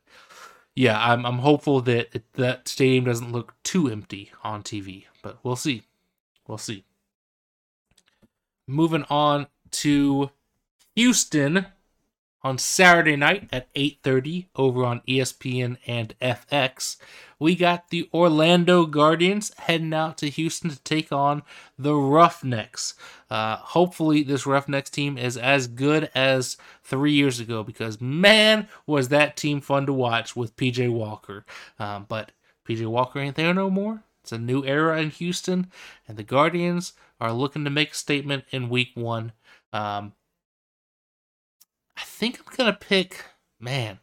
yeah, 0.76 0.99
I'm 0.99 1.26
I'm 1.26 1.39
hopeful 1.39 1.82
that 1.82 2.15
it, 2.15 2.34
that 2.34 2.67
stadium 2.67 3.05
doesn't 3.05 3.32
look 3.32 3.55
too 3.63 3.89
empty 3.89 4.32
on 4.43 4.63
TV. 4.63 5.05
But 5.22 5.39
we'll 5.43 5.55
see. 5.55 5.84
We'll 6.47 6.57
see. 6.57 6.86
Moving 8.67 9.05
on 9.09 9.47
to 9.72 10.32
Houston 10.95 11.67
on 12.41 12.57
Saturday 12.57 13.15
night 13.15 13.49
at 13.51 13.74
8:30 13.74 14.47
over 14.55 14.86
on 14.86 15.01
ESPN 15.07 15.78
and 15.86 16.15
FX. 16.22 16.97
We 17.42 17.56
got 17.56 17.89
the 17.89 18.08
Orlando 18.14 18.86
Guardians 18.86 19.52
heading 19.58 19.96
out 19.96 20.20
to 20.20 20.30
Houston 20.30 20.70
to 20.70 20.80
take 20.84 21.12
on 21.12 21.42
the 21.76 21.96
Roughnecks. 21.96 22.94
Uh, 23.32 23.56
hopefully, 23.56 24.22
this 24.22 24.46
Roughnecks 24.46 24.92
team 24.92 25.18
is 25.18 25.38
as 25.38 25.66
good 25.66 26.12
as 26.14 26.56
three 26.84 27.14
years 27.14 27.39
ago 27.39 27.64
because 27.64 28.00
man, 28.00 28.68
was 28.86 29.10
that 29.10 29.38
team 29.38 29.60
fun 29.60 29.88
to 29.88 29.94
watch 29.94 30.36
with 30.36 30.56
PJ 30.56 30.94
Walker. 30.94 31.44
Um, 31.80 32.06
but 32.08 32.32
PJ 32.70 32.86
Walker 32.86 33.18
ain't 33.18 33.38
there 33.38 33.56
no 33.56 33.72
more. 33.72 34.04
It's 34.22 34.32
a 34.32 34.38
new 34.38 34.64
era 34.64 35.02
in 35.02 35.10
Houston, 35.10 35.72
and 36.08 36.18
the 36.18 36.24
Guardians 36.24 36.94
are 37.20 37.34
looking 37.34 37.64
to 37.64 37.72
make 37.72 37.94
a 37.94 37.96
statement 37.96 38.44
in 38.52 38.70
Week 38.70 38.92
One. 38.94 39.32
Um, 39.74 40.14
I 41.98 42.04
think 42.04 42.39
I'm 42.39 42.56
gonna 42.56 42.74
pick 42.74 43.26
man. 43.60 43.98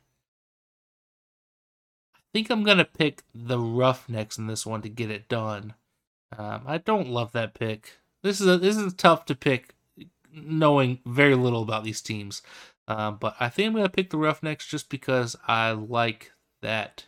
I 2.28 2.38
think 2.38 2.50
I'm 2.50 2.62
gonna 2.62 2.84
pick 2.84 3.22
the 3.34 3.58
Roughnecks 3.58 4.36
in 4.36 4.48
this 4.48 4.66
one 4.66 4.82
to 4.82 4.88
get 4.90 5.10
it 5.10 5.28
done. 5.28 5.74
Um, 6.36 6.62
I 6.66 6.78
don't 6.78 7.08
love 7.08 7.32
that 7.32 7.54
pick. 7.54 7.98
This 8.22 8.40
is 8.40 8.46
a, 8.46 8.58
this 8.58 8.76
is 8.76 8.92
tough 8.92 9.24
to 9.26 9.34
pick, 9.34 9.74
knowing 10.30 10.98
very 11.06 11.34
little 11.34 11.62
about 11.62 11.84
these 11.84 12.02
teams. 12.02 12.42
Um, 12.86 13.16
but 13.18 13.34
I 13.40 13.48
think 13.48 13.68
I'm 13.68 13.74
gonna 13.76 13.88
pick 13.88 14.10
the 14.10 14.18
Roughnecks 14.18 14.66
just 14.66 14.90
because 14.90 15.36
I 15.46 15.70
like 15.70 16.32
that, 16.60 17.06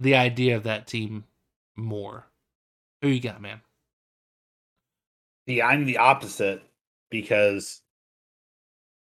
the 0.00 0.16
idea 0.16 0.56
of 0.56 0.64
that 0.64 0.88
team 0.88 1.24
more. 1.76 2.26
Who 3.02 3.08
you 3.08 3.20
got, 3.20 3.40
man? 3.40 3.60
See, 5.46 5.62
I'm 5.62 5.84
the 5.84 5.98
opposite 5.98 6.62
because 7.08 7.82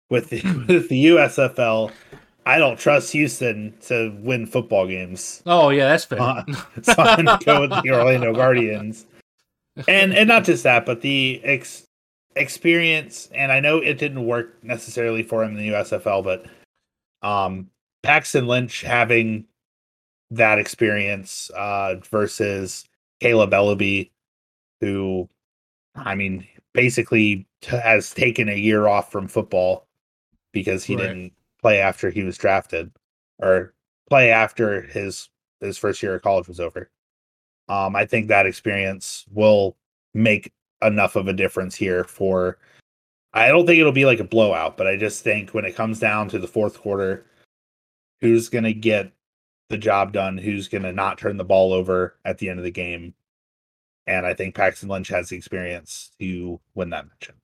with 0.09 0.29
the, 0.29 0.41
with 0.67 0.89
the 0.89 1.05
USFL, 1.05 1.91
I 2.45 2.57
don't 2.57 2.79
trust 2.79 3.11
Houston 3.11 3.73
to 3.87 4.17
win 4.21 4.45
football 4.47 4.87
games. 4.87 5.43
Oh 5.45 5.69
yeah, 5.69 5.87
that's 5.87 6.05
fair. 6.05 6.19
Uh, 6.21 6.43
so 6.81 6.93
I'm 6.97 7.25
gonna 7.25 7.39
go 7.45 7.61
with 7.61 7.69
the 7.69 7.91
Orlando 7.91 8.33
Guardians, 8.33 9.05
and 9.87 10.13
and 10.13 10.27
not 10.27 10.43
just 10.43 10.63
that, 10.63 10.85
but 10.85 11.01
the 11.01 11.39
ex- 11.43 11.87
experience. 12.35 13.29
And 13.33 13.51
I 13.51 13.59
know 13.59 13.77
it 13.77 13.97
didn't 13.97 14.25
work 14.25 14.55
necessarily 14.63 15.21
for 15.23 15.43
him 15.43 15.51
in 15.51 15.57
the 15.57 15.69
USFL, 15.69 16.23
but 16.23 16.45
Um, 17.21 17.69
Paxton 18.03 18.47
Lynch 18.47 18.81
having 18.81 19.45
that 20.31 20.57
experience 20.57 21.51
uh, 21.55 21.95
versus 22.09 22.85
Kaleb 23.21 23.51
Eleby, 23.51 24.09
who, 24.79 25.29
I 25.95 26.15
mean, 26.15 26.47
basically 26.73 27.45
t- 27.61 27.77
has 27.77 28.11
taken 28.13 28.49
a 28.49 28.55
year 28.55 28.87
off 28.87 29.11
from 29.11 29.27
football 29.27 29.85
because 30.51 30.83
he 30.83 30.95
right. 30.95 31.03
didn't 31.03 31.33
play 31.61 31.79
after 31.79 32.09
he 32.09 32.23
was 32.23 32.37
drafted 32.37 32.91
or 33.39 33.73
play 34.09 34.31
after 34.31 34.81
his 34.81 35.29
his 35.59 35.77
first 35.77 36.01
year 36.01 36.15
of 36.15 36.21
college 36.21 36.47
was 36.47 36.59
over. 36.59 36.89
Um, 37.69 37.95
I 37.95 38.05
think 38.05 38.27
that 38.27 38.45
experience 38.45 39.25
will 39.31 39.77
make 40.13 40.51
enough 40.81 41.15
of 41.15 41.27
a 41.27 41.33
difference 41.33 41.75
here 41.75 42.03
for 42.03 42.57
I 43.33 43.47
don't 43.47 43.65
think 43.65 43.79
it'll 43.79 43.91
be 43.93 44.05
like 44.05 44.19
a 44.19 44.25
blowout, 44.25 44.75
but 44.75 44.87
I 44.87 44.97
just 44.97 45.23
think 45.23 45.51
when 45.51 45.63
it 45.65 45.75
comes 45.75 45.99
down 45.99 46.27
to 46.29 46.39
the 46.39 46.47
fourth 46.47 46.81
quarter, 46.81 47.25
who's 48.19 48.49
going 48.49 48.65
to 48.65 48.73
get 48.73 49.11
the 49.69 49.77
job 49.77 50.11
done, 50.11 50.37
who's 50.37 50.67
going 50.67 50.83
to 50.83 50.91
not 50.91 51.17
turn 51.17 51.37
the 51.37 51.45
ball 51.45 51.71
over 51.71 52.17
at 52.25 52.37
the 52.39 52.49
end 52.49 52.59
of 52.59 52.65
the 52.65 52.71
game. 52.71 53.13
And 54.05 54.25
I 54.25 54.33
think 54.33 54.53
Paxton 54.53 54.89
Lynch 54.89 55.07
has 55.07 55.29
the 55.29 55.37
experience 55.37 56.11
to 56.19 56.59
win 56.75 56.89
that 56.89 57.05
matchup. 57.05 57.35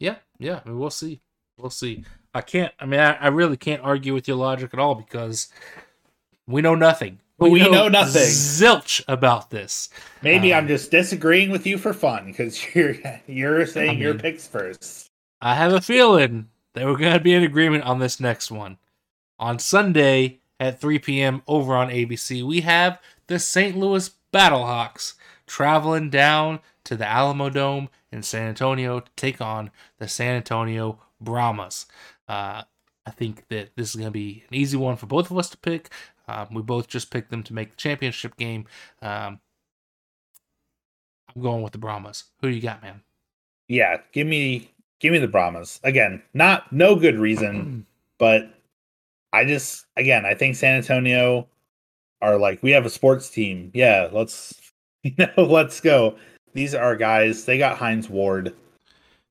Yeah, 0.00 0.16
yeah, 0.38 0.60
we'll 0.66 0.90
see. 0.90 1.20
We'll 1.58 1.70
see. 1.70 2.04
I 2.34 2.42
can't, 2.42 2.72
I 2.78 2.86
mean, 2.86 3.00
I, 3.00 3.14
I 3.14 3.28
really 3.28 3.56
can't 3.56 3.82
argue 3.82 4.12
with 4.12 4.28
your 4.28 4.36
logic 4.36 4.74
at 4.74 4.78
all 4.78 4.94
because 4.94 5.48
we 6.46 6.60
know 6.60 6.74
nothing. 6.74 7.18
We, 7.38 7.50
we 7.50 7.60
know, 7.60 7.70
know, 7.70 7.88
nothing. 7.88 8.22
Zilch 8.22 9.02
about 9.08 9.50
this. 9.50 9.90
Maybe 10.22 10.54
um, 10.54 10.58
I'm 10.60 10.68
just 10.68 10.90
disagreeing 10.90 11.50
with 11.50 11.66
you 11.66 11.76
for 11.76 11.92
fun 11.92 12.26
because 12.26 12.62
you're 12.74 12.96
you're 13.26 13.66
saying 13.66 13.90
I 13.90 13.92
mean, 13.92 14.02
your 14.02 14.14
picks 14.14 14.46
first. 14.46 15.10
I 15.42 15.54
have 15.54 15.72
a 15.72 15.80
feeling 15.80 16.48
that 16.72 16.86
we're 16.86 16.96
gonna 16.96 17.20
be 17.20 17.34
in 17.34 17.42
agreement 17.42 17.84
on 17.84 17.98
this 17.98 18.20
next 18.20 18.50
one. 18.50 18.78
On 19.38 19.58
Sunday 19.58 20.40
at 20.58 20.80
3 20.80 20.98
p.m. 20.98 21.42
over 21.46 21.76
on 21.76 21.90
ABC, 21.90 22.42
we 22.42 22.62
have 22.62 22.98
the 23.26 23.38
St. 23.38 23.76
Louis 23.76 24.10
Battlehawks 24.32 25.14
traveling 25.46 26.08
down 26.08 26.60
to 26.84 26.96
the 26.96 27.04
Alamodome 27.04 27.88
in 28.10 28.22
San 28.22 28.48
Antonio 28.48 29.00
to 29.00 29.10
take 29.14 29.42
on 29.42 29.70
the 29.98 30.08
San 30.08 30.36
Antonio 30.36 30.98
Brahmas. 31.20 31.86
Uh, 32.28 32.62
I 33.06 33.10
think 33.10 33.46
that 33.48 33.70
this 33.76 33.90
is 33.90 33.96
going 33.96 34.08
to 34.08 34.12
be 34.12 34.44
an 34.48 34.54
easy 34.54 34.76
one 34.76 34.96
for 34.96 35.06
both 35.06 35.30
of 35.30 35.38
us 35.38 35.48
to 35.50 35.56
pick. 35.56 35.90
Um, 36.28 36.48
we 36.52 36.62
both 36.62 36.88
just 36.88 37.10
picked 37.10 37.30
them 37.30 37.42
to 37.44 37.54
make 37.54 37.70
the 37.70 37.76
championship 37.76 38.36
game. 38.36 38.66
Um, 39.00 39.40
I'm 41.34 41.42
going 41.42 41.62
with 41.62 41.72
the 41.72 41.78
Brahmas. 41.78 42.24
Who 42.40 42.48
you 42.48 42.60
got, 42.60 42.82
man? 42.82 43.02
Yeah, 43.68 43.98
give 44.12 44.26
me 44.26 44.72
give 45.00 45.12
me 45.12 45.18
the 45.18 45.28
Brahmas 45.28 45.80
again. 45.84 46.22
Not 46.34 46.72
no 46.72 46.96
good 46.96 47.18
reason, 47.18 47.86
but 48.18 48.50
I 49.32 49.44
just 49.44 49.86
again 49.96 50.24
I 50.24 50.34
think 50.34 50.56
San 50.56 50.76
Antonio 50.76 51.46
are 52.22 52.38
like 52.38 52.62
we 52.62 52.70
have 52.72 52.86
a 52.86 52.90
sports 52.90 53.28
team. 53.28 53.70
Yeah, 53.74 54.08
let's 54.10 54.72
you 55.02 55.14
know 55.18 55.44
let's 55.44 55.80
go. 55.80 56.16
These 56.54 56.74
are 56.74 56.96
guys. 56.96 57.44
They 57.44 57.58
got 57.58 57.76
Hines 57.76 58.08
Ward 58.08 58.54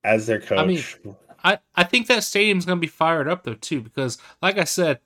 as 0.04 0.28
their 0.28 0.40
coach. 0.40 0.60
I 0.60 0.66
mean, 0.66 1.16
I 1.46 1.60
I 1.76 1.84
think 1.84 2.08
that 2.08 2.24
stadium's 2.24 2.66
going 2.66 2.78
to 2.78 2.82
be 2.82 2.88
fired 2.88 3.30
up 3.30 3.44
though 3.44 3.54
too 3.54 3.82
because 3.82 4.18
like 4.42 4.58
I 4.58 4.66
said 4.66 5.00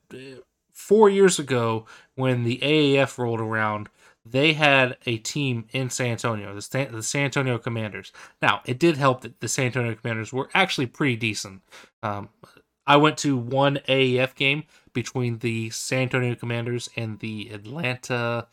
four 0.74 1.10
years 1.10 1.38
ago 1.38 1.86
when 2.16 2.44
the 2.44 2.58
AAF 2.60 3.18
rolled 3.18 3.42
around, 3.42 3.90
they 4.26 4.54
had 4.54 4.98
a 5.06 5.18
team 5.18 5.66
in 5.72 5.90
San 5.90 6.12
Antonio, 6.12 6.56
the 6.56 6.62
San, 6.62 6.92
the 6.92 7.04
San 7.04 7.26
Antonio 7.26 7.58
Commanders. 7.58 8.12
Now, 8.42 8.62
it 8.66 8.80
did 8.80 8.98
help 8.98 9.22
that 9.22 9.40
the 9.40 9.48
San 9.48 9.68
Antonio 9.68 9.94
Commanders 9.96 10.32
were 10.32 10.50
actually 10.54 10.88
pretty 10.88 11.16
decent. 11.16 11.62
Um, 12.02 12.30
I 12.88 12.98
went 12.98 13.18
to 13.20 13.38
one 13.38 13.80
AAF 13.88 14.36
game 14.36 14.64
between 14.94 15.40
the 15.40 15.70
San 15.70 16.04
Antonio 16.04 16.36
Commanders 16.36 16.90
and 16.96 17.20
the 17.20 17.50
Atlanta 17.50 18.48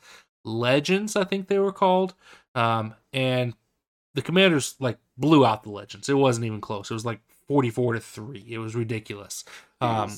Legends, 0.44 1.16
I 1.16 1.24
think 1.24 1.48
they 1.48 1.58
were 1.58 1.72
called. 1.72 2.14
Um, 2.54 2.94
and 3.12 3.54
the 4.14 4.22
Commanders 4.22 4.76
like 4.78 4.98
blew 5.16 5.44
out 5.44 5.62
the 5.62 5.70
Legends. 5.70 6.08
It 6.08 6.14
wasn't 6.14 6.46
even 6.46 6.60
close. 6.60 6.90
It 6.90 6.94
was 6.94 7.04
like 7.04 7.20
44 7.48 7.94
to 7.94 8.00
3. 8.00 8.44
It 8.48 8.58
was 8.58 8.74
ridiculous. 8.74 9.44
Um, 9.80 10.16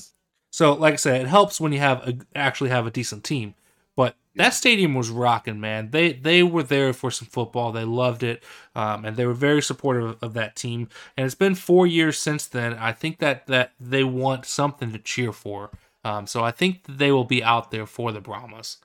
so, 0.51 0.73
like 0.73 0.93
I 0.93 0.97
said, 0.97 1.21
it 1.21 1.27
helps 1.27 1.61
when 1.61 1.71
you 1.71 1.79
have 1.79 2.07
a, 2.07 2.17
actually 2.35 2.69
have 2.69 2.87
a 2.87 2.91
decent 2.91 3.23
team. 3.23 3.55
But 3.95 4.15
that 4.35 4.53
stadium 4.53 4.95
was 4.95 5.09
rocking, 5.09 5.59
man. 5.59 5.91
They 5.91 6.13
they 6.13 6.41
were 6.41 6.63
there 6.63 6.93
for 6.93 7.11
some 7.11 7.27
football. 7.27 7.71
They 7.71 7.83
loved 7.83 8.23
it, 8.23 8.41
um, 8.73 9.03
and 9.03 9.17
they 9.17 9.25
were 9.25 9.33
very 9.33 9.61
supportive 9.61 10.03
of, 10.03 10.23
of, 10.23 10.33
that 10.35 10.55
team. 10.55 10.87
And 11.17 11.25
it's 11.25 11.35
been 11.35 11.53
four 11.53 11.85
years 11.85 12.17
since 12.17 12.47
then. 12.47 12.75
I 12.75 12.93
think 12.93 13.19
that 13.19 13.47
that 13.47 13.73
they 13.77 14.05
want 14.05 14.45
something 14.45 14.93
to 14.93 14.99
cheer 14.99 15.33
for. 15.33 15.71
Um, 16.05 16.27
so 16.27 16.43
I 16.43 16.51
think 16.51 16.83
they 16.87 17.11
will 17.11 17.25
be 17.25 17.43
out 17.43 17.71
there 17.71 17.85
for 17.85 18.13
the 18.13 18.21
Brahmas, 18.21 18.77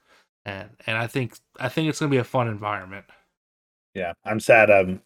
and 0.44 0.70
and 0.84 0.98
I 0.98 1.06
think 1.06 1.38
I 1.60 1.68
think 1.68 1.88
it's 1.88 2.00
gonna 2.00 2.10
be 2.10 2.16
a 2.16 2.24
fun 2.24 2.48
environment. 2.48 3.04
Yeah, 3.94 4.14
I'm 4.24 4.40
sad. 4.40 4.68
Um, 4.68 5.00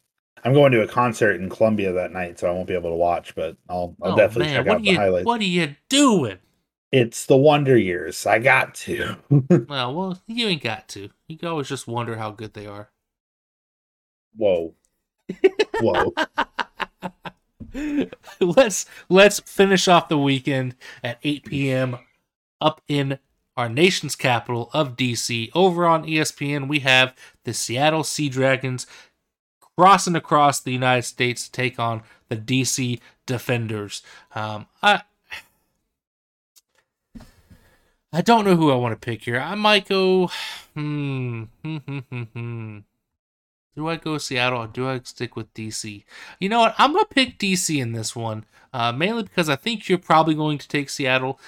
I'm 0.45 0.53
going 0.53 0.73
to 0.73 0.83
a 0.83 0.89
concert 0.89 1.41
in 1.41 1.49
Columbia 1.49 1.93
that 1.93 2.13
night, 2.13 2.39
so 2.39 2.49
I 2.49 2.53
won't 2.53 2.67
be 2.67 2.75
able 2.75 2.91
to 2.91 2.97
watch. 2.97 3.35
But 3.35 3.57
I'll 3.69 3.97
I'll 4.03 4.13
oh, 4.13 4.17
definitely 4.17 4.53
man. 4.53 4.57
check 4.57 4.67
what 4.67 4.77
out 4.77 4.83
the 4.83 4.91
you, 4.91 4.97
highlights. 4.97 5.27
What 5.27 5.41
are 5.41 5.45
you 5.45 5.77
doing? 5.89 6.39
It's 6.91 7.27
the 7.27 7.37
Wonder 7.37 7.77
Years. 7.77 8.27
I 8.27 8.39
got 8.39 8.75
to. 8.77 9.17
well, 9.69 9.95
well, 9.95 10.23
you 10.27 10.49
ain't 10.49 10.63
got 10.63 10.89
to. 10.89 11.11
You 11.27 11.37
can 11.37 11.49
always 11.49 11.69
just 11.69 11.87
wonder 11.87 12.17
how 12.17 12.31
good 12.31 12.55
they 12.55 12.67
are. 12.67 12.91
Whoa. 14.37 14.75
Whoa. 15.81 16.15
let's 18.41 18.87
let's 19.09 19.41
finish 19.41 19.89
off 19.89 20.09
the 20.09 20.19
weekend 20.19 20.77
at 21.05 21.19
8 21.23 21.45
p.m. 21.45 21.99
up 22.61 22.81
in 22.89 23.19
our 23.59 23.69
nation's 23.69 24.15
capital 24.15 24.71
of 24.73 24.97
DC. 24.97 25.51
Over 25.55 25.85
on 25.85 26.07
ESPN, 26.07 26.69
we 26.69 26.79
have 26.81 27.15
the 27.45 27.53
Seattle 27.53 28.05
Sea 28.05 28.29
Dragons 28.29 28.87
crossing 29.79 30.17
across 30.17 30.59
the 30.59 30.73
United 30.73 31.03
States 31.03 31.45
to 31.45 31.53
take 31.53 31.79
on 31.79 32.03
the 32.29 32.37
DC 32.37 32.99
Defenders. 33.27 34.03
Um, 34.35 34.67
I 34.83 35.03
I 38.13 38.23
don't 38.23 38.45
know 38.45 38.57
who 38.57 38.73
I 38.73 38.75
want 38.75 39.01
to 39.01 39.05
pick 39.05 39.23
here. 39.23 39.39
I 39.39 39.55
might 39.55 39.89
go. 39.89 40.33
Hmm. 40.75 41.45
Do 43.77 43.87
I 43.87 43.95
go 43.95 44.19
Seattle 44.19 44.63
or 44.63 44.67
do 44.67 44.89
I 44.89 44.99
stick 45.05 45.37
with 45.37 45.55
DC? 45.55 46.03
You 46.41 46.49
know 46.49 46.59
what? 46.59 46.75
I'm 46.79 46.93
gonna 46.93 47.05
pick 47.05 47.39
DC 47.39 47.81
in 47.81 47.93
this 47.93 48.17
one, 48.17 48.45
uh, 48.73 48.91
mainly 48.91 49.23
because 49.23 49.49
I 49.49 49.55
think 49.55 49.89
you're 49.89 49.99
probably 49.99 50.35
going 50.35 50.59
to 50.59 50.67
take 50.67 50.91
Seattle, 50.91 51.39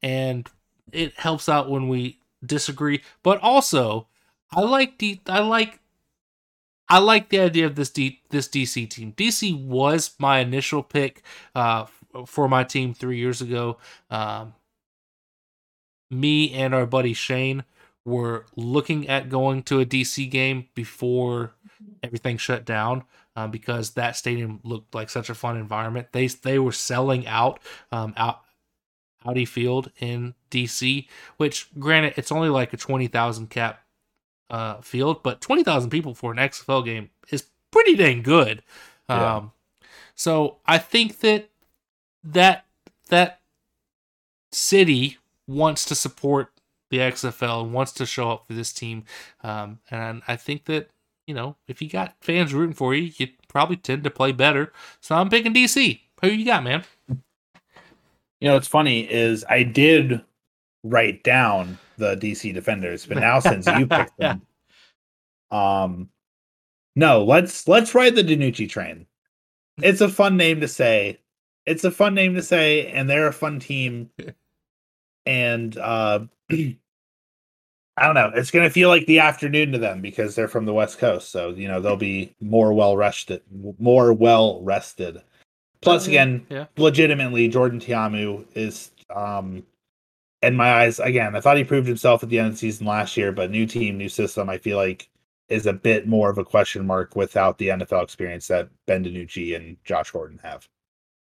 and 0.00 0.48
it 0.92 1.14
helps 1.16 1.48
out 1.48 1.68
when 1.68 1.88
we 1.88 2.20
disagree. 2.46 3.02
But 3.24 3.40
also, 3.40 4.06
I 4.52 4.60
like 4.60 4.98
D. 4.98 5.20
I 5.26 5.40
like. 5.40 5.79
I 6.90 6.98
like 6.98 7.28
the 7.28 7.38
idea 7.38 7.66
of 7.66 7.76
this 7.76 7.88
D, 7.90 8.20
this 8.30 8.48
DC 8.48 8.90
team. 8.90 9.12
DC 9.12 9.64
was 9.64 10.14
my 10.18 10.40
initial 10.40 10.82
pick 10.82 11.22
uh, 11.54 11.86
for 12.26 12.48
my 12.48 12.64
team 12.64 12.92
three 12.92 13.18
years 13.18 13.40
ago. 13.40 13.78
Um, 14.10 14.54
me 16.10 16.52
and 16.52 16.74
our 16.74 16.86
buddy 16.86 17.14
Shane 17.14 17.62
were 18.04 18.46
looking 18.56 19.08
at 19.08 19.28
going 19.28 19.62
to 19.64 19.78
a 19.78 19.86
DC 19.86 20.28
game 20.28 20.66
before 20.74 21.52
everything 22.02 22.36
shut 22.36 22.64
down 22.64 23.04
um, 23.36 23.52
because 23.52 23.90
that 23.90 24.16
stadium 24.16 24.58
looked 24.64 24.92
like 24.92 25.10
such 25.10 25.30
a 25.30 25.34
fun 25.34 25.56
environment. 25.56 26.08
They 26.10 26.26
they 26.26 26.58
were 26.58 26.72
selling 26.72 27.24
out 27.28 27.60
um, 27.92 28.14
out 28.16 28.40
Audi 29.24 29.44
Field 29.44 29.92
in 30.00 30.34
DC, 30.50 31.06
which 31.36 31.68
granted 31.78 32.14
it's 32.16 32.32
only 32.32 32.48
like 32.48 32.72
a 32.72 32.76
twenty 32.76 33.06
thousand 33.06 33.50
cap 33.50 33.84
uh, 34.50 34.80
field, 34.80 35.22
but 35.22 35.40
twenty 35.40 35.62
thousand 35.62 35.90
people 35.90 36.14
for 36.14 36.32
an 36.32 36.38
XFL 36.38 36.84
game 36.84 37.10
is 37.30 37.46
pretty 37.70 37.96
dang 37.96 38.22
good. 38.22 38.62
Yeah. 39.08 39.36
Um, 39.36 39.52
so 40.14 40.58
I 40.66 40.78
think 40.78 41.20
that 41.20 41.48
that 42.24 42.66
that 43.08 43.40
city 44.52 45.18
wants 45.46 45.84
to 45.86 45.94
support 45.94 46.52
the 46.90 46.98
XFL 46.98 47.64
and 47.64 47.72
wants 47.72 47.92
to 47.92 48.06
show 48.06 48.30
up 48.30 48.46
for 48.46 48.52
this 48.52 48.72
team. 48.72 49.04
Um, 49.42 49.78
and 49.90 50.22
I 50.26 50.36
think 50.36 50.64
that, 50.66 50.90
you 51.26 51.34
know, 51.34 51.56
if 51.68 51.80
you 51.80 51.88
got 51.88 52.16
fans 52.20 52.52
rooting 52.52 52.74
for 52.74 52.94
you, 52.94 53.12
you 53.16 53.28
probably 53.48 53.76
tend 53.76 54.04
to 54.04 54.10
play 54.10 54.32
better. 54.32 54.72
So 55.00 55.14
I'm 55.14 55.30
picking 55.30 55.54
DC. 55.54 56.00
Who 56.20 56.28
you 56.28 56.44
got, 56.44 56.64
man? 56.64 56.84
You 57.08 58.48
know, 58.48 58.54
what's 58.54 58.68
funny 58.68 59.00
is 59.10 59.44
I 59.48 59.62
did 59.62 60.22
write 60.82 61.22
down 61.22 61.78
the 61.98 62.16
DC 62.16 62.52
defenders, 62.54 63.06
but 63.06 63.18
now 63.18 63.40
since 63.40 63.66
you 63.66 63.86
picked 63.86 64.16
them, 64.18 64.42
um, 65.50 66.08
no, 66.96 67.24
let's 67.24 67.66
let's 67.68 67.94
ride 67.94 68.14
the 68.14 68.24
DiNucci 68.24 68.68
train. 68.68 69.06
It's 69.82 70.00
a 70.00 70.08
fun 70.08 70.36
name 70.36 70.60
to 70.60 70.68
say. 70.68 71.20
It's 71.66 71.84
a 71.84 71.90
fun 71.90 72.14
name 72.14 72.34
to 72.34 72.42
say, 72.42 72.86
and 72.88 73.08
they're 73.08 73.28
a 73.28 73.32
fun 73.32 73.60
team 73.60 74.10
and 75.26 75.76
uh, 75.78 76.20
I 76.50 78.06
don't 78.06 78.14
know. 78.14 78.32
It's 78.34 78.50
going 78.50 78.66
to 78.66 78.72
feel 78.72 78.88
like 78.88 79.06
the 79.06 79.18
afternoon 79.18 79.72
to 79.72 79.78
them 79.78 80.00
because 80.00 80.34
they're 80.34 80.48
from 80.48 80.64
the 80.64 80.74
West 80.74 80.98
Coast, 80.98 81.30
so 81.30 81.50
you 81.50 81.68
know 81.68 81.80
they'll 81.80 81.96
be 81.96 82.34
more 82.40 82.72
well 82.72 82.96
rested, 82.96 83.42
more 83.78 84.12
well 84.12 84.60
rested. 84.62 85.22
Plus, 85.82 86.06
again, 86.06 86.46
yeah. 86.50 86.66
legitimately, 86.76 87.48
Jordan 87.48 87.80
Ta'amu 87.80 88.44
is, 88.54 88.90
um, 89.14 89.62
in 90.42 90.56
my 90.56 90.72
eyes, 90.72 90.98
again, 90.98 91.36
I 91.36 91.40
thought 91.40 91.56
he 91.56 91.64
proved 91.64 91.86
himself 91.86 92.22
at 92.22 92.28
the 92.28 92.38
end 92.38 92.48
of 92.48 92.52
the 92.54 92.58
season 92.58 92.86
last 92.86 93.16
year, 93.16 93.32
but 93.32 93.50
new 93.50 93.66
team, 93.66 93.98
new 93.98 94.08
system, 94.08 94.48
I 94.48 94.58
feel 94.58 94.76
like 94.76 95.08
is 95.48 95.66
a 95.66 95.72
bit 95.72 96.06
more 96.06 96.30
of 96.30 96.38
a 96.38 96.44
question 96.44 96.86
mark 96.86 97.16
without 97.16 97.58
the 97.58 97.68
NFL 97.68 98.04
experience 98.04 98.46
that 98.46 98.68
Ben 98.86 99.04
DiNucci 99.04 99.56
and 99.56 99.76
Josh 99.84 100.12
Gordon 100.12 100.38
have. 100.42 100.68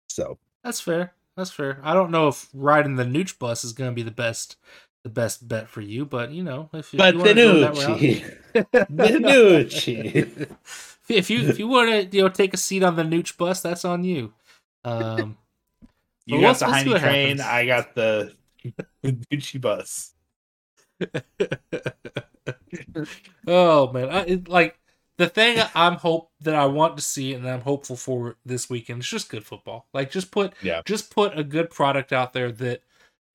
So 0.07 0.37
that's 0.63 0.79
fair. 0.79 1.13
That's 1.35 1.51
fair. 1.51 1.79
I 1.83 1.93
don't 1.93 2.11
know 2.11 2.29
if 2.29 2.47
riding 2.53 2.95
the 2.95 3.03
Nooch 3.03 3.37
bus 3.37 3.65
is 3.65 3.73
going 3.73 3.91
to 3.91 3.95
be 3.95 4.03
the 4.03 4.11
best 4.11 4.55
the 5.03 5.09
best 5.09 5.47
bet 5.47 5.67
for 5.69 5.81
you, 5.81 6.05
but 6.05 6.31
you 6.31 6.43
know, 6.43 6.69
if, 6.73 6.91
but 6.93 7.13
you 7.13 7.21
DiNucci, 7.21 8.37
DiNucci. 8.55 10.49
if 11.09 11.29
you 11.29 11.47
if 11.47 11.59
you 11.59 11.67
want 11.67 11.89
to 11.89 12.17
you 12.17 12.23
know 12.23 12.29
take 12.29 12.53
a 12.53 12.57
seat 12.57 12.83
on 12.83 12.95
the 12.95 13.03
Nooch 13.03 13.37
bus, 13.37 13.61
that's 13.61 13.85
on 13.85 14.03
you. 14.05 14.33
Um, 14.85 15.37
you 16.25 16.41
got 16.41 16.57
the 16.57 16.65
Hines 16.65 16.99
train. 16.99 17.41
I 17.41 17.65
got 17.65 17.93
the 17.95 18.33
the 19.01 19.11
Gucci 19.13 19.59
bus. 19.59 20.13
oh 23.47 23.91
man, 23.91 24.09
I, 24.09 24.21
it, 24.25 24.47
like 24.47 24.79
the 25.17 25.27
thing 25.27 25.61
I'm 25.73 25.95
hope 25.95 26.31
that 26.41 26.55
I 26.55 26.65
want 26.65 26.97
to 26.97 27.03
see 27.03 27.33
and 27.33 27.47
I'm 27.47 27.61
hopeful 27.61 27.95
for 27.95 28.37
this 28.45 28.69
weekend 28.69 29.01
is 29.01 29.09
just 29.09 29.29
good 29.29 29.45
football. 29.45 29.87
Like 29.93 30.11
just 30.11 30.31
put 30.31 30.53
yeah. 30.61 30.81
just 30.85 31.13
put 31.13 31.37
a 31.37 31.43
good 31.43 31.69
product 31.69 32.11
out 32.11 32.33
there 32.33 32.51
that 32.51 32.81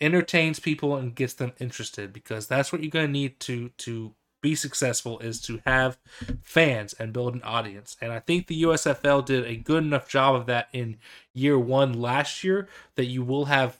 entertains 0.01 0.59
people 0.59 0.97
and 0.97 1.15
gets 1.15 1.35
them 1.35 1.53
interested 1.59 2.13
because 2.13 2.47
that's 2.47 2.73
what 2.73 2.83
you're 2.83 2.91
going 2.91 3.07
to 3.07 3.13
need 3.13 3.39
to 3.41 3.71
to 3.79 4.15
be 4.43 4.55
successful 4.55 5.19
is 5.19 5.41
to 5.43 5.61
have 5.67 5.99
fans 6.43 6.95
and 6.95 7.13
build 7.13 7.35
an 7.35 7.43
audience. 7.43 7.97
And 8.01 8.11
I 8.11 8.21
think 8.21 8.47
the 8.47 8.63
USFL 8.63 9.25
did 9.25 9.45
a 9.45 9.57
good 9.57 9.85
enough 9.85 10.09
job 10.09 10.35
of 10.35 10.47
that 10.47 10.69
in 10.73 10.97
year 11.35 11.59
1 11.59 11.93
last 11.93 12.43
year 12.43 12.67
that 12.95 13.05
you 13.05 13.23
will 13.23 13.47
have 13.47 13.79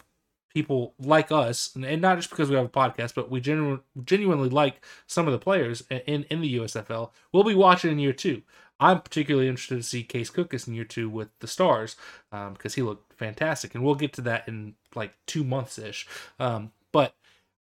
people 0.53 0.95
like 0.99 1.33
us, 1.33 1.75
and 1.75 2.03
not 2.03 2.19
just 2.19 2.31
because 2.31 2.51
we 2.51 2.57
have 2.57 2.67
a 2.67 2.69
podcast, 2.69 3.15
but 3.15 3.31
we 3.31 3.41
genu- 3.41 3.81
genuinely 4.05 4.49
like 4.49 4.85
some 5.07 5.27
of 5.27 5.33
the 5.33 5.39
players 5.39 5.83
in 5.91 6.25
in 6.25 6.41
the 6.41 6.57
USFL. 6.57 7.11
We'll 7.33 7.45
be 7.45 7.55
watching 7.55 7.91
in 7.91 7.99
year 7.99 8.13
two. 8.13 8.43
I'm 8.79 9.01
particularly 9.03 9.47
interested 9.47 9.77
to 9.77 9.83
see 9.83 10.03
Case 10.03 10.31
Cookus 10.31 10.67
in 10.67 10.75
year 10.75 10.85
two 10.85 11.09
with 11.09 11.29
the 11.41 11.47
Stars 11.47 11.97
because 12.31 12.73
um, 12.73 12.75
he 12.75 12.83
looked 12.83 13.13
fantastic, 13.13 13.75
and 13.75 13.85
we'll 13.85 13.95
get 13.95 14.13
to 14.15 14.23
that 14.23 14.49
in 14.49 14.75
like 14.95 15.15
two 15.27 15.45
months 15.45 15.79
ish. 15.79 16.07
Um, 16.39 16.73
but 16.93 17.15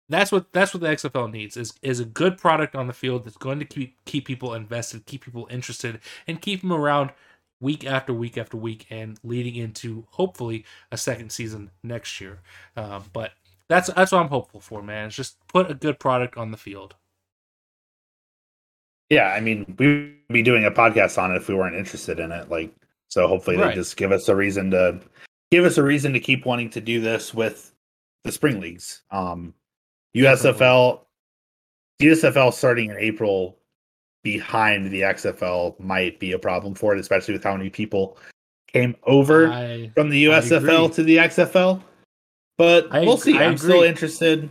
that's 0.09 0.31
what 0.31 0.53
that's 0.53 0.73
what 0.73 0.81
the 0.81 0.87
XFL 0.87 1.31
needs 1.31 1.57
is 1.57 1.73
is 1.81 1.99
a 1.99 2.05
good 2.05 2.37
product 2.37 2.75
on 2.75 2.87
the 2.87 2.93
field 2.93 3.25
that's 3.25 3.37
going 3.37 3.59
to 3.59 3.65
keep 3.65 3.97
keep 4.05 4.25
people 4.25 4.53
invested, 4.53 5.05
keep 5.05 5.25
people 5.25 5.47
interested, 5.49 5.99
and 6.27 6.41
keep 6.41 6.61
them 6.61 6.71
around 6.71 7.11
week 7.59 7.85
after 7.85 8.13
week 8.13 8.37
after 8.37 8.57
week 8.57 8.85
and 8.89 9.19
leading 9.23 9.55
into 9.55 10.05
hopefully 10.11 10.65
a 10.91 10.97
second 10.97 11.31
season 11.31 11.71
next 11.83 12.21
year. 12.21 12.39
Uh, 12.75 13.01
but 13.13 13.31
that's 13.67 13.91
that's 13.93 14.11
what 14.11 14.21
I'm 14.21 14.29
hopeful 14.29 14.59
for, 14.59 14.81
man. 14.81 15.07
It's 15.07 15.15
just 15.15 15.37
put 15.47 15.69
a 15.69 15.73
good 15.73 15.99
product 15.99 16.37
on 16.37 16.51
the 16.51 16.57
field. 16.57 16.95
Yeah, 19.09 19.29
I 19.29 19.39
mean, 19.39 19.75
we'd 19.77 20.15
be 20.27 20.43
doing 20.43 20.65
a 20.65 20.71
podcast 20.71 21.21
on 21.21 21.31
it 21.31 21.37
if 21.37 21.47
we 21.47 21.55
weren't 21.55 21.75
interested 21.75 22.19
in 22.19 22.31
it. 22.31 22.49
Like, 22.49 22.73
so 23.07 23.27
hopefully 23.27 23.55
right. 23.55 23.69
they 23.69 23.75
just 23.75 23.95
give 23.95 24.11
us 24.11 24.27
a 24.27 24.35
reason 24.35 24.71
to 24.71 24.99
give 25.51 25.65
us 25.65 25.77
a 25.77 25.83
reason 25.83 26.13
to 26.13 26.19
keep 26.19 26.45
wanting 26.45 26.69
to 26.71 26.81
do 26.81 26.99
this 26.99 27.33
with 27.33 27.73
the 28.23 28.31
spring 28.31 28.59
leagues. 28.59 29.03
Um, 29.11 29.53
USFL, 30.15 31.01
USFL 32.01 32.53
starting 32.53 32.89
in 32.89 32.97
April 32.97 33.56
behind 34.27 34.91
the 34.91 34.99
XFL 34.99 35.79
might 35.79 36.19
be 36.19 36.33
a 36.33 36.37
problem 36.39 36.75
for 36.75 36.93
it, 36.93 36.99
especially 36.99 37.33
with 37.33 37.45
how 37.45 37.55
many 37.55 37.69
people 37.69 38.17
came 38.67 38.93
over 39.03 39.49
I, 39.49 39.89
from 39.95 40.09
the 40.09 40.25
USFL 40.25 40.93
to 40.95 41.03
the 41.03 41.15
XFL. 41.15 41.81
But 42.57 42.93
I, 42.93 43.05
we'll 43.05 43.15
see. 43.15 43.37
I 43.37 43.43
am 43.43 43.57
still 43.57 43.83
interested. 43.83 44.49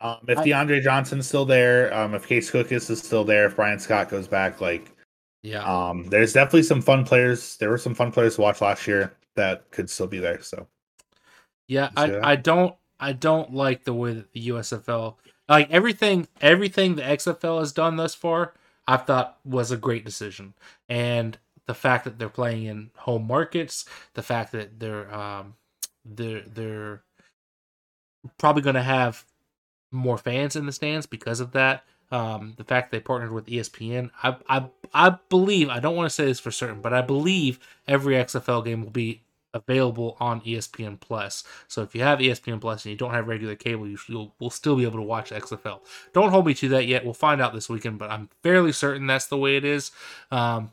Um, 0.00 0.18
if 0.28 0.38
DeAndre 0.38 0.80
Johnson's 0.80 1.26
still 1.26 1.44
there, 1.44 1.92
um, 1.92 2.14
if 2.14 2.28
Case 2.28 2.48
Cookus 2.48 2.88
is 2.90 3.00
still 3.00 3.24
there, 3.24 3.46
if 3.46 3.56
Bryan 3.56 3.80
Scott 3.80 4.08
goes 4.08 4.28
back, 4.28 4.60
like, 4.60 4.92
yeah, 5.42 5.64
um, 5.64 6.04
there's 6.04 6.32
definitely 6.32 6.62
some 6.62 6.80
fun 6.80 7.04
players. 7.04 7.56
There 7.56 7.70
were 7.70 7.78
some 7.78 7.96
fun 7.96 8.12
players 8.12 8.36
to 8.36 8.42
watch 8.42 8.60
last 8.60 8.86
year 8.86 9.16
that 9.34 9.68
could 9.72 9.90
still 9.90 10.06
be 10.06 10.20
there. 10.20 10.40
So, 10.42 10.68
yeah, 11.66 11.90
I, 11.96 12.20
I 12.20 12.36
don't 12.36 12.76
I 13.00 13.14
don't 13.14 13.52
like 13.52 13.82
the 13.82 13.94
way 13.94 14.12
that 14.12 14.32
the 14.32 14.50
USFL 14.50 15.16
like 15.48 15.68
everything 15.70 16.28
everything 16.40 16.94
the 16.94 17.02
XFL 17.02 17.58
has 17.58 17.72
done 17.72 17.96
thus 17.96 18.14
far 18.14 18.54
I 18.88 18.96
thought 18.96 19.38
was 19.44 19.70
a 19.70 19.76
great 19.76 20.04
decision. 20.04 20.54
And 20.88 21.38
the 21.66 21.74
fact 21.74 22.04
that 22.04 22.18
they're 22.18 22.30
playing 22.30 22.64
in 22.64 22.90
home 22.96 23.26
markets, 23.26 23.84
the 24.14 24.22
fact 24.22 24.50
that 24.52 24.80
they're 24.80 25.14
um, 25.14 25.54
they're 26.04 26.40
they're 26.40 27.02
probably 28.38 28.62
going 28.62 28.74
to 28.74 28.82
have 28.82 29.24
more 29.92 30.18
fans 30.18 30.56
in 30.56 30.66
the 30.66 30.72
stands 30.72 31.06
because 31.06 31.38
of 31.38 31.52
that. 31.52 31.84
Um, 32.10 32.54
the 32.56 32.64
fact 32.64 32.90
they 32.90 33.00
partnered 33.00 33.32
with 33.32 33.46
ESPN, 33.46 34.10
I 34.22 34.36
I 34.48 34.64
I 34.94 35.18
believe 35.28 35.68
I 35.68 35.78
don't 35.78 35.94
want 35.94 36.06
to 36.06 36.14
say 36.14 36.24
this 36.24 36.40
for 36.40 36.50
certain, 36.50 36.80
but 36.80 36.94
I 36.94 37.02
believe 37.02 37.60
every 37.86 38.14
XFL 38.14 38.64
game 38.64 38.82
will 38.82 38.90
be 38.90 39.20
available 39.58 40.16
on 40.20 40.40
ESPN 40.42 40.98
Plus. 40.98 41.44
So 41.66 41.82
if 41.82 41.94
you 41.94 42.02
have 42.02 42.18
ESPN 42.18 42.60
Plus 42.60 42.84
and 42.84 42.90
you 42.90 42.96
don't 42.96 43.12
have 43.12 43.28
regular 43.28 43.56
cable, 43.56 43.86
you 43.86 43.98
will 44.38 44.50
still 44.50 44.76
be 44.76 44.84
able 44.84 44.98
to 44.98 45.02
watch 45.02 45.30
XFL. 45.30 45.80
Don't 46.12 46.30
hold 46.30 46.46
me 46.46 46.54
to 46.54 46.68
that 46.70 46.86
yet. 46.86 47.04
We'll 47.04 47.14
find 47.14 47.40
out 47.40 47.54
this 47.54 47.68
weekend, 47.68 47.98
but 47.98 48.10
I'm 48.10 48.28
fairly 48.42 48.72
certain 48.72 49.06
that's 49.06 49.26
the 49.26 49.36
way 49.36 49.56
it 49.56 49.64
is. 49.64 49.90
Um, 50.30 50.72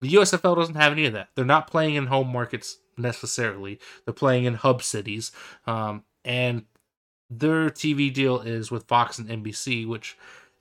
the 0.00 0.12
USFL 0.14 0.56
doesn't 0.56 0.74
have 0.74 0.92
any 0.92 1.06
of 1.06 1.12
that. 1.14 1.28
They're 1.34 1.44
not 1.44 1.70
playing 1.70 1.94
in 1.94 2.06
home 2.06 2.28
markets 2.28 2.78
necessarily. 2.98 3.80
They're 4.04 4.14
playing 4.14 4.44
in 4.44 4.54
hub 4.54 4.82
cities, 4.82 5.32
um, 5.66 6.04
and 6.24 6.64
their 7.30 7.70
TV 7.70 8.12
deal 8.12 8.40
is 8.40 8.70
with 8.70 8.86
Fox 8.86 9.18
and 9.18 9.28
NBC, 9.28 9.86
which 9.86 10.16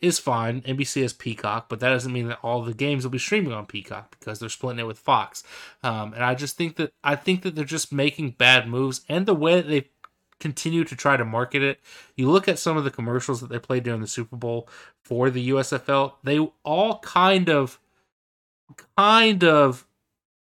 is 0.06 0.20
fine. 0.20 0.62
NBC 0.62 1.02
has 1.02 1.14
Peacock, 1.14 1.68
but 1.68 1.80
that 1.80 1.90
doesn't 1.90 2.14
mean 2.14 2.28
that 2.28 2.40
all 2.44 2.62
the 2.62 2.74
games 2.74 3.04
will 3.04 3.12
be 3.12 3.18
streaming 3.18 3.54
on 3.54 3.66
Peacock 3.66 4.18
because 4.20 4.40
they're 4.40 4.50
splitting 4.50 4.80
it 4.80 4.88
with 4.88 5.00
Fox. 5.00 5.44
Um, 5.84 6.14
and 6.14 6.24
I 6.24 6.36
just 6.36 6.58
think 6.58 6.76
that 6.78 6.92
I 7.04 7.16
think 7.16 7.42
that 7.42 7.56
they're 7.56 7.66
just 7.66 7.92
making 7.92 8.32
bad 8.32 8.68
moves, 8.68 9.02
and 9.10 9.26
the 9.26 9.36
way 9.36 9.56
that 9.56 9.68
they 9.68 9.90
continue 10.40 10.84
to 10.84 10.96
try 10.96 11.18
to 11.18 11.26
market 11.26 11.64
it. 11.64 11.80
You 12.16 12.30
look 12.30 12.48
at 12.48 12.60
some 12.60 12.78
of 12.78 12.84
the 12.84 12.92
commercials 12.92 13.42
that 13.42 13.50
they 13.50 13.60
played 13.60 13.84
during 13.84 14.02
the 14.02 14.08
Super 14.08 14.36
Bowl 14.36 14.70
for 15.04 15.30
the 15.30 15.50
USFL; 15.50 16.14
they 16.24 16.40
all 16.64 17.00
kind 17.00 17.50
of, 17.50 17.80
kind 18.98 19.44
of, 19.44 19.88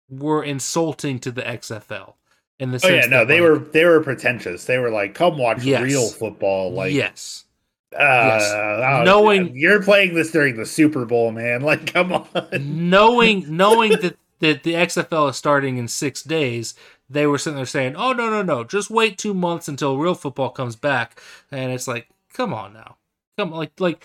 were 0.10 0.43
insulting 0.43 1.20
to 1.20 1.32
the 1.32 1.41
XFL. 1.41 2.14
In 2.60 2.72
the 2.72 2.82
oh 2.84 2.88
yeah, 2.88 3.06
no, 3.06 3.24
they 3.24 3.39
like, 3.39 3.50
were 3.50 3.60
they 3.60 3.86
were 3.86 4.02
pretentious. 4.02 4.66
They 4.66 4.80
were 4.80 4.89
like, 4.89 5.14
"Come 5.14 5.38
watch 5.38 5.64
yes, 5.64 5.84
real 5.84 6.08
football." 6.08 6.72
Like 6.72 6.91
yes, 6.91 7.45
uh, 7.94 8.00
yes. 8.00 8.52
Oh, 8.54 9.04
knowing 9.04 9.56
you're 9.56 9.82
playing 9.82 10.14
this 10.14 10.32
during 10.32 10.58
the 10.58 10.66
Super 10.66 11.06
Bowl, 11.06 11.32
man. 11.32 11.62
Like, 11.68 11.92
come 11.94 12.14
on. 12.14 12.28
knowing 12.60 13.46
knowing 13.56 13.92
that 13.92 14.18
that 14.40 14.64
the 14.64 14.74
XFL 14.74 15.30
is 15.32 15.36
starting 15.36 15.78
in 15.78 15.88
six 15.88 16.22
days, 16.22 16.76
they 17.10 17.26
were 17.28 17.38
sitting 17.38 17.58
there 17.58 17.66
saying, 17.66 17.96
"Oh 17.96 18.14
no, 18.14 18.30
no, 18.30 18.42
no! 18.42 18.64
Just 18.64 18.90
wait 18.90 19.18
two 19.18 19.34
months 19.34 19.68
until 19.68 19.98
real 19.98 20.16
football 20.16 20.50
comes 20.50 20.76
back." 20.76 21.22
And 21.52 21.72
it's 21.72 21.88
like, 21.88 22.10
come 22.34 22.54
on 22.54 22.74
now, 22.74 22.98
come 23.38 23.52
on. 23.54 23.60
like 23.60 23.80
like. 23.80 24.04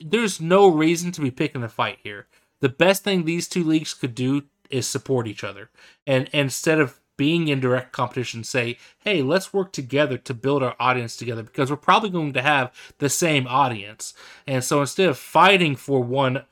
There's 0.00 0.40
no 0.40 0.68
reason 0.68 1.12
to 1.12 1.20
be 1.20 1.30
picking 1.30 1.62
a 1.62 1.68
fight 1.68 1.98
here. 2.02 2.26
The 2.60 2.68
best 2.68 3.02
thing 3.04 3.24
these 3.24 3.48
two 3.48 3.64
leagues 3.64 3.94
could 3.94 4.14
do 4.14 4.44
is 4.70 4.86
support 4.86 5.26
each 5.26 5.44
other, 5.44 5.70
and, 6.06 6.28
and 6.32 6.44
instead 6.44 6.78
of 6.80 7.00
being 7.22 7.46
in 7.46 7.60
direct 7.60 7.92
competition 7.92 8.42
say, 8.42 8.76
hey, 8.98 9.22
let's 9.22 9.54
work 9.54 9.72
together 9.72 10.18
to 10.18 10.34
build 10.34 10.60
our 10.60 10.74
audience 10.80 11.16
together 11.16 11.44
because 11.44 11.70
we're 11.70 11.76
probably 11.76 12.10
going 12.10 12.32
to 12.32 12.42
have 12.42 12.72
the 12.98 13.08
same 13.08 13.46
audience. 13.46 14.12
And 14.44 14.64
so 14.64 14.80
instead 14.80 15.08
of 15.08 15.16
fighting 15.16 15.76
for 15.76 16.02
one, 16.02 16.42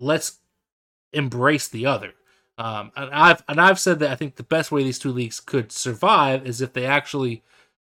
let's 0.00 0.40
embrace 1.12 1.68
the 1.68 1.86
other. 1.86 2.14
Um, 2.58 2.90
and 2.96 3.10
I've 3.12 3.44
and 3.46 3.60
I've 3.60 3.78
said 3.78 4.00
that 4.00 4.10
I 4.10 4.16
think 4.16 4.34
the 4.34 4.42
best 4.42 4.72
way 4.72 4.82
these 4.82 4.98
two 4.98 5.12
leagues 5.12 5.38
could 5.38 5.70
survive 5.70 6.44
is 6.44 6.60
if 6.60 6.72
they 6.72 6.84
actually 6.84 7.44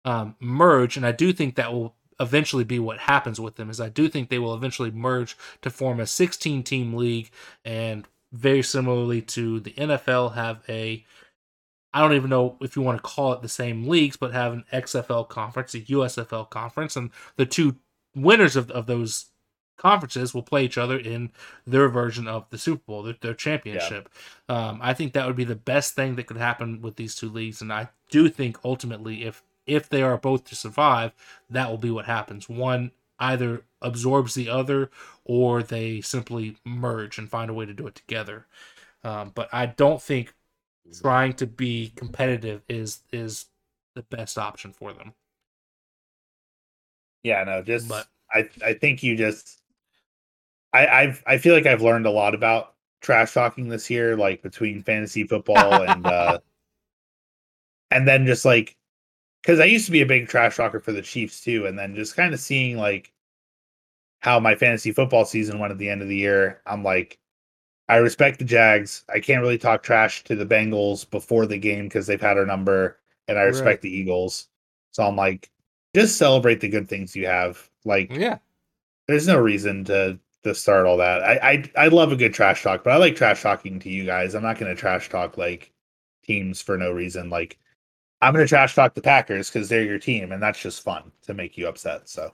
um, 0.05 0.37
merge, 0.39 0.99
and 0.99 1.07
I 1.07 1.13
do 1.13 1.33
think 1.33 1.55
that 1.55 1.73
will 1.73 1.95
eventually 2.21 2.65
be 2.65 2.79
what 2.79 2.99
happens 2.99 3.41
with 3.41 3.57
them. 3.57 3.71
Is 3.71 3.81
I 3.81 3.89
do 3.89 4.07
think 4.07 4.29
they 4.29 4.39
will 4.39 4.55
eventually 4.55 4.91
merge 4.91 5.35
to 5.63 5.71
form 5.71 5.99
a 5.99 6.07
16 6.07 6.63
team 6.63 6.93
league, 6.93 7.31
and 7.65 8.07
very 8.33 8.63
similarly 8.63 9.23
to 9.23 9.61
the 9.61 9.71
NFL, 9.71 10.35
have 10.35 10.63
a 10.69 11.07
I 11.97 12.01
don't 12.01 12.13
even 12.13 12.29
know 12.29 12.59
if 12.61 12.77
you 12.77 12.83
want 12.83 12.99
to 12.99 13.03
call 13.03 13.33
it 13.33 13.41
the 13.41 13.49
same 13.49 13.89
leagues, 13.89 14.19
but 14.19 14.35
have 14.35 14.53
an 14.53 14.65
XFL 14.71 15.27
conference, 15.31 15.73
a 15.73 15.81
USFL 15.81 16.51
conference, 16.51 16.95
and 16.95 17.11
the 17.37 17.47
two 17.47 17.77
winners 18.15 18.55
of, 18.55 18.71
of 18.71 18.85
those 18.85 19.31
conferences 19.79 20.35
will 20.35 20.43
play 20.43 20.67
each 20.67 20.77
other 20.77 20.99
in 20.99 21.31
their 21.67 21.89
version 21.89 22.29
of 22.29 22.51
the 22.51 22.59
Super 22.59 22.83
Bowl, 22.87 23.03
their, 23.03 23.17
their 23.23 23.33
championship. 23.33 24.11
Yeah. 24.47 24.69
Um, 24.69 24.81
I 24.83 24.93
think 24.93 25.15
that 25.15 25.27
would 25.27 25.37
be 25.37 25.45
the 25.45 25.55
best 25.55 25.95
thing 25.95 26.17
that 26.17 26.27
could 26.27 26.37
happen 26.37 26.83
with 26.83 26.97
these 26.97 27.15
two 27.15 27.31
leagues, 27.31 27.63
and 27.63 27.73
I 27.73 27.89
do 28.11 28.29
think 28.29 28.59
ultimately, 28.63 29.25
if 29.25 29.43
if 29.67 29.89
they 29.89 30.03
are 30.03 30.19
both 30.19 30.45
to 30.45 30.55
survive, 30.55 31.13
that 31.49 31.71
will 31.71 31.79
be 31.79 31.91
what 31.91 32.05
happens. 32.05 32.47
One 32.47 32.91
either 33.19 33.65
absorbs 33.81 34.35
the 34.35 34.51
other, 34.51 34.91
or 35.25 35.63
they 35.63 36.03
simply 36.03 36.59
merge 36.63 37.17
and 37.17 37.31
find 37.31 37.51
a 37.51 37.55
way 37.55 37.65
to 37.65 37.73
do 37.73 37.87
it 37.87 37.95
together. 37.95 38.47
Um, 39.03 39.33
but 39.35 39.49
I 39.51 39.65
don't 39.65 40.03
think 40.03 40.35
trying 41.01 41.33
to 41.35 41.47
be 41.47 41.93
competitive 41.97 42.63
is 42.69 43.03
is 43.13 43.47
the 43.95 44.03
best 44.03 44.39
option 44.39 44.73
for 44.73 44.93
them. 44.93 45.13
Yeah, 47.23 47.45
no, 47.45 47.63
just 47.63 47.89
but, 47.89 48.07
I 48.33 48.49
I 48.65 48.75
think 48.75 49.03
you 49.03 49.17
just 49.17 49.63
I 50.73 50.87
I've 50.87 51.23
I 51.27 51.39
feel 51.39 51.55
like 51.55 51.67
I've 51.67 51.83
learned 51.83 52.07
a 52.07 52.11
lot 52.11 52.35
about 52.35 52.75
trash 53.01 53.35
talking 53.35 53.69
this 53.69 53.91
year, 53.91 54.17
like 54.17 54.43
between 54.43 54.83
fantasy 54.83 55.25
football 55.25 55.83
and 55.83 56.07
uh 56.07 56.39
and 57.91 58.07
then 58.07 58.27
just 58.27 58.45
like 58.45 58.77
because 59.43 59.61
I 59.61 59.65
used 59.65 59.87
to 59.87 59.93
be 59.93 60.03
a 60.03 60.07
big 60.07 60.29
trash 60.29 60.57
talker 60.57 60.81
for 60.81 60.93
the 60.93 61.03
Chiefs 61.03 61.41
too, 61.41 61.67
and 61.67 61.79
then 61.79 61.95
just 61.95 62.17
kind 62.17 62.35
of 62.35 62.41
seeing 62.41 62.77
like 62.77 63.13
how 64.21 64.41
my 64.41 64.55
fantasy 64.55 64.93
football 64.93 65.25
season 65.25 65.59
went 65.59 65.71
at 65.71 65.79
the 65.79 65.89
end 65.89 66.03
of 66.03 66.09
the 66.09 66.17
year, 66.17 66.61
I'm 66.67 66.83
like, 66.83 67.19
I 67.89 67.97
respect 67.97 68.39
the 68.39 68.45
Jags. 68.45 69.05
I 69.13 69.21
can't 69.21 69.43
really 69.43 69.59
talk 69.59 69.83
trash 69.83 70.25
to 70.25 70.35
the 70.35 70.47
Bengals 70.47 71.09
before 71.09 71.47
the 71.47 71.59
game 71.59 71.85
because 71.85 72.07
they've 72.07 72.21
had 72.21 72.37
our 72.37 72.47
number, 72.47 72.99
and 73.29 73.39
I 73.39 73.43
respect 73.43 73.67
right. 73.67 73.81
the 73.83 73.97
Eagles. 73.97 74.49
So 74.93 75.05
I'm 75.07 75.17
like, 75.17 75.51
just 75.95 76.19
celebrate 76.19 76.61
the 76.61 76.69
good 76.69 76.89
things 76.89 77.15
you 77.15 77.27
have. 77.27 77.71
Like, 77.85 78.11
yeah, 78.13 78.39
there's 79.07 79.27
no 79.27 79.39
reason 79.39 79.85
to 79.85 80.19
to 80.43 80.55
start 80.55 80.87
all 80.87 80.97
that. 80.97 81.23
I 81.23 81.53
I 81.53 81.85
I 81.85 81.89
love 81.89 82.13
a 82.13 82.17
good 82.17 82.35
trash 82.35 82.63
talk, 82.63 82.83
but 82.83 82.93
I 82.93 82.97
like 82.97 83.15
trash 83.15 83.43
talking 83.43 83.79
to 83.81 83.89
you 83.89 84.05
guys. 84.05 84.35
I'm 84.35 84.43
not 84.43 84.59
going 84.59 84.75
to 84.75 84.81
trash 84.81 85.09
talk 85.09 85.39
like 85.39 85.73
teams 86.25 86.61
for 86.61 86.77
no 86.77 86.91
reason. 86.91 87.31
Like, 87.31 87.59
I'm 88.21 88.33
going 88.33 88.45
to 88.45 88.49
trash 88.49 88.75
talk 88.75 88.95
the 88.95 89.03
Packers 89.03 89.49
because 89.49 89.69
they're 89.69 89.85
your 89.85 89.99
team, 90.01 90.33
and 90.33 90.43
that's 90.43 90.61
just 90.61 90.83
fun 90.83 91.13
to 91.23 91.35
make 91.35 91.57
you 91.57 91.69
upset. 91.69 92.09
So, 92.09 92.33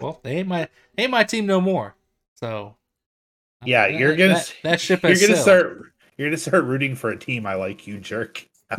well, 0.00 0.20
they 0.22 0.38
ain't 0.38 0.48
my 0.48 0.68
they 0.96 1.04
ain't 1.04 1.12
my 1.12 1.24
team 1.24 1.46
no 1.46 1.62
more. 1.62 1.94
So 2.34 2.76
yeah, 3.64 3.86
you're 3.86 4.16
gonna 4.16 4.34
that, 4.34 4.54
that 4.62 4.80
ship. 4.80 5.02
You're 5.02 5.14
gonna 5.14 5.36
sailed. 5.36 5.38
start. 5.38 5.92
You're 6.16 6.28
gonna 6.28 6.36
start 6.38 6.64
rooting 6.64 6.94
for 6.94 7.10
a 7.10 7.18
team 7.18 7.46
I 7.46 7.54
like. 7.54 7.86
You 7.86 7.98
jerk. 7.98 8.48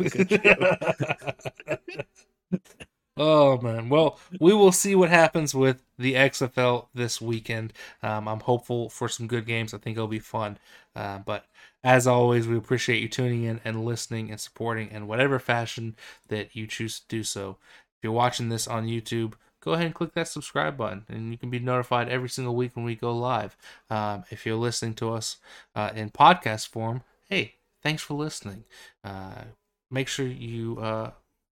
oh 3.16 3.58
man. 3.60 3.88
Well, 3.88 4.18
we 4.40 4.52
will 4.52 4.72
see 4.72 4.94
what 4.94 5.10
happens 5.10 5.54
with 5.54 5.82
the 5.98 6.14
XFL 6.14 6.88
this 6.94 7.20
weekend. 7.20 7.72
Um, 8.02 8.28
I'm 8.28 8.40
hopeful 8.40 8.88
for 8.90 9.08
some 9.08 9.26
good 9.26 9.46
games. 9.46 9.74
I 9.74 9.78
think 9.78 9.96
it'll 9.96 10.08
be 10.08 10.18
fun. 10.18 10.58
Uh, 10.94 11.18
but 11.18 11.46
as 11.84 12.06
always, 12.06 12.46
we 12.46 12.56
appreciate 12.56 13.00
you 13.00 13.08
tuning 13.08 13.44
in 13.44 13.60
and 13.64 13.84
listening 13.84 14.30
and 14.30 14.40
supporting 14.40 14.90
in 14.90 15.06
whatever 15.06 15.38
fashion 15.38 15.96
that 16.28 16.54
you 16.56 16.66
choose 16.66 17.00
to 17.00 17.06
do 17.08 17.22
so. 17.22 17.58
If 17.96 18.04
you're 18.04 18.12
watching 18.12 18.48
this 18.48 18.68
on 18.68 18.86
YouTube, 18.86 19.34
go 19.60 19.72
ahead 19.72 19.86
and 19.86 19.94
click 19.94 20.12
that 20.14 20.28
subscribe 20.28 20.76
button 20.76 21.04
and 21.08 21.30
you 21.32 21.38
can 21.38 21.50
be 21.50 21.58
notified 21.58 22.08
every 22.08 22.28
single 22.28 22.54
week 22.54 22.74
when 22.74 22.84
we 22.84 22.94
go 22.94 23.16
live. 23.16 23.56
Um, 23.90 24.24
if 24.30 24.46
you're 24.46 24.56
listening 24.56 24.94
to 24.94 25.12
us 25.12 25.36
uh, 25.74 25.90
in 25.94 26.10
podcast 26.10 26.68
form, 26.68 27.02
hey, 27.28 27.54
thanks 27.82 28.02
for 28.02 28.14
listening. 28.14 28.64
Uh, 29.04 29.44
make 29.90 30.08
sure 30.08 30.26
you, 30.26 30.78
uh, 30.80 31.10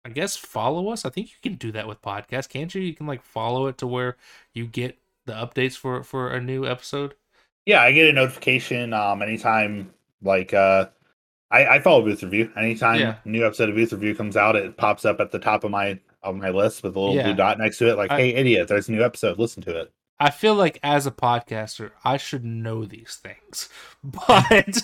I 0.05 0.09
guess, 0.11 0.37
follow 0.37 0.91
us. 0.91 1.05
I 1.05 1.11
think 1.11 1.29
you 1.29 1.37
can 1.43 1.57
do 1.57 1.73
that 1.73 1.87
with 1.87 2.03
podcasts, 2.03 2.49
can't 2.49 2.75
you? 2.75 2.81
You 2.81 2.95
can 2.95 3.07
like 3.07 3.23
follow 3.23 3.67
it 3.67 3.79
to 3.79 3.87
where 3.87 4.17
you 4.55 4.67
get 4.67 4.99
the 5.27 5.33
updates 5.33 5.77
for 5.77 6.03
for 6.03 6.31
a 6.31 6.41
new 6.41 6.67
episode. 6.67 7.15
Yeah, 7.67 7.83
I 7.83 7.93
get 7.93 8.09
a 8.09 8.13
notification 8.13 8.93
um 8.95 9.23
anytime 9.23 9.93
like 10.23 10.55
uh 10.55 10.87
I, 11.51 11.67
I 11.67 11.79
follow 11.81 12.03
Booth 12.03 12.23
Review. 12.23 12.51
Anytime 12.57 13.01
yeah. 13.01 13.17
new 13.25 13.45
episode 13.45 13.69
of 13.69 13.75
Booth 13.75 13.93
Review 13.93 14.15
comes 14.15 14.37
out, 14.37 14.55
it 14.55 14.77
pops 14.77 15.05
up 15.05 15.19
at 15.21 15.33
the 15.33 15.39
top 15.39 15.65
of 15.65 15.71
my 15.71 15.99
on 16.23 16.39
my 16.39 16.51
list 16.51 16.83
with 16.83 16.97
a 16.97 17.01
little 17.01 17.15
yeah. 17.15 17.25
blue 17.25 17.35
dot 17.35 17.59
next 17.59 17.79
to 17.79 17.89
it, 17.89 17.97
like, 17.97 18.11
I, 18.11 18.19
"Hey, 18.19 18.35
idiot! 18.35 18.69
There's 18.69 18.89
a 18.89 18.93
new 18.93 19.05
episode. 19.05 19.39
Listen 19.39 19.63
to 19.65 19.81
it." 19.81 19.93
I 20.19 20.31
feel 20.31 20.55
like 20.55 20.79
as 20.83 21.07
a 21.07 21.11
podcaster, 21.11 21.93
I 22.05 22.19
should 22.19 22.45
know 22.45 22.85
these 22.85 23.19
things, 23.23 23.71
but 24.05 24.83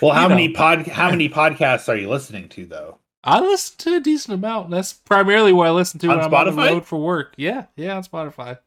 well, 0.00 0.12
how 0.12 0.28
many 0.28 0.48
know. 0.48 0.54
pod 0.54 0.86
how 0.88 1.10
many 1.10 1.28
podcasts 1.30 1.88
are 1.88 1.96
you 1.96 2.08
listening 2.08 2.48
to 2.50 2.66
though? 2.66 2.98
I 3.22 3.40
listen 3.40 3.76
to 3.78 3.96
a 3.96 4.00
decent 4.00 4.34
amount. 4.34 4.66
and 4.66 4.74
That's 4.74 4.92
primarily 4.92 5.52
what 5.52 5.66
I 5.66 5.70
listen 5.70 6.00
to 6.00 6.10
on 6.10 6.18
when 6.18 6.30
Spotify? 6.30 6.40
I'm 6.40 6.48
on 6.48 6.56
the 6.56 6.72
road 6.72 6.86
for 6.86 6.98
work. 6.98 7.34
Yeah, 7.36 7.66
yeah, 7.76 7.96
on 7.96 8.02
Spotify. 8.02 8.58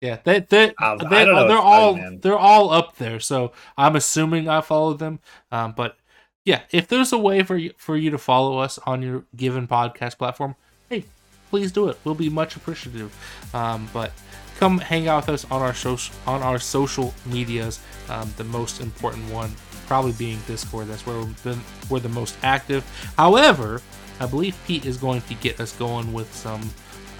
Yeah, 0.00 0.18
they 0.24 0.40
they, 0.40 0.66
they 0.68 0.74
they're 1.08 1.58
all 1.58 1.98
they're 2.20 2.38
all 2.38 2.70
up 2.70 2.96
there. 2.96 3.18
So 3.18 3.52
I'm 3.76 3.96
assuming 3.96 4.48
I 4.48 4.60
follow 4.60 4.94
them. 4.94 5.20
Um, 5.50 5.72
but 5.76 5.96
yeah, 6.44 6.62
if 6.70 6.86
there's 6.86 7.12
a 7.12 7.18
way 7.18 7.42
for 7.42 7.56
you 7.56 7.72
for 7.76 7.96
you 7.96 8.10
to 8.10 8.18
follow 8.18 8.58
us 8.58 8.78
on 8.86 9.02
your 9.02 9.24
given 9.34 9.66
podcast 9.66 10.18
platform, 10.18 10.54
hey, 10.88 11.04
please 11.50 11.72
do 11.72 11.88
it. 11.88 11.98
We'll 12.04 12.14
be 12.14 12.30
much 12.30 12.56
appreciative. 12.56 13.14
Um, 13.54 13.88
but 13.92 14.12
come 14.58 14.78
hang 14.78 15.08
out 15.08 15.26
with 15.26 15.34
us 15.34 15.50
on 15.50 15.62
our 15.62 15.74
social 15.74 16.14
on 16.26 16.42
our 16.42 16.58
social 16.58 17.14
medias. 17.24 17.80
Um, 18.08 18.32
the 18.36 18.44
most 18.44 18.80
important 18.80 19.30
one 19.30 19.52
probably 19.86 20.12
being 20.12 20.38
Discord. 20.46 20.88
That's 20.88 21.06
where 21.06 21.16
we're, 21.44 21.56
we're 21.88 22.00
the 22.00 22.08
most 22.08 22.36
active. 22.42 22.84
However, 23.16 23.80
I 24.20 24.26
believe 24.26 24.56
Pete 24.66 24.84
is 24.84 24.96
going 24.96 25.20
to 25.22 25.34
get 25.34 25.60
us 25.60 25.72
going 25.76 26.12
with 26.12 26.32
some 26.34 26.62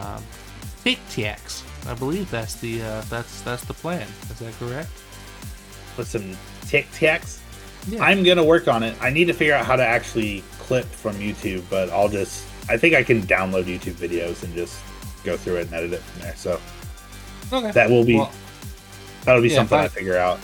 um, 0.01 0.23
Tic 0.83 0.99
Tacs. 1.09 1.63
I 1.89 1.95
believe 1.95 2.31
that's 2.31 2.57
the 2.57 2.83
uh, 2.83 3.01
that's 3.09 3.41
that's 3.43 3.65
the 3.65 3.75
plan. 3.75 4.07
Is 4.31 4.39
that 4.41 4.53
correct? 4.55 4.91
With 5.97 6.09
some 6.09 6.37
TikToks. 6.63 7.41
Yeah. 7.89 8.03
I'm 8.03 8.25
gonna 8.25 8.45
work 8.45 8.69
on 8.69 8.83
it. 8.83 8.97
I 9.01 9.11
need 9.11 9.27
to 9.27 9.33
figure 9.33 9.55
out 9.55 9.65
how 9.65 9.77
to 9.77 9.85
actually 9.85 10.43
clip 10.59 10.87
from 10.87 11.15
YouTube, 11.17 11.63
but 11.71 11.91
I'll 11.91 12.09
just 12.09 12.45
I 12.69 12.77
think 12.77 12.95
I 12.95 13.03
can 13.03 13.23
download 13.23 13.65
YouTube 13.65 13.95
videos 13.95 14.43
and 14.43 14.55
just 14.55 14.83
go 15.25 15.37
through 15.37 15.57
it 15.57 15.67
and 15.67 15.75
edit 15.75 15.93
it 15.95 16.01
from 16.01 16.23
there. 16.23 16.37
So 16.37 16.61
okay. 17.53 17.71
that 17.73 17.91
will 17.91 18.05
be 18.05 18.17
well, 18.17 18.33
that'll 19.25 19.43
be 19.43 19.49
yeah, 19.49 19.57
something 19.57 19.79
I, 19.79 19.85
I, 19.85 19.89
figure 19.89 20.17
out. 20.17 20.39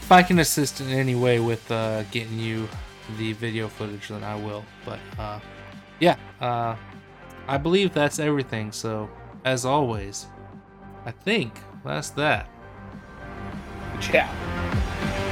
If 0.00 0.12
I 0.12 0.22
can 0.22 0.38
assist 0.38 0.80
in 0.80 0.88
any 0.88 1.14
way 1.14 1.40
with 1.40 1.70
uh, 1.70 2.04
getting 2.04 2.38
you 2.38 2.68
the 3.18 3.32
video 3.34 3.68
footage, 3.68 4.08
then 4.08 4.24
I 4.24 4.36
will. 4.36 4.64
But 4.84 4.98
uh, 5.18 5.40
yeah, 6.00 6.16
uh, 6.40 6.76
I 7.48 7.58
believe 7.58 7.92
that's 7.92 8.18
everything. 8.18 8.72
So 8.72 9.10
as 9.44 9.64
always, 9.64 10.26
I 11.04 11.10
think 11.10 11.58
that's 11.84 12.10
that. 12.10 12.48
Ciao. 14.00 15.25